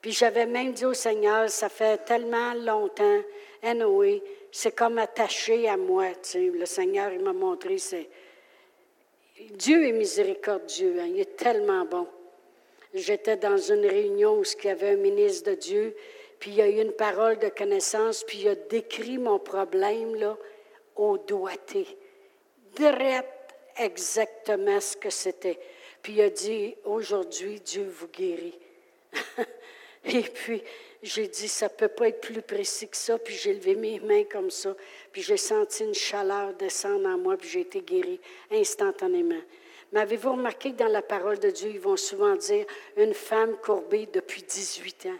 Puis 0.00 0.12
j'avais 0.12 0.46
même 0.46 0.72
dit 0.72 0.84
au 0.84 0.94
Seigneur, 0.94 1.48
ça 1.48 1.68
fait 1.68 2.04
tellement 2.04 2.54
longtemps, 2.54 3.20
anyway, 3.62 4.22
c'est 4.50 4.74
comme 4.74 4.98
attaché 4.98 5.68
à 5.68 5.76
moi. 5.76 6.08
Tu 6.22 6.30
sais. 6.30 6.40
Le 6.40 6.66
Seigneur, 6.66 7.12
il 7.12 7.20
m'a 7.20 7.32
montré, 7.32 7.78
c'est... 7.78 8.08
Dieu 9.52 9.86
est 9.86 9.92
miséricordieux, 9.92 10.96
hein. 11.00 11.06
il 11.08 11.20
est 11.20 11.36
tellement 11.36 11.84
bon. 11.84 12.06
J'étais 12.94 13.36
dans 13.36 13.56
une 13.56 13.86
réunion 13.86 14.38
où 14.38 14.42
il 14.42 14.66
y 14.66 14.70
avait 14.70 14.90
un 14.90 14.96
ministre 14.96 15.50
de 15.50 15.56
Dieu, 15.56 15.96
puis 16.38 16.50
il 16.50 16.56
y 16.56 16.62
a 16.62 16.68
eu 16.68 16.80
une 16.80 16.92
parole 16.92 17.38
de 17.38 17.48
connaissance, 17.48 18.24
puis 18.24 18.40
il 18.42 18.48
a 18.48 18.54
décrit 18.54 19.18
mon 19.18 19.38
problème 19.38 20.14
là, 20.16 20.36
au 20.96 21.16
doigté. 21.16 21.86
Direct 22.76 23.41
exactement 23.84 24.80
ce 24.80 24.96
que 24.96 25.10
c'était. 25.10 25.58
Puis 26.02 26.14
il 26.14 26.20
a 26.22 26.30
dit, 26.30 26.74
aujourd'hui, 26.84 27.60
Dieu 27.60 27.84
vous 27.88 28.08
guérit. 28.08 28.58
Et 30.04 30.22
puis, 30.22 30.62
j'ai 31.02 31.28
dit, 31.28 31.48
ça 31.48 31.66
ne 31.66 31.70
peut 31.70 31.88
pas 31.88 32.08
être 32.08 32.20
plus 32.20 32.42
précis 32.42 32.88
que 32.88 32.96
ça. 32.96 33.18
Puis 33.18 33.34
j'ai 33.34 33.54
levé 33.54 33.74
mes 33.74 34.00
mains 34.00 34.24
comme 34.24 34.50
ça. 34.50 34.74
Puis 35.12 35.22
j'ai 35.22 35.36
senti 35.36 35.84
une 35.84 35.94
chaleur 35.94 36.54
descendre 36.54 37.08
en 37.08 37.18
moi, 37.18 37.36
puis 37.36 37.48
j'ai 37.48 37.60
été 37.60 37.80
guéri 37.80 38.20
instantanément. 38.50 39.40
Mais 39.92 40.00
avez-vous 40.00 40.32
remarqué 40.32 40.72
que 40.72 40.78
dans 40.78 40.88
la 40.88 41.02
parole 41.02 41.38
de 41.38 41.50
Dieu, 41.50 41.70
ils 41.70 41.80
vont 41.80 41.96
souvent 41.96 42.34
dire 42.34 42.64
une 42.96 43.14
femme 43.14 43.56
courbée 43.58 44.08
depuis 44.12 44.42
18 44.42 45.06
ans, 45.06 45.18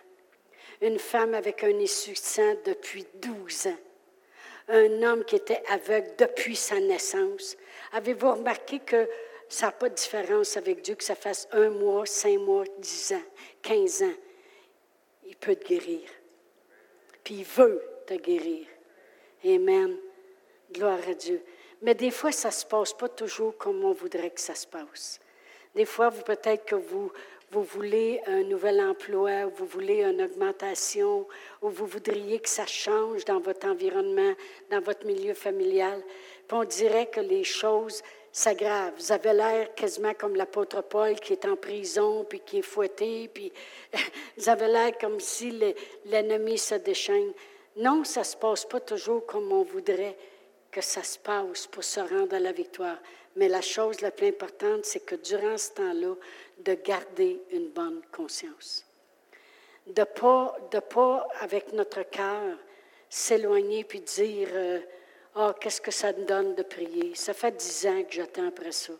une 0.81 0.99
femme 0.99 1.35
avec 1.35 1.63
un 1.63 1.73
sang 1.87 2.55
depuis 2.65 3.07
12 3.17 3.67
ans, 3.67 3.79
un 4.69 5.03
homme 5.03 5.25
qui 5.25 5.37
était 5.37 5.63
aveugle 5.69 6.15
depuis 6.19 6.57
sa 6.57 6.81
naissance. 6.81 7.57
Avez-vous 7.93 8.33
remarqué 8.33 8.81
que 8.81 9.09
ça 9.49 9.67
n'a 9.67 9.73
pas 9.73 9.89
de 9.89 9.95
différence 9.95 10.57
avec 10.57 10.83
Dieu, 10.83 10.95
que 10.95 11.05
ça 11.05 11.15
fasse 11.15 11.47
un 11.53 11.71
mois, 11.71 12.07
cinq 12.07 12.39
mois, 12.39 12.65
dix 12.79 13.13
ans, 13.13 13.23
quinze 13.63 14.03
ans? 14.03 14.15
il 15.33 15.37
peut 15.37 15.57
te 15.57 15.67
guérir. 15.67 16.09
Puis 17.25 17.37
il 17.37 17.45
veut 17.45 17.83
te 18.07 18.15
guérir. 18.15 18.67
Amen. 19.45 19.97
Gloire 20.71 20.99
à 21.09 21.15
Dieu. 21.15 21.43
Mais 21.81 21.95
des 21.95 22.11
fois, 22.11 22.33
ça 22.33 22.49
ne 22.49 22.53
se 22.53 22.67
passe 22.67 22.93
pas 22.93 23.09
toujours 23.09 23.57
comme 23.57 23.85
on 23.85 23.93
voudrait 23.93 24.31
que 24.31 24.41
ça 24.41 24.55
se 24.55 24.67
passe. 24.67 25.21
Des 25.75 25.87
fois, 25.87 26.11
vous 26.11 26.23
peut-être 26.23 26.65
que 26.67 26.75
vous, 26.75 27.11
vous 27.53 27.63
voulez 27.65 28.23
un 28.27 28.45
nouvel 28.45 28.81
emploi, 28.81 29.45
vous 29.45 29.67
voulez 29.67 30.03
une 30.03 30.23
augmentation, 30.23 31.27
ou 31.61 31.69
vous 31.69 31.85
voudriez 31.85 32.41
que 32.41 32.49
ça 32.49 32.65
change 32.65 33.27
dans 33.27 33.41
votre 33.41 33.67
environnement, 33.67 34.33
dans 34.71 34.81
votre 34.81 35.07
milieu 35.07 35.35
familial. 35.35 36.03
Puis 36.49 36.57
on 36.57 36.65
dirait 36.65 37.07
que 37.07 37.21
les 37.21 37.45
choses 37.45 38.03
s'aggrave. 38.33 38.95
Vous 38.97 39.13
avez 39.13 39.35
l'air 39.35 39.75
quasiment 39.75 40.15
comme 40.15 40.35
l'apôtre 40.35 40.81
Paul 40.83 41.15
qui 41.21 41.35
est 41.35 41.45
en 41.45 41.57
prison, 41.57 42.25
puis 42.25 42.41
qui 42.41 42.61
est 42.61 42.63
fouetté, 42.63 43.29
puis 43.29 43.53
vous 44.39 44.49
avez 44.49 44.69
l'air 44.69 44.97
comme 44.99 45.21
si 45.21 45.53
l'ennemi 46.07 46.57
se 46.57 46.77
déchaîne. 46.77 47.33
Non, 47.77 48.03
ça 48.05 48.21
ne 48.21 48.25
se 48.25 48.37
passe 48.37 48.65
pas 48.65 48.81
toujours 48.81 49.27
comme 49.27 49.53
on 49.53 49.63
voudrait 49.63 50.17
que 50.71 50.81
ça 50.81 51.03
se 51.03 51.19
passe 51.19 51.67
pour 51.67 51.85
se 51.85 52.01
rendre 52.01 52.35
à 52.35 52.41
la 52.41 52.53
victoire. 52.53 52.97
Mais 53.37 53.49
la 53.49 53.63
chose 53.63 54.01
la 54.01 54.11
plus 54.11 54.29
importante, 54.29 54.85
c'est 54.85 55.05
que 55.05 55.15
durant 55.15 55.57
ce 55.57 55.71
temps-là, 55.71 56.15
de 56.65 56.75
garder 56.75 57.41
une 57.51 57.71
bonne 57.71 58.03
conscience. 58.11 58.85
De 59.87 60.01
ne 60.01 60.05
pas, 60.05 60.57
de 60.71 60.79
pas, 60.79 61.29
avec 61.41 61.73
notre 61.73 62.03
cœur, 62.03 62.57
s'éloigner 63.09 63.85
puis 63.85 64.01
dire... 64.01 64.49
Oh, 65.35 65.53
qu'est-ce 65.59 65.81
que 65.81 65.91
ça 65.91 66.13
me 66.13 66.25
donne 66.25 66.55
de 66.55 66.63
prier? 66.63 67.15
Ça 67.15 67.33
fait 67.33 67.53
dix 67.53 67.87
ans 67.87 68.03
que 68.03 68.13
j'attends 68.13 68.49
après 68.49 68.73
ça. 68.73 68.93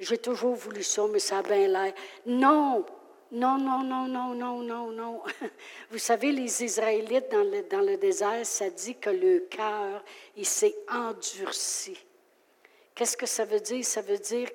J'ai 0.00 0.18
toujours 0.18 0.54
voulu 0.54 0.82
ça, 0.82 1.06
mais 1.08 1.20
ça 1.20 1.38
a 1.38 1.42
bien 1.42 1.68
l'air. 1.68 1.94
Non, 2.26 2.84
non, 3.30 3.56
non, 3.58 3.84
non, 3.84 4.08
non, 4.08 4.34
non, 4.34 4.62
non, 4.62 4.90
non. 4.90 5.22
Vous 5.90 5.98
savez, 5.98 6.32
les 6.32 6.64
Israélites 6.64 7.30
dans 7.30 7.44
le, 7.44 7.62
dans 7.62 7.80
le 7.80 7.96
désert, 7.96 8.44
ça 8.44 8.68
dit 8.68 8.96
que 8.96 9.10
le 9.10 9.46
cœur, 9.48 10.02
il 10.36 10.44
s'est 10.44 10.74
endurci. 10.88 11.96
Qu'est-ce 12.94 13.16
que 13.16 13.26
ça 13.26 13.44
veut 13.44 13.60
dire? 13.60 13.84
Ça 13.84 14.02
veut 14.02 14.18
dire 14.18 14.48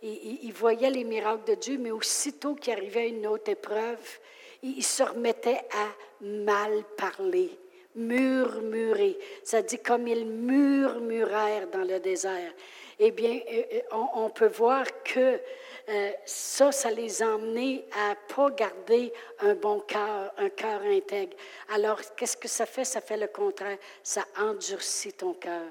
qu'ils 0.00 0.52
voyaient 0.52 0.90
les 0.90 1.04
miracles 1.04 1.50
de 1.50 1.54
Dieu, 1.54 1.78
mais 1.78 1.90
aussitôt 1.90 2.54
qu'il 2.54 2.72
arrivait 2.72 3.08
une 3.08 3.26
autre 3.26 3.50
épreuve, 3.50 4.18
ils 4.62 4.82
se 4.82 5.02
remettaient 5.02 5.62
à 5.72 5.88
mal 6.20 6.84
parler 6.96 7.50
murmurer. 7.98 9.18
Ça 9.42 9.62
dit 9.62 9.78
comme 9.78 10.06
ils 10.06 10.24
murmurèrent 10.24 11.68
dans 11.68 11.84
le 11.84 11.98
désert. 11.98 12.52
Eh 13.00 13.10
bien, 13.12 13.40
euh, 13.50 13.62
euh, 13.74 13.96
on, 14.14 14.28
peut 14.30 14.48
voir 14.48 14.84
que 15.04 15.40
euh, 15.88 16.10
ça, 16.24 16.72
ça 16.72 16.90
les 16.90 17.22
a 17.22 17.28
emmenés 17.28 17.84
à 17.92 18.16
pas 18.34 18.50
garder 18.50 19.12
un 19.40 19.54
bon 19.54 19.80
cœur, 19.80 20.32
un 20.36 20.48
cœur 20.48 20.80
intègre. 20.82 21.36
Alors, 21.72 22.00
qu'est-ce 22.16 22.36
que 22.36 22.48
ça 22.48 22.66
fait? 22.66 22.84
Ça 22.84 23.00
fait 23.00 23.16
le 23.16 23.28
contraire. 23.28 23.78
Ça 24.02 24.24
endurcit 24.36 25.12
ton 25.12 25.34
cœur. 25.34 25.66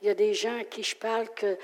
Il 0.00 0.08
y 0.08 0.10
a 0.10 0.14
des 0.14 0.34
gens 0.34 0.58
à 0.58 0.64
qui 0.64 0.82
je 0.82 0.96
parle 0.96 1.28
que 1.34 1.56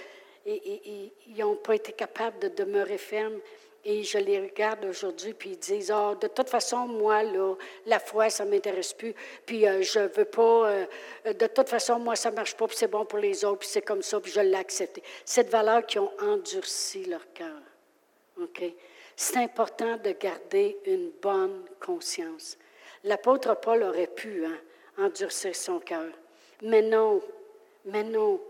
ils 0.47 1.11
n'ont 1.39 1.57
pas 1.57 1.75
été 1.75 1.93
capables 1.93 2.39
de 2.39 2.49
demeurer 2.49 2.99
fermes 2.99 3.41
et 3.85 4.03
je 4.03 4.19
les 4.19 4.41
regarde 4.41 4.85
aujourd'hui, 4.85 5.33
puis 5.33 5.51
ils 5.51 5.59
disent, 5.59 5.93
oh, 5.95 6.15
de 6.21 6.27
toute 6.27 6.49
façon, 6.49 6.87
moi, 6.87 7.23
là, 7.23 7.55
la 7.87 7.99
foi, 7.99 8.29
ça 8.29 8.45
ne 8.45 8.51
m'intéresse 8.51 8.93
plus, 8.93 9.15
puis 9.47 9.67
euh, 9.67 9.83
je 9.83 10.01
ne 10.01 10.09
veux 10.09 10.25
pas, 10.25 10.69
euh, 10.69 10.87
de 11.25 11.47
toute 11.47 11.69
façon, 11.69 11.99
moi, 11.99 12.17
ça 12.17 12.31
ne 12.31 12.37
marche 12.37 12.55
pas, 12.57 12.67
puis 12.67 12.77
c'est 12.77 12.89
bon 12.89 13.05
pour 13.05 13.19
les 13.19 13.45
autres, 13.45 13.61
puis 13.61 13.69
c'est 13.69 13.83
comme 13.83 14.03
ça, 14.03 14.21
puis 14.21 14.33
je 14.33 14.41
l'ai 14.41 14.57
accepté. 14.57 15.03
Cette 15.25 15.49
valeur 15.49 15.87
qui 15.87 15.99
ont 15.99 16.11
endurci 16.21 17.05
leur 17.05 17.33
cœur. 17.33 17.61
OK? 18.41 18.63
C'est 19.17 19.39
important 19.39 19.97
de 19.97 20.11
garder 20.13 20.79
une 20.85 21.11
bonne 21.23 21.65
conscience. 21.81 22.59
L'apôtre 23.05 23.57
Paul 23.61 23.83
aurait 23.85 24.07
pu 24.07 24.45
hein, 24.45 24.59
endurcir 24.99 25.55
son 25.57 25.81
cœur. 25.81 26.11
Mais 26.63 26.83
non, 26.83 27.23
mais 27.85 28.03
non. 28.03 28.41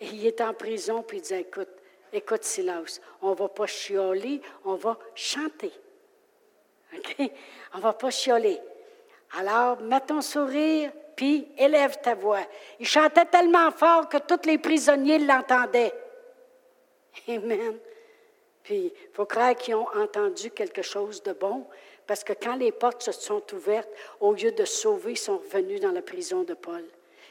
Il 0.00 0.26
est 0.26 0.40
en 0.40 0.54
prison, 0.54 1.02
puis 1.02 1.18
il 1.18 1.22
dit, 1.22 1.34
écoute, 1.34 1.68
Écoute, 2.12 2.42
Silas, 2.42 3.00
on 3.22 3.30
ne 3.30 3.34
va 3.36 3.48
pas 3.48 3.66
chioler, 3.66 4.40
on 4.64 4.74
va 4.74 4.98
chanter. 5.14 5.72
OK? 6.96 7.30
On 7.74 7.78
ne 7.78 7.82
va 7.82 7.92
pas 7.92 8.10
chioler. 8.10 8.58
Alors, 9.38 9.80
mets 9.80 10.00
ton 10.00 10.20
sourire, 10.20 10.90
puis 11.14 11.46
élève 11.56 12.00
ta 12.00 12.14
voix. 12.14 12.40
Il 12.80 12.86
chantait 12.86 13.26
tellement 13.26 13.70
fort 13.70 14.08
que 14.08 14.16
tous 14.16 14.44
les 14.46 14.58
prisonniers 14.58 15.20
l'entendaient. 15.20 15.94
Amen. 17.28 17.78
Puis, 18.64 18.92
il 18.92 19.14
faut 19.14 19.26
croire 19.26 19.54
qu'ils 19.54 19.76
ont 19.76 19.88
entendu 19.94 20.50
quelque 20.50 20.82
chose 20.82 21.22
de 21.22 21.32
bon, 21.32 21.64
parce 22.08 22.24
que 22.24 22.32
quand 22.32 22.56
les 22.56 22.72
portes 22.72 23.02
se 23.02 23.12
sont 23.12 23.42
ouvertes, 23.54 23.88
au 24.18 24.32
lieu 24.32 24.50
de 24.50 24.64
sauver, 24.64 25.12
ils 25.12 25.16
sont 25.16 25.38
revenus 25.38 25.80
dans 25.80 25.92
la 25.92 26.02
prison 26.02 26.42
de 26.42 26.54
Paul 26.54 26.84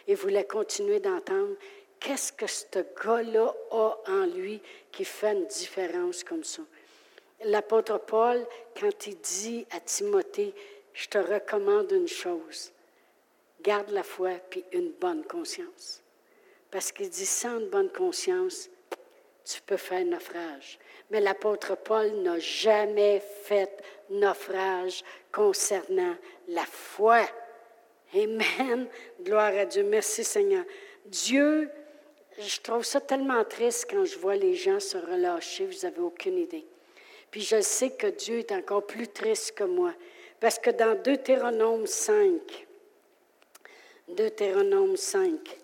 et 0.08 0.16
voulaient 0.16 0.46
continuer 0.46 1.02
d'entendre 1.02 1.56
qu'est-ce 2.00 2.32
que 2.32 2.48
ce 2.48 2.80
gars-là 3.04 3.54
a 3.72 3.98
en 4.08 4.26
lui 4.26 4.62
qui 4.92 5.06
fait 5.06 5.34
une 5.34 5.46
différence 5.46 6.24
comme 6.24 6.44
ça? 6.44 6.62
L'apôtre 7.46 7.98
Paul, 8.00 8.46
quand 8.80 9.08
il 9.08 9.18
dit 9.20 9.66
à 9.72 9.80
Timothée, 9.80 10.54
je 10.94 11.08
te 11.08 11.18
recommande 11.18 11.92
une 11.92 12.08
chose, 12.08 12.72
garde 13.62 13.90
la 13.92 14.04
foi 14.04 14.32
puis 14.50 14.66
une 14.74 14.92
bonne 14.92 15.24
conscience. 15.24 16.02
Parce 16.72 16.92
qu'il 16.92 17.10
dit, 17.10 17.26
sans 17.26 17.60
une 17.60 17.70
bonne 17.70 17.90
conscience, 17.90 18.70
tu 19.44 19.62
peux 19.62 19.78
faire 19.78 20.06
naufrage. 20.06 20.78
Mais 21.10 21.20
l'apôtre 21.20 21.76
Paul 21.76 22.12
n'a 22.22 22.38
jamais 22.38 23.20
fait 23.20 23.82
naufrage 24.10 25.04
concernant 25.32 26.16
la 26.48 26.66
foi. 26.66 27.22
Amen. 28.14 28.88
Gloire 29.22 29.56
à 29.56 29.66
Dieu. 29.66 29.84
Merci 29.84 30.24
Seigneur. 30.24 30.66
Dieu 31.06 31.72
je 32.40 32.62
trouve 32.62 32.84
ça 32.84 33.02
tellement 33.02 33.44
triste 33.44 33.88
quand 33.90 34.06
je 34.06 34.18
vois 34.18 34.36
les 34.36 34.56
gens 34.56 34.80
se 34.80 34.98
relâcher, 34.98 35.66
vous 35.66 35.80
n'avez 35.84 36.00
aucune 36.00 36.38
idée. 36.38 36.66
Puis 37.32 37.42
je 37.42 37.62
sais 37.62 37.92
que 37.92 38.08
Dieu 38.08 38.40
est 38.40 38.52
encore 38.52 38.86
plus 38.86 39.08
triste 39.08 39.54
que 39.54 39.66
moi, 39.66 39.94
parce 40.40 40.58
que 40.58 40.70
dans 40.70 40.96
Deutéronome 41.02 41.86
5, 41.86 42.68
Deutéronome 44.08 44.98
5, 44.98 45.58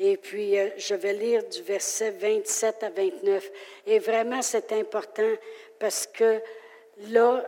Et 0.00 0.16
puis, 0.16 0.56
euh, 0.58 0.68
je 0.76 0.94
vais 0.94 1.12
lire 1.12 1.42
du 1.48 1.62
verset 1.62 2.10
27 2.10 2.84
à 2.84 2.90
29. 2.90 3.50
Et 3.86 3.98
vraiment, 3.98 4.42
c'est 4.42 4.72
important 4.72 5.32
parce 5.78 6.06
que 6.06 6.40
là, 7.08 7.44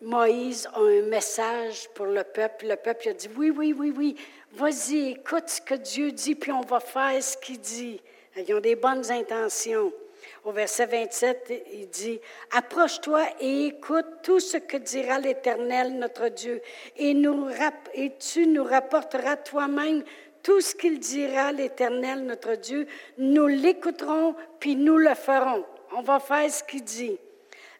Moïse 0.00 0.68
a 0.72 0.80
un 0.80 1.02
message 1.02 1.88
pour 1.94 2.06
le 2.06 2.24
peuple. 2.24 2.66
Le 2.68 2.76
peuple 2.76 3.10
a 3.10 3.12
dit, 3.12 3.28
oui, 3.36 3.50
oui, 3.50 3.72
oui, 3.76 3.92
oui, 3.96 4.16
vas-y, 4.56 5.10
écoute 5.10 5.48
ce 5.48 5.60
que 5.60 5.74
Dieu 5.74 6.12
dit, 6.12 6.34
puis 6.34 6.52
on 6.52 6.62
va 6.62 6.80
faire 6.80 7.22
ce 7.22 7.36
qu'il 7.36 7.60
dit. 7.60 8.00
Ils 8.36 8.54
ont 8.54 8.60
des 8.60 8.76
bonnes 8.76 9.10
intentions. 9.10 9.92
Au 10.44 10.52
verset 10.52 10.86
27, 10.86 11.52
il 11.72 11.88
dit, 11.88 12.20
Approche-toi 12.52 13.22
et 13.40 13.66
écoute 13.66 14.06
tout 14.22 14.40
ce 14.40 14.56
que 14.56 14.76
dira 14.76 15.18
l'Éternel, 15.18 15.98
notre 15.98 16.28
Dieu, 16.28 16.60
et, 16.96 17.16
et 17.94 18.12
tu 18.18 18.46
nous 18.46 18.64
rapporteras 18.64 19.36
toi-même 19.36 20.02
tout 20.42 20.60
ce 20.60 20.74
qu'il 20.74 20.98
dira 20.98 21.52
l'Éternel, 21.52 22.24
notre 22.24 22.54
Dieu. 22.54 22.86
Nous 23.18 23.46
l'écouterons, 23.46 24.34
puis 24.60 24.76
nous 24.76 24.96
le 24.96 25.14
ferons. 25.14 25.64
On 25.96 26.02
va 26.02 26.20
faire 26.20 26.50
ce 26.50 26.62
qu'il 26.62 26.84
dit. 26.84 27.18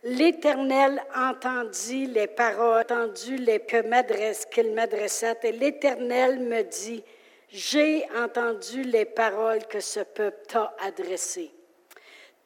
L'Éternel 0.02 1.02
entendit 1.14 2.06
les 2.06 2.26
paroles, 2.26 2.82
entendu 2.82 3.36
les 3.36 3.60
que 3.60 3.82
m'adresse, 3.82 4.46
qu'il 4.46 4.72
m'adressait, 4.72 5.38
et 5.42 5.52
l'Éternel 5.52 6.38
me 6.38 6.62
dit, 6.62 7.02
j'ai 7.48 8.06
entendu 8.16 8.82
les 8.82 9.04
paroles 9.04 9.66
que 9.66 9.80
ce 9.80 10.00
peuple 10.00 10.46
t'a 10.48 10.74
adressées. 10.80 11.52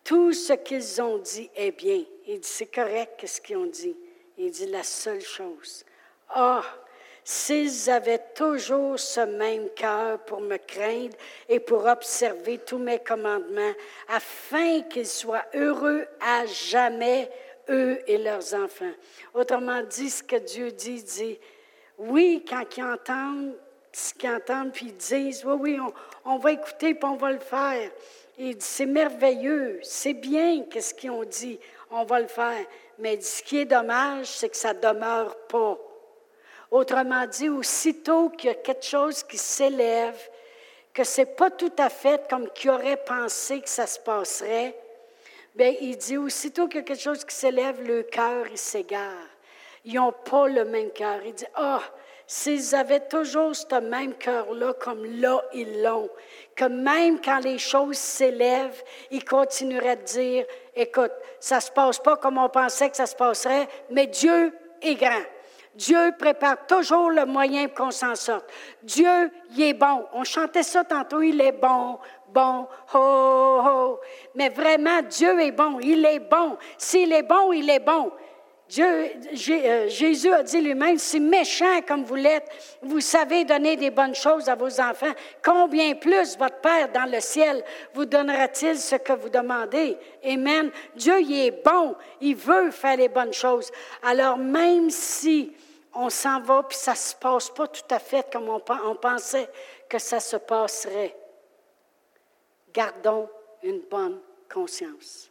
Tout 0.05 0.33
ce 0.33 0.53
qu'ils 0.55 1.03
ont 1.03 1.19
dit 1.19 1.51
est 1.55 1.73
bien. 1.73 2.03
Il 2.27 2.41
dit, 2.41 2.49
c'est 2.49 2.67
correct 2.67 3.27
ce 3.27 3.41
qu'ils 3.41 3.57
ont 3.57 3.67
dit. 3.67 3.97
Il 4.39 4.51
dit 4.51 4.67
la 4.67 4.83
seule 4.83 5.21
chose. 5.21 5.85
Ah, 6.31 6.63
s'ils 7.31 7.89
avaient 7.89 8.25
toujours 8.35 8.99
ce 8.99 9.21
même 9.21 9.69
cœur 9.77 10.19
pour 10.19 10.41
me 10.41 10.57
craindre 10.57 11.17
et 11.49 11.61
pour 11.61 11.87
observer 11.87 12.59
tous 12.59 12.79
mes 12.79 12.99
commandements, 12.99 13.73
afin 14.09 14.83
qu'ils 14.83 15.07
soient 15.07 15.45
heureux 15.55 16.05
à 16.21 16.45
jamais, 16.47 17.31
eux 17.69 18.01
et 18.09 18.19
leurs 18.19 18.53
enfants. 18.55 18.91
Autrement 19.33 19.81
dit, 19.83 20.11
ce 20.11 20.25
que 20.25 20.35
Dieu 20.35 20.73
dit, 20.73 21.05
dit, 21.05 21.39
oui, 21.99 22.45
quand 22.49 22.65
ils 22.77 22.83
entendent 22.83 23.55
ce 23.93 24.13
qu'ils 24.13 24.31
entendent, 24.31 24.73
puis 24.73 24.87
ils 24.87 24.97
disent, 24.97 25.45
oui, 25.45 25.55
oui, 25.61 25.79
on, 26.25 26.39
va 26.39 26.51
écouter, 26.51 26.95
puis 26.95 27.09
on 27.09 27.15
va 27.15 27.31
le 27.31 27.39
faire. 27.39 27.93
Il 28.39 28.57
dit, 28.57 28.67
c'est 28.67 28.87
merveilleux, 28.87 29.79
c'est 29.85 30.15
bien 30.15 30.65
qu'est-ce 30.69 30.95
qu'ils 30.95 31.13
ont 31.13 31.25
dit, 31.25 31.61
on 31.93 32.03
va 32.03 32.19
le 32.19 32.27
faire. 32.27 32.67
Mais 32.99 33.21
ce 33.21 33.41
qui 33.41 33.59
est 33.59 33.67
dommage, 33.67 34.27
c'est 34.27 34.49
que 34.49 34.57
ça 34.57 34.75
demeure 34.75 35.37
pas. 35.47 35.79
Autrement 36.71 37.27
dit, 37.27 37.49
aussitôt 37.49 38.29
qu'il 38.31 38.49
y 38.49 38.53
a 38.53 38.55
quelque 38.55 38.85
chose 38.85 39.23
qui 39.25 39.37
s'élève, 39.37 40.19
que 40.95 41.03
ce 41.03 41.23
n'est 41.23 41.27
pas 41.27 41.51
tout 41.51 41.73
à 41.79 41.89
fait 41.89 42.29
comme 42.29 42.49
qui 42.51 42.69
aurait 42.69 43.03
pensé 43.05 43.61
que 43.61 43.69
ça 43.69 43.87
se 43.87 43.99
passerait, 43.99 44.77
bien, 45.55 45.75
il 45.81 45.97
dit, 45.97 46.17
aussitôt 46.17 46.69
qu'il 46.69 46.81
y 46.81 46.83
a 46.83 46.87
quelque 46.87 47.03
chose 47.03 47.25
qui 47.25 47.35
s'élève, 47.35 47.83
le 47.83 48.05
cœur, 48.05 48.47
il 48.51 48.59
s'égare. 48.59 49.27
Ils 49.85 49.95
n'ont 49.95 50.13
pas 50.13 50.47
le 50.47 50.65
même 50.65 50.91
cœur. 50.91 51.21
Il 51.25 51.35
dit, 51.35 51.47
ah, 51.55 51.83
s'ils 52.27 52.77
avaient 52.77 53.09
toujours 53.09 53.57
ce 53.57 53.81
même 53.81 54.15
cœur-là, 54.15 54.75
comme 54.75 55.05
là, 55.21 55.43
ils 55.53 55.83
l'ont, 55.83 56.09
que 56.55 56.67
même 56.67 57.21
quand 57.21 57.41
les 57.41 57.59
choses 57.59 57.99
s'élèvent, 57.99 58.85
ils 59.11 59.25
continueraient 59.25 59.97
de 59.97 60.05
dire, 60.05 60.47
écoute, 60.77 61.11
ça 61.41 61.57
ne 61.57 61.61
se 61.63 61.71
passe 61.73 61.99
pas 61.99 62.17
comme 62.17 62.39
on 62.39 62.49
pensait 62.49 62.91
que 62.91 62.97
ça 62.97 63.07
se 63.07 63.17
passerait, 63.17 63.67
mais 63.91 64.07
Dieu 64.07 64.57
est 64.81 64.95
grand. 64.95 65.25
Dieu 65.75 66.13
prépare 66.19 66.67
toujours 66.67 67.11
le 67.11 67.25
moyen 67.27 67.69
qu'on 67.69 67.91
s'en 67.91 68.15
sorte. 68.15 68.47
Dieu, 68.83 69.31
il 69.53 69.63
est 69.63 69.75
bon. 69.75 70.05
On 70.13 70.25
chantait 70.25 70.63
ça 70.63 70.85
tantôt, 70.85 71.23
il 71.23 71.41
est 71.41 71.53
bon, 71.53 71.99
bon, 72.29 72.67
ho, 72.93 72.99
ho. 73.65 74.01
Mais 74.35 74.49
vraiment, 74.49 75.03
Dieu 75.03 75.41
est 75.41 75.53
bon, 75.53 75.79
il 75.81 76.05
est 76.05 76.19
bon. 76.19 76.57
S'il 76.77 77.13
est 77.13 77.23
bon, 77.23 77.53
il 77.53 77.71
est 77.71 77.81
bon. 77.81 78.11
Dieu, 78.71 78.87
euh, 78.87 79.89
Jésus 79.89 80.33
a 80.33 80.45
dit 80.45 80.61
lui-même, 80.61 80.97
si 80.97 81.19
méchant 81.19 81.81
comme 81.87 82.05
vous 82.05 82.15
l'êtes, 82.15 82.49
vous 82.83 83.01
savez 83.01 83.45
donner 83.45 83.75
des 83.75 83.91
bonnes 83.91 84.15
choses 84.15 84.49
à 84.49 84.55
vos 84.55 84.81
enfants, 84.81 85.13
combien 85.45 85.97
plus 85.97 86.39
votre 86.39 86.61
Père 86.61 86.89
dans 86.93 87.11
le 87.11 87.19
ciel 87.19 87.65
vous 87.95 88.05
donnera-t-il 88.05 88.79
ce 88.79 88.95
que 88.95 89.13
vous 89.13 89.29
demandez? 89.29 89.97
Amen. 90.25 90.71
Dieu, 90.95 91.21
il 91.21 91.47
est 91.47 91.65
bon, 91.65 91.97
il 92.21 92.37
veut 92.37 92.71
faire 92.71 92.97
les 92.97 93.09
bonnes 93.09 93.33
choses. 93.33 93.73
Alors 94.05 94.39
même 94.39 94.89
si 94.89 95.53
on 95.95 96.11
s'en 96.11 96.41
va, 96.41 96.63
puis 96.63 96.79
ça 96.79 96.93
ne 96.93 96.97
se 96.97 97.15
passe 97.15 97.51
pas 97.51 97.67
tout 97.69 97.95
à 97.95 97.99
fait 97.99 98.31
comme 98.33 98.49
on, 98.49 98.95
pensait 98.95 99.49
que 99.89 99.99
ça 99.99 100.21
se 100.21 100.37
passerait, 100.37 101.17
gardons 102.73 103.29
une 103.63 103.81
bonne 103.91 104.21
conscience. 104.53 105.31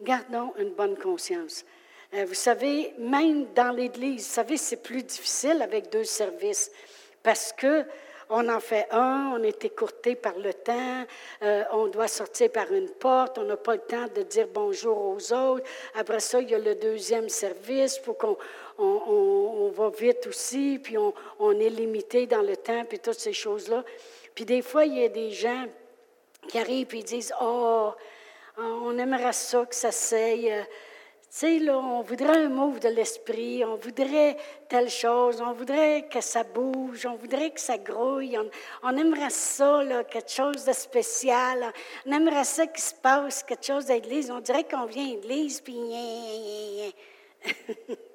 Gardons 0.00 0.52
une 0.58 0.74
bonne 0.74 0.96
conscience. 0.96 1.64
Euh, 2.14 2.24
vous 2.24 2.34
savez, 2.34 2.94
même 2.98 3.52
dans 3.52 3.74
l'Église, 3.74 4.26
vous 4.26 4.32
savez, 4.32 4.56
c'est 4.56 4.82
plus 4.82 5.02
difficile 5.02 5.60
avec 5.60 5.90
deux 5.90 6.04
services 6.04 6.70
parce 7.22 7.52
que 7.52 7.84
on 8.30 8.48
en 8.48 8.60
fait 8.60 8.86
un, 8.90 9.32
on 9.34 9.42
est 9.42 9.64
écourté 9.64 10.14
par 10.14 10.38
le 10.38 10.52
temps, 10.52 11.04
euh, 11.42 11.64
on 11.72 11.86
doit 11.86 12.08
sortir 12.08 12.52
par 12.52 12.70
une 12.72 12.90
porte, 12.90 13.38
on 13.38 13.44
n'a 13.44 13.56
pas 13.56 13.74
le 13.74 13.80
temps 13.80 14.06
de 14.14 14.22
dire 14.22 14.46
bonjour 14.52 14.98
aux 14.98 15.32
autres. 15.32 15.64
Après 15.94 16.20
ça, 16.20 16.40
il 16.40 16.50
y 16.50 16.54
a 16.54 16.58
le 16.58 16.74
deuxième 16.74 17.28
service, 17.28 18.00
qu'on 18.18 18.36
on, 18.78 19.70
va 19.74 19.90
vite 19.90 20.26
aussi, 20.26 20.80
puis 20.82 20.96
on, 20.98 21.60
est 21.60 21.70
limité 21.70 22.26
dans 22.26 22.42
le 22.42 22.56
temps, 22.56 22.84
puis 22.84 22.98
toutes 22.98 23.18
ces 23.18 23.32
choses-là. 23.32 23.84
Puis 24.34 24.44
des 24.44 24.62
fois, 24.62 24.84
il 24.84 24.98
y 24.98 25.04
a 25.04 25.08
des 25.08 25.30
gens 25.30 25.66
qui 26.48 26.58
arrivent 26.58 26.94
et 26.94 27.02
disent, 27.02 27.34
oh, 27.40 27.92
on 28.56 28.98
aimerait 28.98 29.32
ça 29.32 29.64
que 29.66 29.74
ça 29.74 29.92
s'aille 29.92 30.52
tu 31.30 31.36
sais, 31.40 31.58
là, 31.58 31.76
on 31.76 32.00
voudrait 32.00 32.44
un 32.44 32.48
mot 32.48 32.72
de 32.78 32.88
l'esprit, 32.88 33.62
on 33.62 33.76
voudrait 33.76 34.38
telle 34.66 34.88
chose, 34.88 35.42
on 35.42 35.52
voudrait 35.52 36.08
que 36.10 36.22
ça 36.22 36.42
bouge, 36.42 37.04
on 37.04 37.16
voudrait 37.16 37.50
que 37.50 37.60
ça 37.60 37.76
grouille, 37.76 38.38
on, 38.82 38.96
aimerait 38.96 39.28
ça, 39.28 39.84
là, 39.84 40.04
quelque 40.04 40.30
chose 40.30 40.64
de 40.64 40.72
spécial, 40.72 41.70
on 42.06 42.12
aimerait 42.12 42.44
ça 42.44 42.66
qu'il 42.66 42.82
se 42.82 42.94
passe 42.94 43.42
quelque 43.42 43.66
chose 43.66 43.84
d'église, 43.84 44.30
on 44.30 44.40
dirait 44.40 44.64
qu'on 44.64 44.86
vient 44.86 45.04
d'église, 45.04 45.60
puis... 45.60 45.76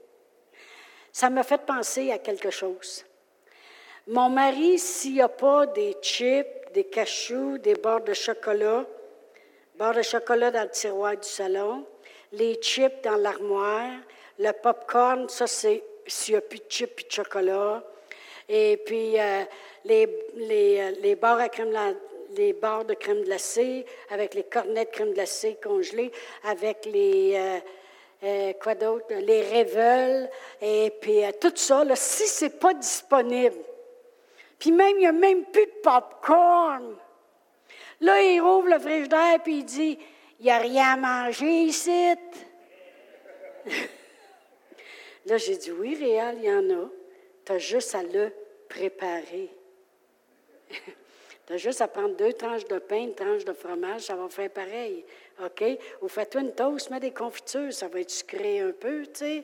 ça 1.13 1.29
m'a 1.29 1.43
fait 1.43 1.63
penser 1.63 2.11
à 2.11 2.17
quelque 2.17 2.49
chose. 2.49 3.05
Mon 4.07 4.29
mari, 4.29 4.79
s'il 4.79 5.13
n'y 5.13 5.21
a 5.21 5.29
pas 5.29 5.67
des 5.67 5.95
chips, 6.01 6.73
des 6.73 6.85
cachous, 6.85 7.59
des 7.59 7.75
barres 7.75 8.01
de 8.01 8.13
chocolat, 8.13 8.85
barres 9.77 9.93
de 9.93 10.01
chocolat 10.01 10.49
dans 10.49 10.63
le 10.63 10.69
tiroir 10.69 11.15
du 11.15 11.29
salon, 11.29 11.85
les 12.33 12.55
chips 12.55 13.01
dans 13.03 13.15
l'armoire, 13.15 13.91
le 14.39 14.51
popcorn, 14.51 15.29
ça 15.29 15.45
c'est 15.45 15.83
s'il 16.07 16.33
n'y 16.33 16.39
a 16.39 16.41
plus 16.41 16.59
de 16.59 16.65
chips 16.67 17.01
et 17.01 17.07
de 17.07 17.11
chocolat. 17.11 17.83
Et 18.49 18.77
puis 18.83 19.19
euh, 19.19 19.43
les, 19.85 20.09
les, 20.35 20.79
euh, 20.81 20.91
les 20.99 21.15
barres 21.15 21.39
à 21.39 21.47
crème 21.47 21.71
les 22.35 22.53
barres 22.53 22.85
de 22.85 22.95
crème 22.95 23.23
glacée, 23.23 23.85
avec 24.09 24.33
les 24.33 24.43
cornets 24.43 24.85
de 24.85 24.89
crème 24.89 25.13
glacée 25.13 25.59
congelées, 25.63 26.11
avec 26.43 26.85
les, 26.85 27.35
euh, 27.35 27.59
quoi 28.61 28.75
d'autre, 28.75 29.13
les 29.13 29.41
révels, 29.41 30.29
et 30.61 30.91
puis 31.01 31.21
tout 31.41 31.51
ça, 31.55 31.83
là, 31.83 31.95
si 31.95 32.27
ce 32.27 32.45
n'est 32.45 32.51
pas 32.51 32.73
disponible, 32.73 33.57
puis 34.59 34.71
même, 34.71 34.95
il 34.95 34.99
n'y 34.99 35.07
a 35.07 35.11
même 35.11 35.43
plus 35.45 35.65
de 35.65 35.81
popcorn. 35.83 36.95
Là, 37.99 38.21
il 38.21 38.39
ouvre 38.41 38.69
le 38.69 38.79
frigidaire, 38.79 39.39
puis 39.43 39.57
il 39.57 39.65
dit, 39.65 39.99
il 40.39 40.45
n'y 40.45 40.51
a 40.51 40.57
rien 40.57 40.93
à 40.93 40.95
manger 40.95 41.63
ici. 41.63 42.13
Là, 45.25 45.37
j'ai 45.37 45.57
dit, 45.57 45.71
oui, 45.71 45.95
Réal, 45.95 46.37
il 46.37 46.45
y 46.45 46.51
en 46.51 46.69
a. 46.69 46.89
Tu 47.45 47.51
as 47.51 47.57
juste 47.57 47.95
à 47.95 48.03
le 48.03 48.31
préparer. 48.69 49.49
tu 51.53 51.57
as 51.57 51.59
juste 51.59 51.81
à 51.81 51.87
prendre 51.87 52.15
deux 52.15 52.33
tranches 52.33 52.65
de 52.65 52.79
pain, 52.79 53.03
une 53.03 53.13
tranche 53.13 53.45
de 53.45 53.53
fromage, 53.53 54.01
ça 54.01 54.15
va 54.15 54.27
faire 54.27 54.49
pareil. 54.49 55.05
OK? 55.39 55.63
Ou 56.01 56.07
fais-toi 56.07 56.41
une 56.41 56.55
toast, 56.55 56.89
mets 56.89 56.99
des 56.99 57.11
confitures, 57.11 57.71
ça 57.71 57.87
va 57.87 57.99
être 57.99 58.09
sucré 58.09 58.61
un 58.61 58.71
peu, 58.71 59.03
tu 59.03 59.19
sais. 59.19 59.43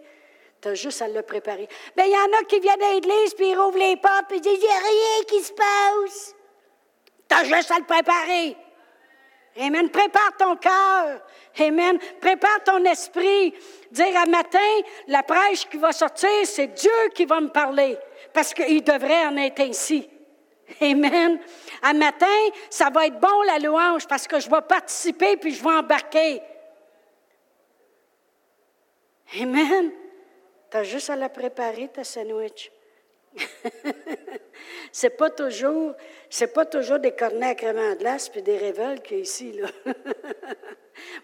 Tu 0.59 0.69
as 0.69 0.73
juste 0.73 1.03
à 1.03 1.07
le 1.07 1.21
préparer. 1.21 1.69
Bien, 1.95 2.05
il 2.05 2.11
y 2.11 2.15
en 2.15 2.39
a 2.39 2.43
qui 2.45 2.59
viennent 2.59 2.81
à 2.81 2.93
l'église, 2.95 3.35
puis 3.35 3.49
ils 3.49 3.55
rouvrent 3.55 3.77
les 3.77 3.95
portes, 3.97 4.25
puis 4.27 4.37
ils 4.37 4.41
disent, 4.41 4.57
il 4.59 4.59
n'y 4.59 4.67
a 4.67 4.79
rien 4.79 5.23
qui 5.27 5.39
se 5.39 5.53
passe. 5.53 6.35
Tu 7.29 7.35
as 7.35 7.43
juste 7.43 7.69
à 7.69 7.77
le 7.77 7.85
préparer. 7.85 8.57
Amen. 9.59 9.91
Prépare 9.91 10.35
ton 10.35 10.55
cœur. 10.55 11.21
Amen. 11.59 11.99
Prépare 12.19 12.63
ton 12.63 12.83
esprit. 12.85 13.53
Dire 13.91 14.17
à 14.17 14.25
matin, 14.25 14.57
la 15.07 15.21
prêche 15.21 15.69
qui 15.69 15.77
va 15.77 15.91
sortir, 15.91 16.29
c'est 16.45 16.73
Dieu 16.73 17.09
qui 17.13 17.25
va 17.25 17.39
me 17.39 17.49
parler. 17.49 17.99
Parce 18.33 18.51
qu'il 18.51 18.83
devrait 18.83 19.27
en 19.27 19.37
être 19.37 19.59
ainsi. 19.59 20.09
Amen. 20.81 21.39
À 21.81 21.93
matin, 21.93 22.27
ça 22.69 22.89
va 22.89 23.07
être 23.07 23.19
bon 23.19 23.41
la 23.43 23.59
louange 23.59 24.07
parce 24.07 24.27
que 24.27 24.39
je 24.39 24.49
vais 24.49 24.61
participer 24.61 25.37
puis 25.37 25.51
je 25.51 25.63
vais 25.63 25.71
embarquer. 25.71 26.41
Amen. 29.39 29.91
Tu 30.71 30.77
as 30.77 30.83
juste 30.83 31.09
à 31.09 31.15
la 31.15 31.29
préparer, 31.29 31.87
ta 31.87 32.03
sandwich. 32.03 32.71
c'est 34.91 35.11
pas 35.11 35.29
toujours, 35.29 35.93
pas 36.53 36.65
toujours 36.65 36.99
des 36.99 37.11
cornets 37.11 37.49
à 37.49 37.55
crément 37.55 37.91
de 37.91 37.95
glace 37.95 38.29
puis 38.29 38.41
des 38.41 38.57
révoltes 38.57 39.03
qu'il 39.03 39.19
ici, 39.19 39.51
là. 39.53 39.67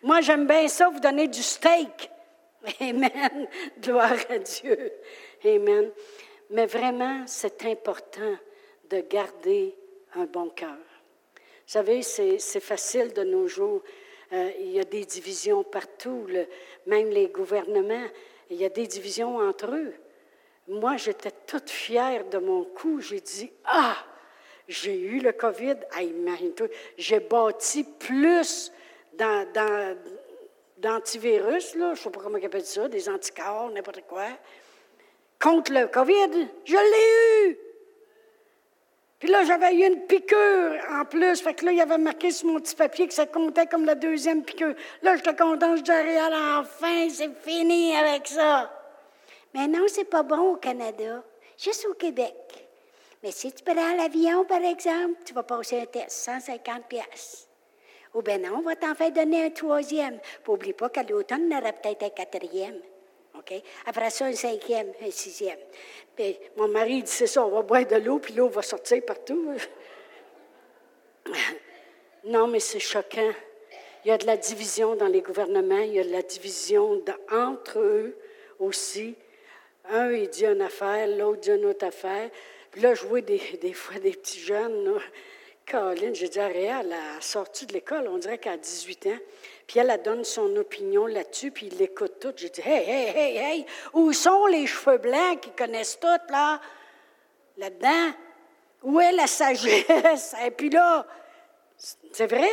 Moi, 0.04 0.22
j'aime 0.22 0.48
bien 0.48 0.68
ça, 0.68 0.90
vous 0.90 1.00
donner 1.00 1.28
du 1.28 1.42
steak. 1.42 2.10
Amen. 2.80 3.48
Gloire 3.80 4.18
à 4.30 4.38
Dieu. 4.38 4.94
Amen. 5.44 5.92
Mais 6.50 6.66
vraiment, 6.66 7.24
c'est 7.26 7.66
important 7.66 8.36
de 8.90 9.02
garder 9.02 9.76
un 10.16 10.26
bon 10.26 10.50
cœur. 10.50 10.78
Vous 11.38 11.72
savez, 11.72 12.02
c'est 12.04 12.60
facile 12.60 13.14
de 13.14 13.24
nos 13.24 13.48
jours. 13.48 13.82
Euh, 14.32 14.52
il 14.60 14.72
y 14.72 14.80
a 14.80 14.84
des 14.84 15.06
divisions 15.06 15.64
partout, 15.64 16.28
même 16.86 17.10
les 17.10 17.28
gouvernements, 17.28 18.08
il 18.50 18.58
y 18.58 18.66
a 18.66 18.70
des 18.70 18.88
divisions 18.88 19.38
entre 19.38 19.74
eux. 19.74 19.94
Moi, 20.68 20.98
j'étais 20.98 21.32
toute 21.46 21.70
fière 21.70 22.26
de 22.26 22.38
mon 22.40 22.64
coup. 22.66 23.00
J'ai 23.00 23.20
dit, 23.20 23.52
ah, 23.66 23.98
j'ai 24.68 25.00
eu 25.00 25.20
le 25.20 25.32
COVID. 25.32 25.76
J'ai 26.98 27.20
bâti 27.20 27.84
plus 27.84 28.72
d'antivirus, 30.78 31.74
je 31.74 31.80
ne 31.80 31.96
sais 31.96 32.10
pas 32.10 32.20
comment 32.20 32.38
on 32.42 32.46
appelle 32.46 32.66
ça, 32.66 32.88
des 32.88 33.08
anticorps, 33.08 33.70
n'importe 33.70 34.02
quoi, 34.08 34.28
contre 35.40 35.72
le 35.72 35.88
COVID. 35.88 36.48
Je 36.66 36.76
l'ai 36.76 37.50
eu! 37.50 37.65
Puis 39.26 39.34
là, 39.34 39.44
j'avais 39.44 39.74
eu 39.74 39.88
une 39.88 40.02
piqûre 40.02 40.74
en 40.92 41.04
plus. 41.04 41.42
Fait 41.42 41.56
que 41.56 41.66
là, 41.66 41.72
il 41.72 41.80
y 41.80 41.82
avait 41.82 41.98
marqué 41.98 42.30
sur 42.30 42.48
mon 42.48 42.60
petit 42.60 42.76
papier 42.76 43.08
que 43.08 43.14
ça 43.16 43.26
comptait 43.26 43.66
comme 43.66 43.84
la 43.84 43.96
deuxième 43.96 44.44
piqûre. 44.44 44.76
Là, 45.02 45.16
j'étais 45.16 45.36
content, 45.36 45.76
je 45.76 45.82
disais, 45.82 46.22
enfin, 46.22 47.10
c'est 47.10 47.36
fini 47.42 47.96
avec 47.96 48.28
ça. 48.28 48.72
Mais 49.56 49.68
non, 49.68 49.84
c'est 49.88 50.08
pas 50.08 50.22
bon 50.22 50.52
au 50.52 50.56
Canada, 50.58 51.24
juste 51.58 51.88
au 51.90 51.96
Québec. 51.96 52.36
Mais 53.24 53.32
si 53.32 53.52
tu 53.52 53.64
prends 53.64 53.96
l'avion, 53.98 54.46
par 54.46 54.62
exemple, 54.62 55.16
tu 55.26 55.34
vas 55.34 55.42
passer 55.42 55.80
un 55.80 55.86
test, 55.88 56.12
150 56.12 56.86
pièces. 56.88 57.48
Ou 58.14 58.22
bien 58.22 58.38
non, 58.38 58.58
on 58.60 58.62
va 58.62 58.76
t'en 58.76 58.94
faire 58.94 59.12
donner 59.12 59.46
un 59.46 59.50
troisième. 59.50 60.20
N'oublie 60.48 60.74
pas 60.74 60.90
qu'à 60.90 61.02
l'automne, 61.02 61.50
on 61.52 61.58
aura 61.58 61.74
peut-être 61.74 62.04
un 62.04 62.10
quatrième. 62.10 62.80
Après 63.86 64.10
ça, 64.10 64.26
un 64.26 64.34
cinquième, 64.34 64.92
un 65.02 65.12
sixième. 65.12 65.60
Mon 66.56 66.68
mari 66.68 67.04
dit, 67.04 67.12
c'est 67.12 67.28
ça, 67.28 67.46
on 67.46 67.50
va 67.50 67.62
boire 67.62 67.86
de 67.86 67.96
l'eau, 67.98 68.20
puis 68.20 68.34
l'eau 68.34 68.50
va 68.50 68.62
sortir 68.62 69.04
partout. 69.06 69.54
non, 72.26 72.48
mais 72.48 72.60
c'est 72.60 72.80
choquant. 72.80 73.34
Il 74.04 74.10
y 74.10 74.12
a 74.12 74.18
de 74.18 74.26
la 74.26 74.38
division 74.38 74.96
dans 74.96 75.08
les 75.08 75.22
gouvernements, 75.22 75.80
il 75.80 75.94
y 75.94 76.00
a 76.00 76.04
de 76.04 76.12
la 76.12 76.22
division 76.22 77.02
entre 77.32 77.80
eux 77.80 78.18
aussi. 78.60 79.16
Un, 79.90 80.12
il 80.12 80.30
dit 80.30 80.46
une 80.46 80.62
affaire, 80.62 81.08
l'autre 81.08 81.42
dit 81.42 81.52
une 81.52 81.66
autre 81.66 81.86
affaire. 81.86 82.30
Puis 82.72 82.82
là, 82.82 82.94
je 82.94 83.06
vois 83.06 83.22
des, 83.22 83.40
fois 83.74 84.00
des 84.00 84.12
petits 84.12 84.40
jeunes. 84.40 85.00
Caroline, 85.66 86.14
j'ai 86.14 86.30
dit 86.30 86.40
à 86.40 86.48
Réal, 86.48 86.86
elle 86.86 86.94
a 86.94 87.22
sorti 87.22 87.66
de 87.66 87.74
l'école, 87.74 88.08
on 88.08 88.20
dirait 88.20 88.40
a 88.46 88.58
18 88.58 89.08
ans. 89.08 89.18
Puis 89.68 89.80
elle, 89.80 89.90
elle 89.90 90.02
donne 90.02 90.24
son 90.24 90.56
opinion 90.58 91.08
là-dessus, 91.08 91.52
puis 91.52 91.68
il 91.68 91.78
l'écoute 91.78 92.20
tout. 92.20 92.34
J'ai 92.36 92.50
dit, 92.50 92.62
hey, 92.64 92.90
hey, 92.90 93.18
hey, 93.18 93.38
hey, 93.38 93.66
où 93.94 94.14
sont 94.14 94.46
les 94.46 94.68
cheveux 94.68 94.98
blancs 94.98 95.42
qui 95.42 95.52
connaissent 95.52 96.00
tout, 96.00 96.08
là? 96.30 96.62
Là-dedans? 97.58 98.12
Où 98.84 99.00
est 99.00 99.14
la 99.14 99.28
sagesse? 99.28 100.36
Et 100.46 100.52
puis 100.52 100.70
là, 100.70 101.06
c'est 102.12 102.28
vrai, 102.28 102.50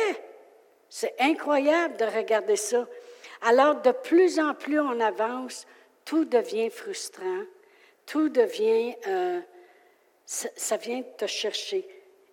c'est 0.89 1.15
incroyable 1.19 1.97
de 1.97 2.05
regarder 2.05 2.55
ça. 2.55 2.87
Alors, 3.41 3.81
de 3.81 3.91
plus 3.91 4.39
en 4.39 4.53
plus 4.53 4.79
on 4.79 4.99
avance, 4.99 5.67
tout 6.05 6.25
devient 6.25 6.69
frustrant, 6.69 7.43
tout 8.05 8.29
devient, 8.29 8.95
euh, 9.07 9.39
ça, 10.25 10.77
vient 10.77 11.03
te 11.17 11.27
chercher. 11.27 11.87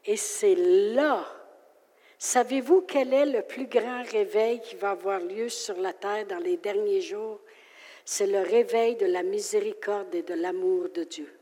Et 0.05 0.17
c'est 0.17 0.55
là. 0.55 1.27
Savez-vous 2.23 2.83
quel 2.83 3.15
est 3.15 3.25
le 3.25 3.41
plus 3.41 3.67
grand 3.67 4.03
réveil 4.03 4.61
qui 4.61 4.77
va 4.77 4.91
avoir 4.91 5.21
lieu 5.21 5.49
sur 5.49 5.81
la 5.81 5.95
terre 5.95 6.27
dans 6.27 6.39
les 6.39 6.59
derniers 6.59 7.01
jours? 7.01 7.41
C'est 8.05 8.27
le 8.27 8.43
réveil 8.43 8.97
de 8.97 9.07
la 9.07 9.23
miséricorde 9.23 10.15
et 10.15 10.23
de 10.23 10.35
l'amour 10.35 10.91
de 10.91 11.05
Dieu. 11.05 11.35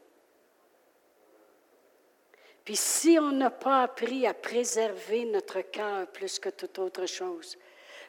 Puis 2.64 2.76
si 2.76 3.18
on 3.20 3.32
n'a 3.32 3.50
pas 3.50 3.82
appris 3.82 4.24
à 4.24 4.34
préserver 4.34 5.24
notre 5.24 5.62
cœur 5.62 6.06
plus 6.06 6.38
que 6.38 6.50
toute 6.50 6.78
autre 6.78 7.06
chose, 7.06 7.58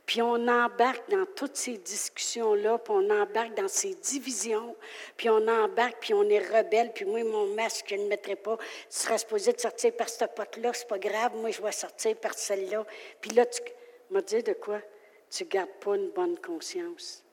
puis 0.09 0.23
on 0.23 0.47
embarque 0.47 1.07
dans 1.11 1.27
toutes 1.35 1.55
ces 1.55 1.77
discussions-là, 1.77 2.79
puis 2.79 2.93
on 2.95 3.11
embarque 3.11 3.53
dans 3.53 3.67
ces 3.67 3.93
divisions, 3.93 4.75
puis 5.15 5.29
on 5.29 5.47
embarque, 5.47 5.97
puis 5.99 6.15
on 6.15 6.23
est 6.23 6.39
rebelle, 6.39 6.91
puis 6.93 7.05
moi, 7.05 7.23
mon 7.23 7.45
masque, 7.53 7.85
je 7.89 7.93
ne 7.93 8.07
mettrai 8.07 8.35
pas. 8.35 8.57
Tu 8.57 8.65
seras 8.89 9.19
supposé 9.19 9.53
de 9.53 9.59
sortir 9.59 9.93
par 9.93 10.09
cette 10.09 10.33
porte-là, 10.33 10.73
c'est 10.73 10.87
pas 10.87 10.97
grave, 10.97 11.35
moi, 11.35 11.51
je 11.51 11.61
vais 11.61 11.71
sortir 11.71 12.15
par 12.15 12.33
celle-là. 12.33 12.87
Puis 13.21 13.29
là, 13.35 13.45
tu 13.45 13.61
m'as 14.09 14.23
dit 14.23 14.41
de 14.41 14.53
quoi? 14.53 14.81
Tu 15.29 15.43
ne 15.43 15.49
gardes 15.49 15.77
pas 15.79 15.95
une 15.95 16.09
bonne 16.09 16.39
conscience. 16.39 17.23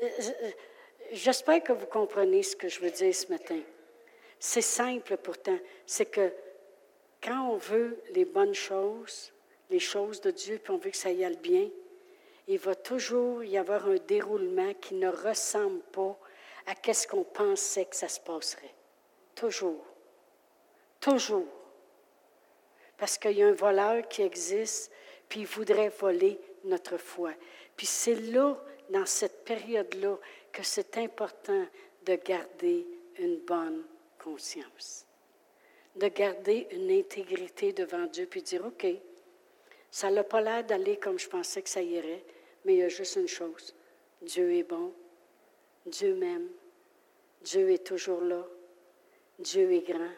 Euh, 0.00 0.06
euh, 0.20 0.50
j'espère 1.10 1.64
que 1.64 1.72
vous 1.72 1.86
comprenez 1.86 2.44
ce 2.44 2.54
que 2.54 2.68
je 2.68 2.78
veux 2.78 2.92
dire 2.92 3.12
ce 3.12 3.26
matin. 3.26 3.58
C'est 4.38 4.62
simple 4.62 5.16
pourtant. 5.16 5.58
C'est 5.84 6.06
que 6.06 6.32
quand 7.20 7.50
on 7.50 7.56
veut 7.56 8.00
les 8.14 8.24
bonnes 8.24 8.54
choses, 8.54 9.32
les 9.70 9.78
choses 9.78 10.20
de 10.20 10.30
Dieu, 10.30 10.58
puis 10.62 10.72
on 10.72 10.78
veut 10.78 10.90
que 10.90 10.96
ça 10.96 11.10
y 11.10 11.24
aille 11.24 11.36
bien, 11.36 11.68
il 12.48 12.58
va 12.58 12.74
toujours 12.74 13.42
y 13.42 13.58
avoir 13.58 13.88
un 13.88 13.96
déroulement 13.96 14.72
qui 14.74 14.94
ne 14.94 15.08
ressemble 15.08 15.82
pas 15.92 16.16
à 16.66 16.92
ce 16.92 17.06
qu'on 17.06 17.24
pensait 17.24 17.84
que 17.84 17.96
ça 17.96 18.08
se 18.08 18.20
passerait. 18.20 18.74
Toujours. 19.34 19.84
Toujours. 21.00 21.46
Parce 22.96 23.18
qu'il 23.18 23.32
y 23.32 23.42
a 23.42 23.48
un 23.48 23.52
voleur 23.52 24.06
qui 24.08 24.22
existe, 24.22 24.90
puis 25.28 25.40
il 25.40 25.46
voudrait 25.46 25.88
voler 25.88 26.40
notre 26.64 26.96
foi. 26.96 27.32
Puis 27.76 27.86
c'est 27.86 28.14
là, 28.14 28.56
dans 28.90 29.06
cette 29.06 29.44
période-là, 29.44 30.16
que 30.52 30.62
c'est 30.62 30.96
important 30.98 31.66
de 32.04 32.14
garder 32.14 32.86
une 33.18 33.38
bonne 33.38 33.84
conscience, 34.18 35.04
de 35.96 36.08
garder 36.08 36.68
une 36.70 36.90
intégrité 36.90 37.72
devant 37.72 38.06
Dieu, 38.06 38.26
puis 38.26 38.42
dire, 38.42 38.64
OK, 38.64 38.86
ça 39.96 40.10
n'a 40.10 40.24
pas 40.24 40.42
l'air 40.42 40.62
d'aller 40.62 40.98
comme 40.98 41.18
je 41.18 41.26
pensais 41.26 41.62
que 41.62 41.70
ça 41.70 41.80
irait, 41.80 42.22
mais 42.66 42.74
il 42.74 42.78
y 42.80 42.82
a 42.82 42.88
juste 42.90 43.16
une 43.16 43.28
chose. 43.28 43.74
Dieu 44.20 44.52
est 44.52 44.62
bon. 44.62 44.92
Dieu 45.86 46.14
m'aime. 46.14 46.50
Dieu 47.40 47.70
est 47.70 47.82
toujours 47.82 48.20
là. 48.20 48.46
Dieu 49.38 49.72
est 49.72 49.90
grand. 49.90 50.12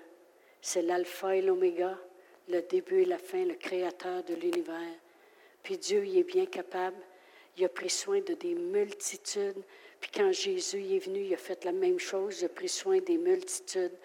C'est 0.60 0.82
l'alpha 0.82 1.36
et 1.36 1.42
l'oméga, 1.42 1.96
le 2.48 2.60
début 2.62 3.02
et 3.02 3.04
la 3.04 3.18
fin, 3.18 3.44
le 3.44 3.54
créateur 3.54 4.24
de 4.24 4.34
l'univers. 4.34 4.96
Puis 5.62 5.78
Dieu, 5.78 6.04
il 6.04 6.18
est 6.18 6.24
bien 6.24 6.46
capable. 6.46 6.98
Il 7.56 7.64
a 7.64 7.68
pris 7.68 7.90
soin 7.90 8.20
de 8.20 8.34
des 8.34 8.56
multitudes. 8.56 9.62
Puis 10.00 10.10
quand 10.12 10.32
Jésus 10.32 10.92
est 10.92 10.98
venu, 10.98 11.20
il 11.20 11.34
a 11.34 11.36
fait 11.36 11.64
la 11.64 11.70
même 11.70 12.00
chose. 12.00 12.40
Il 12.40 12.46
a 12.46 12.48
pris 12.48 12.68
soin 12.68 12.98
des 12.98 13.16
multitudes. 13.16 13.96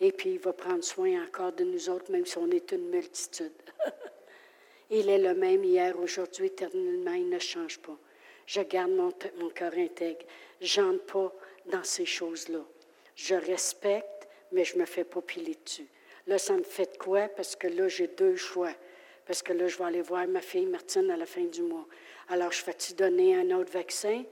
Et 0.00 0.10
puis 0.10 0.30
il 0.30 0.38
va 0.38 0.54
prendre 0.54 0.82
soin 0.82 1.22
encore 1.22 1.52
de 1.52 1.64
nous 1.64 1.90
autres, 1.90 2.10
même 2.10 2.24
si 2.24 2.38
on 2.38 2.50
est 2.50 2.72
une 2.72 2.88
multitude. 2.88 3.52
Il 4.90 5.08
est 5.08 5.18
le 5.18 5.34
même 5.34 5.64
hier, 5.64 5.98
aujourd'hui, 5.98 6.46
éternellement. 6.46 7.12
Il 7.12 7.28
ne 7.28 7.38
change 7.38 7.78
pas. 7.78 7.96
Je 8.46 8.62
garde 8.62 8.92
mon, 8.92 9.12
mon 9.38 9.50
cœur 9.50 9.72
intègre. 9.76 10.24
Je 10.60 10.80
n'entre 10.80 11.04
pas 11.04 11.34
dans 11.66 11.84
ces 11.84 12.06
choses-là. 12.06 12.64
Je 13.14 13.34
respecte, 13.34 14.28
mais 14.52 14.64
je 14.64 14.78
me 14.78 14.86
fais 14.86 15.04
pas 15.04 15.20
piler 15.20 15.56
dessus. 15.64 15.86
Là, 16.26 16.38
ça 16.38 16.54
me 16.54 16.62
fait 16.62 16.98
quoi? 16.98 17.28
Parce 17.28 17.56
que 17.56 17.66
là, 17.66 17.88
j'ai 17.88 18.08
deux 18.08 18.36
choix. 18.36 18.72
Parce 19.26 19.42
que 19.42 19.52
là, 19.52 19.66
je 19.66 19.76
vais 19.76 19.84
aller 19.84 20.02
voir 20.02 20.26
ma 20.26 20.40
fille 20.40 20.66
Martine 20.66 21.10
à 21.10 21.16
la 21.16 21.26
fin 21.26 21.44
du 21.44 21.62
mois. 21.62 21.86
Alors, 22.28 22.52
je 22.52 22.62
fais-tu 22.62 22.94
donner 22.94 23.36
un 23.36 23.50
autre 23.50 23.72
vaccin? 23.72 24.24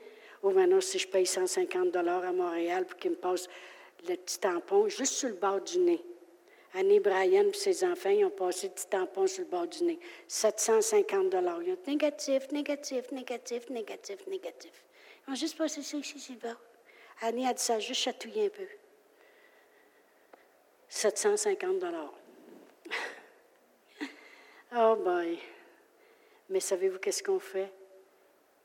Ou 0.43 0.51
maintenant, 0.51 0.81
si 0.81 0.99
je 0.99 1.09
paye 1.09 1.27
150 1.27 1.95
à 1.97 2.33
Montréal 2.33 2.87
pour 2.87 2.99
qu'il 2.99 3.11
me 3.11 3.17
passe 3.17 3.49
le 4.09 4.17
petit 4.17 4.39
tampon 4.39 4.89
juste 4.89 5.15
sur 5.15 5.29
le 5.29 5.35
bord 5.35 5.61
du 5.61 5.79
nez. 5.79 6.03
Annie 6.75 7.01
Bryan 7.01 7.49
et 7.49 7.53
ses 7.53 7.85
enfants, 7.85 8.11
ils 8.11 8.25
ont 8.25 8.31
passé 8.31 8.69
du 8.69 8.85
tampon 8.91 9.27
sur 9.27 9.45
le 9.45 9.51
bord 9.51 9.67
du 9.67 9.85
nez. 9.85 9.99
750 10.29 11.31
dollars. 11.31 11.63
Ils 11.63 11.73
ont 11.73 11.79
négatif, 11.87 12.51
négatif, 12.53 13.11
négatif, 13.13 13.71
négatif, 13.71 14.27
négatif. 14.27 14.85
Ils 15.27 15.33
ont 15.33 15.35
juste 15.35 15.57
passé 15.57 15.83
ça 15.83 15.97
ici 15.97 16.33
le 16.33 16.49
bord. 16.49 16.61
Annie 17.23 17.47
a 17.47 17.55
dit 17.55 17.63
ça, 17.63 17.79
juste 17.79 18.03
chatouillé 18.03 18.47
un 18.47 18.49
peu. 18.51 18.67
750 20.89 21.79
dollars. 21.79 22.15
oh 24.77 24.97
boy. 24.97 25.39
Mais 26.49 26.61
savez-vous 26.61 26.99
qu'est-ce 26.99 27.23
qu'on 27.23 27.41
fait? 27.41 27.73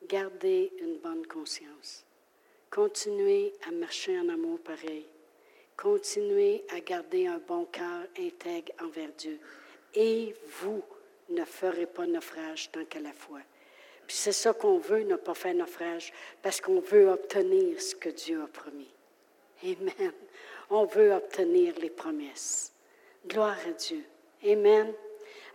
Gardez 0.08 0.72
une 0.80 0.98
bonne 0.98 1.26
conscience. 1.26 2.06
Continuez 2.70 3.54
à 3.68 3.72
marcher 3.72 4.20
en 4.20 4.30
amour 4.30 4.60
pareil. 4.60 5.06
Continuez 5.82 6.64
à 6.70 6.80
garder 6.80 7.26
un 7.26 7.40
bon 7.40 7.66
cœur 7.66 8.06
intègre 8.16 8.72
envers 8.84 9.10
Dieu. 9.18 9.40
Et 9.96 10.36
vous 10.62 10.84
ne 11.30 11.44
ferez 11.44 11.88
pas 11.88 12.06
naufrage 12.06 12.70
tant 12.72 12.86
qu'à 12.86 13.00
la 13.00 13.14
foi. 13.14 13.40
Puis 14.06 14.16
c'est 14.16 14.32
ça 14.32 14.54
qu'on 14.54 14.78
veut, 14.78 15.02
ne 15.02 15.16
pas 15.16 15.34
faire 15.34 15.56
naufrage, 15.56 16.14
parce 16.44 16.62
qu'on 16.62 16.82
veut 16.82 17.10
obtenir 17.10 17.82
ce 17.82 17.96
que 17.96 18.10
Dieu 18.10 18.44
a 18.44 18.48
promis. 18.48 18.94
Amen. 19.64 20.14
On 20.70 20.86
veut 20.86 21.14
obtenir 21.14 21.74
les 21.80 21.90
promesses 21.90 22.74
Gloire 23.26 23.58
à 23.68 23.72
Dieu. 23.72 24.04
Amen. 24.46 24.94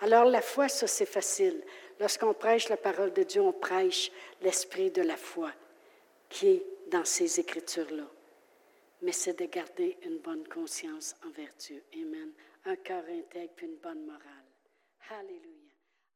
Alors 0.00 0.24
la 0.24 0.42
foi, 0.42 0.68
ça 0.68 0.88
c'est 0.88 1.06
facile. 1.06 1.62
Lorsqu'on 2.00 2.34
prêche 2.34 2.68
la 2.68 2.76
parole 2.76 3.12
de 3.12 3.22
Dieu, 3.22 3.42
on 3.42 3.52
prêche 3.52 4.10
l'esprit 4.42 4.90
de 4.90 5.02
la 5.02 5.16
foi 5.16 5.52
qui 6.28 6.48
est 6.48 6.66
dans 6.90 7.04
ces 7.04 7.38
écritures-là. 7.38 8.06
Mais 9.06 9.12
c'est 9.12 9.38
de 9.38 9.44
garder 9.44 9.96
une 10.02 10.18
bonne 10.18 10.42
conscience 10.48 11.14
envers 11.24 11.54
Dieu. 11.60 11.80
Amen. 11.94 12.32
Un 12.64 12.74
cœur 12.74 13.04
intègre 13.04 13.54
une 13.62 13.76
bonne 13.76 14.04
morale. 14.04 14.50
Alléluia. 15.10 15.55